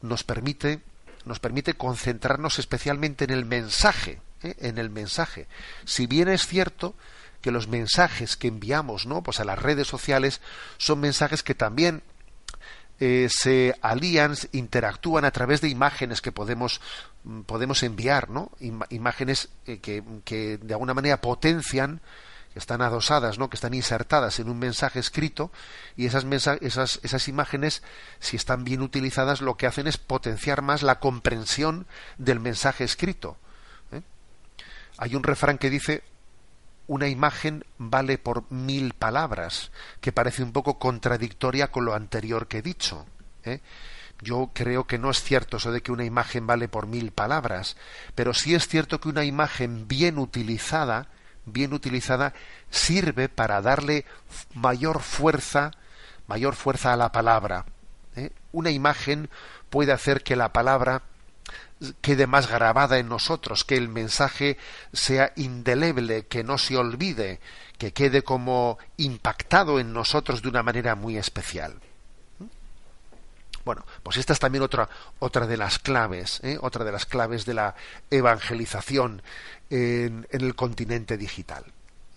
nos 0.01 0.25
permite 0.25 0.81
nos 1.25 1.41
permite 1.41 1.75
concentrarnos 1.75 2.59
especialmente 2.59 3.25
en 3.25 3.31
el 3.31 3.47
mensaje, 3.47 4.21
¿eh? 4.43 4.55
en 4.59 4.77
el 4.77 4.91
mensaje. 4.91 5.49
Si 5.87 6.07
bien 6.07 6.29
es 6.29 6.47
cierto 6.47 6.95
que 7.41 7.51
los 7.51 7.69
mensajes 7.69 8.37
que 8.37 8.49
enviamos, 8.49 9.07
¿no? 9.07 9.23
Pues 9.23 9.41
a 9.41 9.45
las 9.45 9.59
redes 9.59 9.87
sociales 9.87 10.41
son 10.77 11.01
mensajes 11.01 11.43
que 11.43 11.55
también 11.55 12.03
eh, 13.01 13.29
se 13.31 13.75
alían, 13.83 14.35
interactúan 14.53 15.25
a 15.25 15.31
través 15.31 15.61
de 15.61 15.69
imágenes 15.69 16.21
que 16.21 16.33
podemos, 16.33 16.81
mm, 17.25 17.43
podemos 17.43 17.83
enviar, 17.83 18.31
¿no? 18.31 18.53
imágenes 18.91 19.49
eh, 19.67 19.79
que, 19.79 20.03
que, 20.25 20.59
de 20.59 20.75
alguna 20.75 20.95
manera 20.95 21.21
potencian, 21.21 22.01
están 22.55 22.83
adosadas, 22.83 23.39
¿no? 23.39 23.51
que 23.51 23.57
están 23.57 23.75
insertadas 23.75 24.39
en 24.39 24.49
un 24.49 24.59
mensaje 24.59 24.99
escrito, 24.99 25.51
y 25.97 26.07
esas, 26.07 26.25
esas, 26.61 27.01
esas 27.03 27.29
imágenes, 27.29 27.83
si 28.21 28.37
están 28.37 28.65
bien 28.65 28.83
utilizadas, 28.83 29.41
lo 29.41 29.57
que 29.57 29.67
hacen 29.67 29.87
es 29.87 29.99
potenciar 29.99 30.63
más 30.63 30.83
la 30.83 31.01
comprensión 31.01 31.87
del 32.19 32.41
mensaje 32.41 32.85
escrito. 32.85 33.37
¿eh? 33.93 34.03
Hay 34.99 35.15
un 35.15 35.23
refrán 35.23 35.59
que 35.59 35.71
dice 35.71 36.03
una 36.87 37.09
imagen 37.09 37.65
vale 37.79 38.19
por 38.19 38.51
mil 38.51 38.93
palabras, 38.93 39.71
que 40.01 40.13
parece 40.13 40.43
un 40.43 40.53
poco 40.53 40.79
contradictoria 40.79 41.71
con 41.71 41.85
lo 41.85 41.95
anterior 41.95 42.47
que 42.47 42.59
he 42.59 42.63
dicho. 42.63 43.07
¿eh? 43.45 43.61
Yo 44.21 44.51
creo 44.53 44.85
que 44.87 44.99
no 44.99 45.11
es 45.11 45.23
cierto 45.23 45.57
eso 45.57 45.73
de 45.73 45.83
que 45.83 45.93
una 45.93 46.05
imagen 46.05 46.47
vale 46.47 46.69
por 46.69 46.87
mil 46.87 47.11
palabras, 47.11 47.77
pero 48.15 48.35
sí 48.35 48.55
es 48.55 48.69
cierto 48.69 49.01
que 49.01 49.09
una 49.09 49.25
imagen 49.25 49.89
bien 49.89 50.19
utilizada, 50.19 51.09
bien 51.47 51.73
utilizada, 51.73 52.35
sirve 52.71 53.29
para 53.29 53.61
darle 53.61 54.05
mayor 54.55 55.01
fuerza, 55.01 55.73
mayor 56.27 56.55
fuerza 56.55 56.93
a 56.93 56.97
la 56.97 57.13
palabra. 57.13 57.67
¿eh? 58.17 58.31
Una 58.53 58.71
imagen 58.71 59.29
puede 59.71 59.93
hacer 59.93 60.23
que 60.23 60.37
la 60.37 60.53
palabra 60.53 61.03
quede 62.01 62.27
más 62.27 62.49
grabada 62.49 62.99
en 62.99 63.09
nosotros, 63.09 63.65
que 63.65 63.77
el 63.77 63.89
mensaje 63.89 64.57
sea 64.93 65.33
indeleble, 65.37 66.27
que 66.27 66.45
no 66.45 66.59
se 66.59 66.77
olvide, 66.77 67.41
que 67.79 67.93
quede 67.93 68.23
como 68.23 68.79
impactado 68.97 69.79
en 69.81 69.93
nosotros 69.93 70.43
de 70.43 70.49
una 70.49 70.63
manera 70.63 70.95
muy 70.95 71.17
especial. 71.17 71.81
Bueno, 73.65 73.85
pues 74.03 74.19
esta 74.19 74.33
es 74.33 74.39
también 74.39 74.63
otra, 74.63 74.89
otra 75.19 75.47
de 75.47 75.57
las 75.57 75.79
claves, 75.79 76.41
¿eh? 76.43 76.59
otra 76.61 76.85
de 76.85 76.93
las 76.93 77.07
claves 77.07 77.47
de 77.47 77.55
la 77.55 77.75
evangelización 78.11 79.23
en, 79.71 80.27
en 80.31 80.41
el 80.43 80.55
continente 80.55 81.17
digital. 81.17 81.65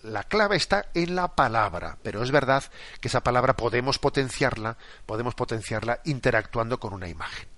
La 0.02 0.24
clave 0.24 0.56
está 0.56 0.86
en 0.94 1.16
la 1.16 1.28
palabra, 1.28 1.98
pero 2.02 2.22
es 2.22 2.30
verdad 2.30 2.64
que 3.00 3.08
esa 3.08 3.22
palabra 3.22 3.56
podemos 3.56 3.98
potenciarla, 3.98 4.76
podemos 5.06 5.34
potenciarla 5.34 6.00
interactuando 6.04 6.78
con 6.78 6.92
una 6.92 7.08
imagen. 7.08 7.48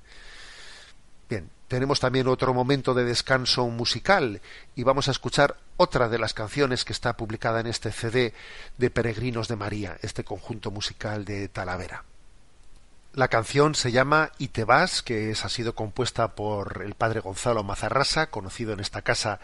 Bien, 1.29 1.51
tenemos 1.69 2.01
también 2.01 2.27
otro 2.27 2.53
momento 2.53 2.95
de 2.95 3.05
descanso 3.05 3.67
musical 3.69 4.41
y 4.75 4.83
vamos 4.83 5.07
a 5.07 5.13
escuchar 5.13 5.57
otra 5.77 6.09
de 6.09 6.19
las 6.19 6.35
canciones 6.35 6.85
que 6.85 6.93
está 6.93 7.17
publicada 7.17 7.61
en 7.61 7.69
este 7.69 7.93
CD 7.93 8.35
de 8.79 8.91
Peregrinos 8.91 9.47
de 9.47 9.55
María, 9.57 9.97
este 10.03 10.25
conjunto 10.25 10.73
musical 10.73 11.25
de 11.25 11.49
Talavera. 11.49 12.05
La 13.13 13.27
canción 13.27 13.75
se 13.75 13.91
llama 13.91 14.31
Y 14.39 14.49
te 14.49 14.63
vas, 14.63 15.03
que 15.03 15.33
es, 15.33 15.45
ha 15.45 15.49
sido 15.49 15.75
compuesta 15.75 16.37
por 16.37 16.83
el 16.85 16.95
padre 16.95 17.19
Gonzalo 17.19 17.65
Mazarrasa, 17.65 18.31
conocido 18.31 18.73
en 18.73 18.79
esta 18.79 19.03
casa 19.03 19.41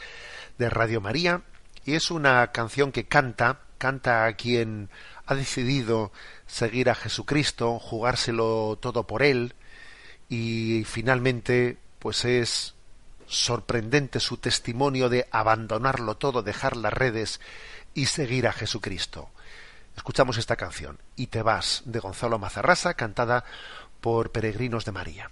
de 0.56 0.70
Radio 0.70 1.00
María, 1.00 1.42
y 1.84 1.94
es 1.94 2.12
una 2.12 2.52
canción 2.52 2.92
que 2.92 3.06
canta, 3.06 3.62
canta 3.78 4.24
a 4.26 4.34
quien 4.34 4.88
ha 5.26 5.34
decidido 5.34 6.12
seguir 6.46 6.88
a 6.90 6.94
Jesucristo, 6.94 7.80
jugárselo 7.80 8.78
todo 8.80 9.04
por 9.08 9.24
él, 9.24 9.56
y 10.28 10.84
finalmente 10.84 11.76
pues 11.98 12.24
es 12.24 12.76
sorprendente 13.26 14.20
su 14.20 14.36
testimonio 14.36 15.08
de 15.08 15.26
abandonarlo 15.32 16.16
todo, 16.16 16.44
dejar 16.44 16.76
las 16.76 16.92
redes 16.92 17.40
y 17.94 18.06
seguir 18.06 18.46
a 18.46 18.52
Jesucristo. 18.52 19.28
Escuchamos 19.96 20.38
esta 20.38 20.56
canción, 20.56 20.98
Y 21.16 21.28
te 21.28 21.42
vas, 21.42 21.82
de 21.86 21.98
Gonzalo 21.98 22.38
Mazarrasa, 22.38 22.94
cantada 22.94 23.44
por 24.00 24.30
Peregrinos 24.30 24.84
de 24.84 24.92
María. 24.92 25.30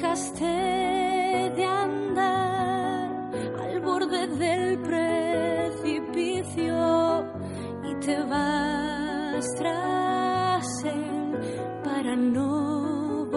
Dejaste 0.00 0.44
de 1.56 1.64
andar 1.64 3.10
al 3.60 3.80
borde 3.80 4.26
del 4.28 4.78
precipicio 4.80 6.34
y 7.84 7.94
te 8.00 8.22
vas 8.24 9.46
tras 9.58 10.84
él 10.84 11.38
para 11.84 12.16
no 12.16 13.28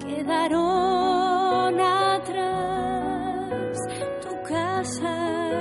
quedaron 0.00 1.80
atrás 1.80 3.78
tu 4.20 4.42
casa 4.48 5.14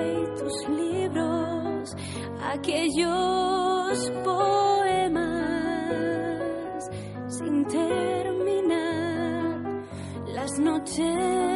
y 0.03 0.25
tus 0.39 0.55
libros, 0.69 1.95
aquellos 2.53 3.56
las 10.97 11.46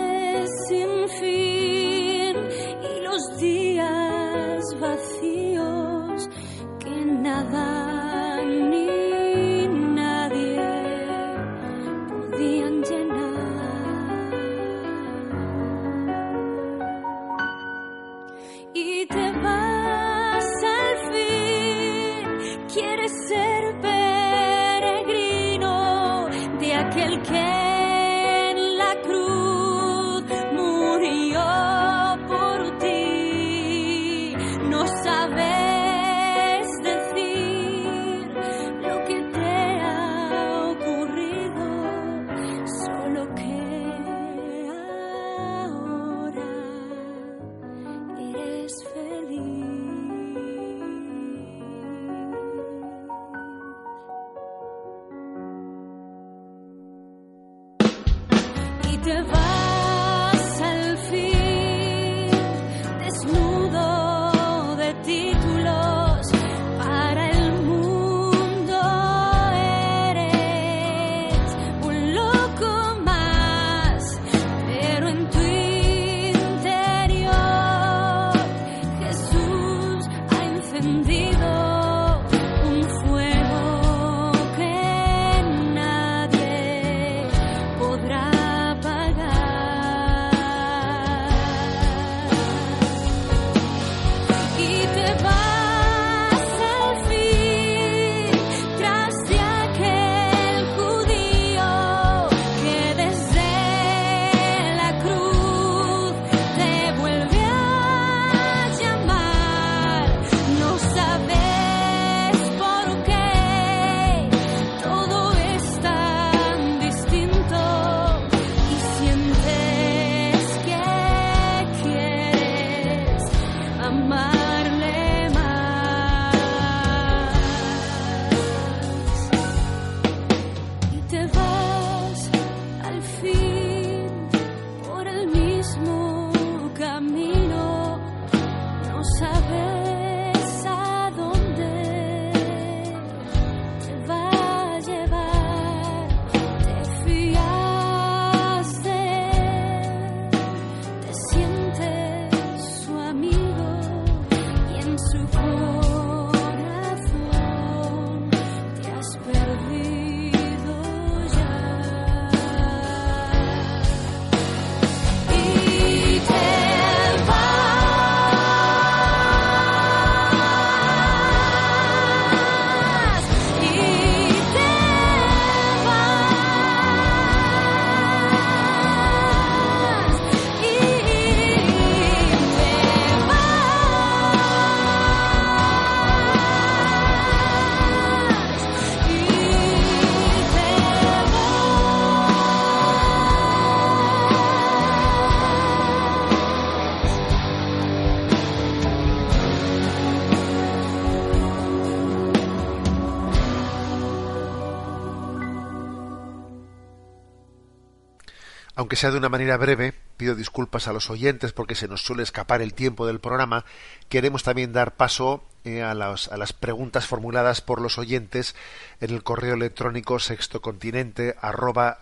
aunque 208.91 208.99
sea 208.99 209.11
de 209.11 209.19
una 209.19 209.29
manera 209.29 209.55
breve, 209.55 209.93
pido 210.17 210.35
disculpas 210.35 210.89
a 210.89 210.91
los 210.91 211.09
oyentes 211.09 211.53
porque 211.53 211.75
se 211.75 211.87
nos 211.87 212.01
suele 212.01 212.23
escapar 212.23 212.61
el 212.61 212.73
tiempo 212.73 213.07
del 213.07 213.21
programa, 213.21 213.63
queremos 214.09 214.43
también 214.43 214.73
dar 214.73 214.97
paso 214.97 215.45
eh, 215.63 215.81
a, 215.81 215.93
las, 215.93 216.27
a, 216.27 216.35
las, 216.35 216.51
preguntas 216.51 217.07
formuladas 217.07 217.61
por 217.61 217.79
los 217.79 217.97
oyentes 217.97 218.53
en 218.99 219.11
el 219.11 219.23
correo 219.23 219.53
electrónico 219.53 220.19
sextocontinente 220.19 221.37
arroba. 221.39 221.99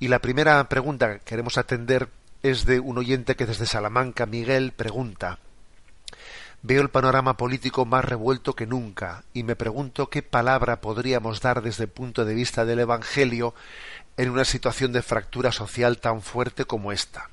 Y 0.00 0.08
la 0.08 0.18
primera 0.18 0.68
pregunta 0.68 1.20
que 1.20 1.24
queremos 1.24 1.56
atender 1.56 2.08
es 2.42 2.66
de 2.66 2.80
un 2.80 2.98
oyente 2.98 3.36
que 3.36 3.46
desde 3.46 3.66
Salamanca, 3.66 4.26
Miguel, 4.26 4.72
pregunta 4.72 5.38
Veo 6.66 6.80
el 6.80 6.88
panorama 6.88 7.36
político 7.36 7.84
más 7.84 8.06
revuelto 8.06 8.54
que 8.54 8.66
nunca 8.66 9.24
y 9.34 9.42
me 9.42 9.54
pregunto 9.54 10.08
qué 10.08 10.22
palabra 10.22 10.80
podríamos 10.80 11.42
dar 11.42 11.60
desde 11.60 11.84
el 11.84 11.90
punto 11.90 12.24
de 12.24 12.32
vista 12.32 12.64
del 12.64 12.78
Evangelio 12.78 13.52
en 14.16 14.30
una 14.30 14.44
situación 14.44 14.92
de 14.92 15.02
fractura 15.02 15.52
social 15.52 15.98
tan 15.98 16.22
fuerte 16.22 16.64
como 16.64 16.92
esta. 16.92 17.30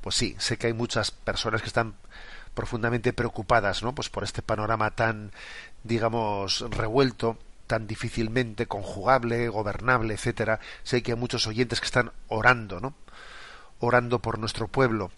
Pues 0.00 0.16
sí, 0.16 0.34
sé 0.38 0.56
que 0.56 0.68
hay 0.68 0.72
muchas 0.72 1.10
personas 1.10 1.60
que 1.60 1.68
están 1.68 1.94
profundamente 2.54 3.12
preocupadas, 3.12 3.82
¿no? 3.82 3.94
Pues 3.94 4.08
por 4.08 4.24
este 4.24 4.42
panorama 4.42 4.90
tan, 4.92 5.32
digamos, 5.84 6.64
revuelto, 6.70 7.38
tan 7.66 7.86
difícilmente 7.86 8.66
conjugable, 8.66 9.48
gobernable, 9.48 10.14
etcétera. 10.14 10.60
Sé 10.82 11.02
que 11.02 11.12
hay 11.12 11.18
muchos 11.18 11.46
oyentes 11.46 11.80
que 11.80 11.86
están 11.86 12.12
orando, 12.28 12.80
¿no? 12.80 12.94
Orando 13.78 14.20
por 14.20 14.38
nuestro 14.38 14.68
pueblo. 14.68 15.10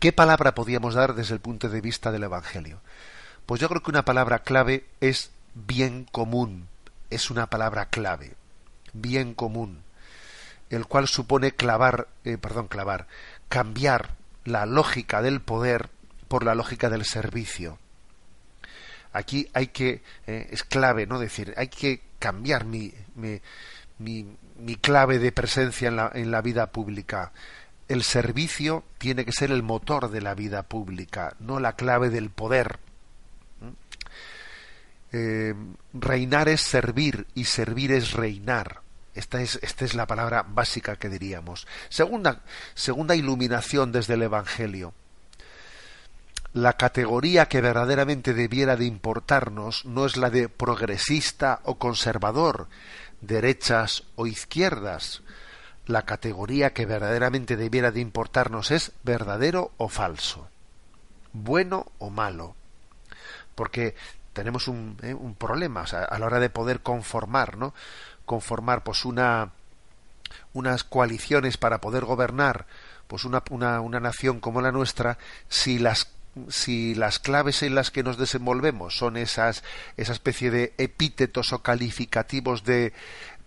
¿Qué 0.00 0.12
palabra 0.12 0.54
podíamos 0.54 0.94
dar 0.94 1.14
desde 1.14 1.34
el 1.34 1.40
punto 1.40 1.68
de 1.68 1.80
vista 1.80 2.10
del 2.10 2.24
Evangelio? 2.24 2.80
Pues 3.44 3.60
yo 3.60 3.68
creo 3.68 3.82
que 3.82 3.90
una 3.90 4.04
palabra 4.04 4.40
clave 4.40 4.86
es 5.00 5.30
bien 5.54 6.06
común. 6.10 6.68
Es 7.10 7.30
una 7.30 7.48
palabra 7.48 7.86
clave. 7.86 8.34
Bien 8.92 9.34
común. 9.34 9.82
El 10.70 10.86
cual 10.86 11.08
supone 11.08 11.52
clavar, 11.52 12.08
eh, 12.24 12.38
perdón, 12.38 12.68
clavar, 12.68 13.06
cambiar 13.48 14.16
la 14.44 14.66
lógica 14.66 15.20
del 15.20 15.40
poder 15.40 15.90
por 16.28 16.44
la 16.44 16.54
lógica 16.54 16.88
del 16.88 17.04
servicio. 17.04 17.78
Aquí 19.12 19.48
hay 19.52 19.68
que, 19.68 20.02
eh, 20.26 20.48
es 20.50 20.62
clave, 20.62 21.06
¿no? 21.06 21.18
Decir, 21.18 21.52
hay 21.56 21.68
que 21.68 22.00
cambiar 22.18 22.64
mi, 22.64 22.94
mi, 23.16 23.40
mi, 23.98 24.76
clave 24.76 25.18
de 25.18 25.32
presencia 25.32 25.88
en 25.88 25.96
la, 25.96 26.10
en 26.14 26.30
la 26.30 26.40
vida 26.40 26.70
pública 26.70 27.32
el 27.90 28.04
servicio 28.04 28.84
tiene 28.98 29.24
que 29.24 29.32
ser 29.32 29.50
el 29.50 29.64
motor 29.64 30.12
de 30.12 30.20
la 30.20 30.36
vida 30.36 30.62
pública, 30.62 31.34
no 31.40 31.58
la 31.58 31.72
clave 31.72 32.08
del 32.08 32.30
poder. 32.30 32.78
¿Mm? 33.60 33.68
Eh, 35.12 35.54
reinar 35.92 36.48
es 36.48 36.60
servir 36.60 37.26
y 37.34 37.46
servir 37.46 37.90
es 37.90 38.12
reinar. 38.12 38.82
Esta 39.20 39.42
es, 39.42 39.58
esta 39.60 39.84
es 39.84 39.92
la 39.92 40.06
palabra 40.06 40.46
básica 40.48 40.96
que 40.96 41.10
diríamos. 41.10 41.66
Segunda, 41.90 42.40
segunda 42.72 43.14
iluminación 43.14 43.92
desde 43.92 44.14
el 44.14 44.22
Evangelio. 44.22 44.94
La 46.54 46.78
categoría 46.78 47.44
que 47.46 47.60
verdaderamente 47.60 48.32
debiera 48.32 48.76
de 48.76 48.86
importarnos 48.86 49.84
no 49.84 50.06
es 50.06 50.16
la 50.16 50.30
de 50.30 50.48
progresista 50.48 51.60
o 51.64 51.76
conservador, 51.76 52.68
derechas 53.20 54.04
o 54.16 54.26
izquierdas, 54.26 55.20
la 55.84 56.06
categoría 56.06 56.72
que 56.72 56.86
verdaderamente 56.86 57.56
debiera 57.56 57.90
de 57.90 58.00
importarnos 58.00 58.70
es 58.70 58.92
verdadero 59.02 59.72
o 59.76 59.90
falso, 59.90 60.48
bueno 61.34 61.92
o 61.98 62.08
malo, 62.08 62.54
porque 63.54 63.94
tenemos 64.32 64.66
un, 64.68 64.96
eh, 65.02 65.12
un 65.12 65.34
problema 65.34 65.82
a 65.82 66.18
la 66.18 66.26
hora 66.26 66.40
de 66.40 66.48
poder 66.48 66.80
conformar, 66.80 67.58
¿no? 67.58 67.74
Conformar 68.30 68.84
pues 68.84 69.04
una 69.04 69.50
unas 70.52 70.84
coaliciones 70.84 71.56
para 71.56 71.80
poder 71.80 72.04
gobernar 72.04 72.66
pues 73.08 73.24
una, 73.24 73.42
una, 73.50 73.80
una 73.80 73.98
nación 73.98 74.38
como 74.38 74.60
la 74.60 74.70
nuestra 74.70 75.18
si 75.48 75.80
las 75.80 76.12
si 76.48 76.94
las 76.94 77.18
claves 77.18 77.64
en 77.64 77.74
las 77.74 77.90
que 77.90 78.04
nos 78.04 78.18
desenvolvemos 78.18 78.96
son 78.96 79.16
esas 79.16 79.64
esa 79.96 80.12
especie 80.12 80.52
de 80.52 80.74
epítetos 80.78 81.52
o 81.52 81.60
calificativos 81.60 82.62
de 82.62 82.92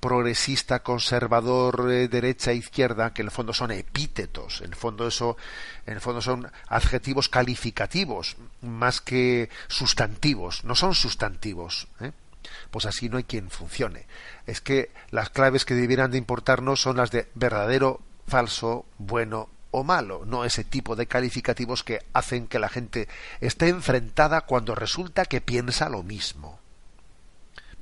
progresista, 0.01 0.84
conservador, 0.84 1.89
eh, 1.89 2.09
derecha, 2.09 2.51
izquierda, 2.51 3.13
que 3.13 3.21
en 3.21 3.27
el 3.27 3.31
fondo 3.31 3.53
son 3.53 3.71
epítetos, 3.71 4.59
en 4.59 4.71
el 4.71 4.75
fondo 4.75 5.07
eso, 5.07 5.38
en 5.86 5.93
el 5.93 6.01
fondo 6.01 6.21
son 6.21 6.51
adjetivos 6.67 7.29
calificativos 7.29 8.36
más 8.59 8.99
que 8.99 9.49
sustantivos, 9.69 10.65
no 10.65 10.75
son 10.75 10.93
sustantivos. 10.93 11.88
¿eh? 12.01 12.11
Pues 12.69 12.86
así 12.86 13.07
no 13.07 13.15
hay 13.15 13.23
quien 13.23 13.49
funcione. 13.49 14.05
Es 14.46 14.62
que 14.62 14.91
las 15.10 15.30
claves 15.30 15.66
que 15.66 15.74
debieran 15.74 16.12
de 16.12 16.18
importarnos 16.18 16.82
son 16.82 16.98
las 16.98 17.12
de 17.12 17.28
verdadero, 17.36 18.02
falso, 18.28 18.86
bueno 18.98 19.50
o 19.72 19.84
malo, 19.84 20.24
no 20.26 20.46
ese 20.46 20.64
tipo 20.64 20.96
de 20.96 21.08
calificativos 21.08 21.84
que 21.84 22.00
hacen 22.14 22.48
que 22.48 22.60
la 22.60 22.70
gente 22.70 23.08
esté 23.41 23.70
enfrentada 23.70 24.41
cuando 24.41 24.76
resulta 24.76 25.26
que 25.26 25.41
piensa 25.41 25.89
lo 25.89 26.04
mismo 26.04 26.60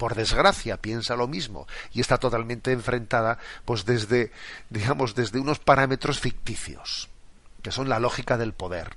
por 0.02 0.16
desgracia 0.16 0.78
piensa 0.78 1.16
lo 1.16 1.28
mismo 1.28 1.68
y 1.94 2.02
está 2.02 2.18
totalmente 2.18 2.72
enfrentada 2.72 3.38
pues 3.66 3.86
desde 3.86 4.32
digamos 4.72 5.14
desde 5.14 5.40
unos 5.40 5.60
parámetros 5.60 6.20
ficticios 6.20 7.08
que 7.62 7.72
son 7.72 7.88
la 7.88 8.00
lógica 8.00 8.36
del 8.36 8.52
poder 8.52 8.96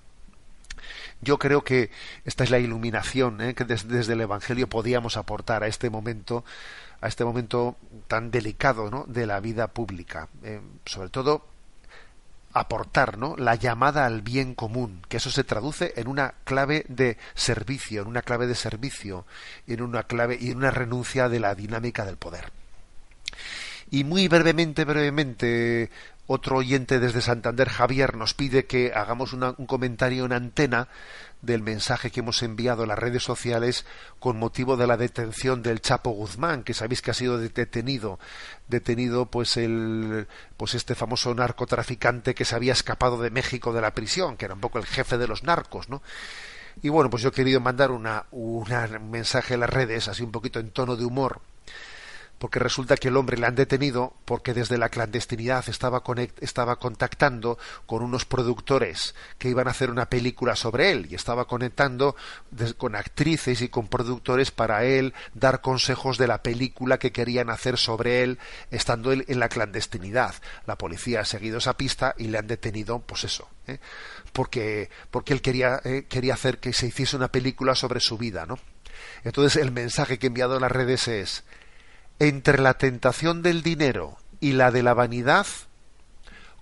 yo 1.21 1.39
creo 1.39 1.63
que 1.63 1.91
esta 2.25 2.43
es 2.43 2.51
la 2.51 2.59
iluminación 2.59 3.43
¿eh? 3.43 3.55
que 3.55 3.67
desde, 3.67 4.11
el 4.11 4.21
evangelio 4.23 4.67
podíamos 4.67 5.19
aportar 5.19 5.63
a 5.63 5.67
este 5.67 5.91
momento 5.91 6.43
a 7.01 7.09
este 7.09 7.25
momento 7.25 7.77
tan 8.09 8.31
delicado 8.31 8.91
¿no? 8.91 9.05
de 9.07 9.27
la 9.27 9.41
vida 9.41 9.69
pública 9.69 10.29
eh, 10.43 10.61
sobre 10.85 11.09
todo 11.09 11.47
aportar 12.55 13.19
¿no? 13.19 13.37
la 13.37 13.57
llamada 13.57 14.07
al 14.07 14.23
bien 14.23 14.55
común, 14.55 15.03
que 15.09 15.17
eso 15.19 15.31
se 15.31 15.45
traduce 15.45 15.93
en 15.97 16.07
una 16.07 16.35
clave 16.45 16.87
de 16.89 17.19
servicio, 17.35 18.03
en 18.03 18.09
una 18.09 18.23
clave 18.23 18.47
de 18.47 18.55
servicio, 18.55 19.27
en 19.67 19.83
una 19.83 20.05
clave 20.05 20.39
y 20.41 20.53
en 20.53 20.59
una 20.59 20.71
renuncia 20.71 21.29
de 21.29 21.41
la 21.41 21.55
dinámica 21.55 22.05
del 22.05 22.17
poder. 22.17 22.53
Y 23.91 24.05
muy 24.05 24.29
brevemente, 24.29 24.85
brevemente, 24.85 25.91
otro 26.27 26.57
oyente 26.57 27.01
desde 27.01 27.21
Santander, 27.21 27.69
Javier, 27.69 28.17
nos 28.17 28.35
pide 28.35 28.65
que 28.65 28.93
hagamos 28.95 29.33
un 29.33 29.67
comentario 29.67 30.25
en 30.25 30.33
antena 30.33 30.89
del 31.43 31.63
mensaje 31.63 32.11
que 32.11 32.21
hemos 32.21 32.43
enviado 32.43 32.85
a 32.85 32.87
las 32.87 32.99
redes 32.99 33.23
sociales 33.23 33.85
con 34.19 34.39
motivo 34.39 34.79
de 34.79 34.87
la 34.87 34.97
detención 34.97 35.63
del 35.63 35.83
Chapo 35.83 36.11
Guzmán, 36.11 36.63
que 36.63 36.73
sabéis 36.73 37.03
que 37.03 37.11
ha 37.11 37.15
sido 37.15 37.39
detenido, 37.39 38.19
detenido 38.69 39.27
pues 39.27 39.59
el 39.59 40.27
pues 40.57 40.75
este 40.75 40.95
famoso 40.95 41.35
narcotraficante 41.35 42.35
que 42.35 42.47
se 42.47 42.55
había 42.55 42.73
escapado 42.73 43.21
de 43.21 43.31
México 43.31 43.75
de 43.75 43.83
la 43.83 43.93
prisión, 43.93 44.37
que 44.39 44.47
era 44.47 44.55
un 44.55 44.61
poco 44.61 44.79
el 44.79 44.87
jefe 44.87 45.19
de 45.19 45.29
los 45.29 45.43
narcos, 45.43 45.91
¿no? 45.91 46.03
Y 46.83 46.89
bueno, 46.89 47.11
pues 47.11 47.23
yo 47.23 47.29
he 47.29 47.33
querido 47.33 47.61
mandar 47.61 47.91
una, 47.91 48.25
un 48.31 48.67
mensaje 49.11 49.55
a 49.55 49.59
las 49.59 49.71
redes, 49.71 50.09
así 50.09 50.23
un 50.23 50.33
poquito 50.33 50.59
en 50.59 50.71
tono 50.71 50.97
de 50.97 51.05
humor, 51.05 51.41
porque 52.45 52.59
resulta 52.59 52.99
que 52.99 53.09
el 53.09 53.17
hombre 53.17 53.39
le 53.39 53.47
han 53.47 53.55
detenido 53.55 54.13
porque 54.27 54.53
desde 54.53 54.77
la 54.77 54.91
clandestinidad 54.91 55.67
estaba, 55.67 56.03
estaba 56.43 56.77
contactando 56.77 57.57
con 57.87 58.03
unos 58.03 58.27
productores 58.27 59.15
que 59.39 59.49
iban 59.49 59.67
a 59.67 59.71
hacer 59.71 59.89
una 59.89 60.11
película 60.11 60.55
sobre 60.55 60.91
él 60.91 61.07
y 61.09 61.15
estaba 61.15 61.47
conectando 61.47 62.17
con 62.77 62.97
actrices 62.97 63.63
y 63.63 63.71
con 63.71 63.89
productores 63.89 64.51
para 64.51 64.85
él 64.85 65.15
dar 65.33 65.63
consejos 65.63 66.19
de 66.19 66.27
la 66.27 66.43
película 66.43 66.99
que 66.99 67.13
querían 67.13 67.49
hacer 67.49 67.79
sobre 67.79 68.23
él 68.23 68.39
estando 68.71 69.11
él 69.11 69.25
en 69.29 69.41
la 69.41 69.49
clandestinidad. 69.49 70.35
La 70.67 70.77
policía 70.77 71.21
ha 71.21 71.25
seguido 71.25 71.57
esa 71.57 71.79
pista 71.79 72.15
y 72.19 72.25
le 72.25 72.37
han 72.37 72.47
detenido, 72.47 72.99
pues 72.99 73.25
eso, 73.25 73.49
¿eh? 73.67 73.79
porque, 74.35 74.91
porque 75.11 75.33
él 75.33 75.41
quería, 75.41 75.81
eh, 75.83 76.05
quería 76.11 76.35
hacer 76.35 76.59
que 76.59 76.75
se 76.75 76.89
hiciese 76.89 77.17
una 77.17 77.29
película 77.29 77.75
sobre 77.75 78.01
su 78.01 78.19
vida, 78.19 78.45
¿no? 78.45 78.59
Entonces 79.25 79.63
el 79.63 79.73
mensaje 79.73 80.19
que 80.19 80.27
he 80.27 80.29
enviado 80.29 80.59
a 80.59 80.61
las 80.61 80.71
redes 80.71 81.09
es 81.09 81.45
entre 82.19 82.59
la 82.59 82.75
tentación 82.75 83.43
del 83.43 83.63
dinero 83.63 84.19
y 84.41 84.53
la 84.53 84.71
de 84.71 84.83
la 84.83 84.95
vanidad, 84.95 85.47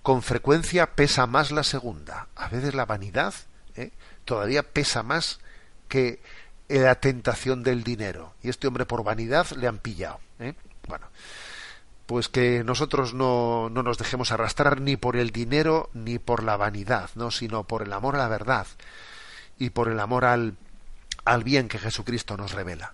con 0.01 0.21
frecuencia 0.21 0.95
pesa 0.95 1.27
más 1.27 1.51
la 1.51 1.63
segunda. 1.63 2.27
A 2.35 2.49
veces 2.49 2.75
la 2.75 2.85
vanidad 2.85 3.33
¿eh? 3.75 3.91
todavía 4.25 4.63
pesa 4.63 5.03
más 5.03 5.39
que 5.87 6.19
la 6.67 6.95
tentación 6.95 7.63
del 7.63 7.83
dinero. 7.83 8.33
Y 8.41 8.49
este 8.49 8.67
hombre 8.67 8.85
por 8.85 9.03
vanidad 9.03 9.47
le 9.51 9.67
han 9.67 9.77
pillado. 9.77 10.19
¿eh? 10.39 10.53
Bueno, 10.87 11.07
pues 12.05 12.29
que 12.29 12.63
nosotros 12.63 13.13
no, 13.13 13.69
no, 13.69 13.83
nos 13.83 13.97
dejemos 13.97 14.31
arrastrar 14.31 14.81
ni 14.81 14.97
por 14.97 15.15
el 15.15 15.31
dinero 15.31 15.89
ni 15.93 16.19
por 16.19 16.43
la 16.43 16.57
vanidad, 16.57 17.09
no, 17.15 17.31
sino 17.31 17.63
por 17.63 17.81
el 17.81 17.93
amor 17.93 18.15
a 18.15 18.19
la 18.19 18.27
verdad 18.27 18.67
y 19.57 19.69
por 19.69 19.87
el 19.87 19.99
amor 19.99 20.25
al, 20.25 20.55
al 21.25 21.43
bien 21.43 21.67
que 21.67 21.79
Jesucristo 21.79 22.37
nos 22.37 22.51
revela 22.51 22.93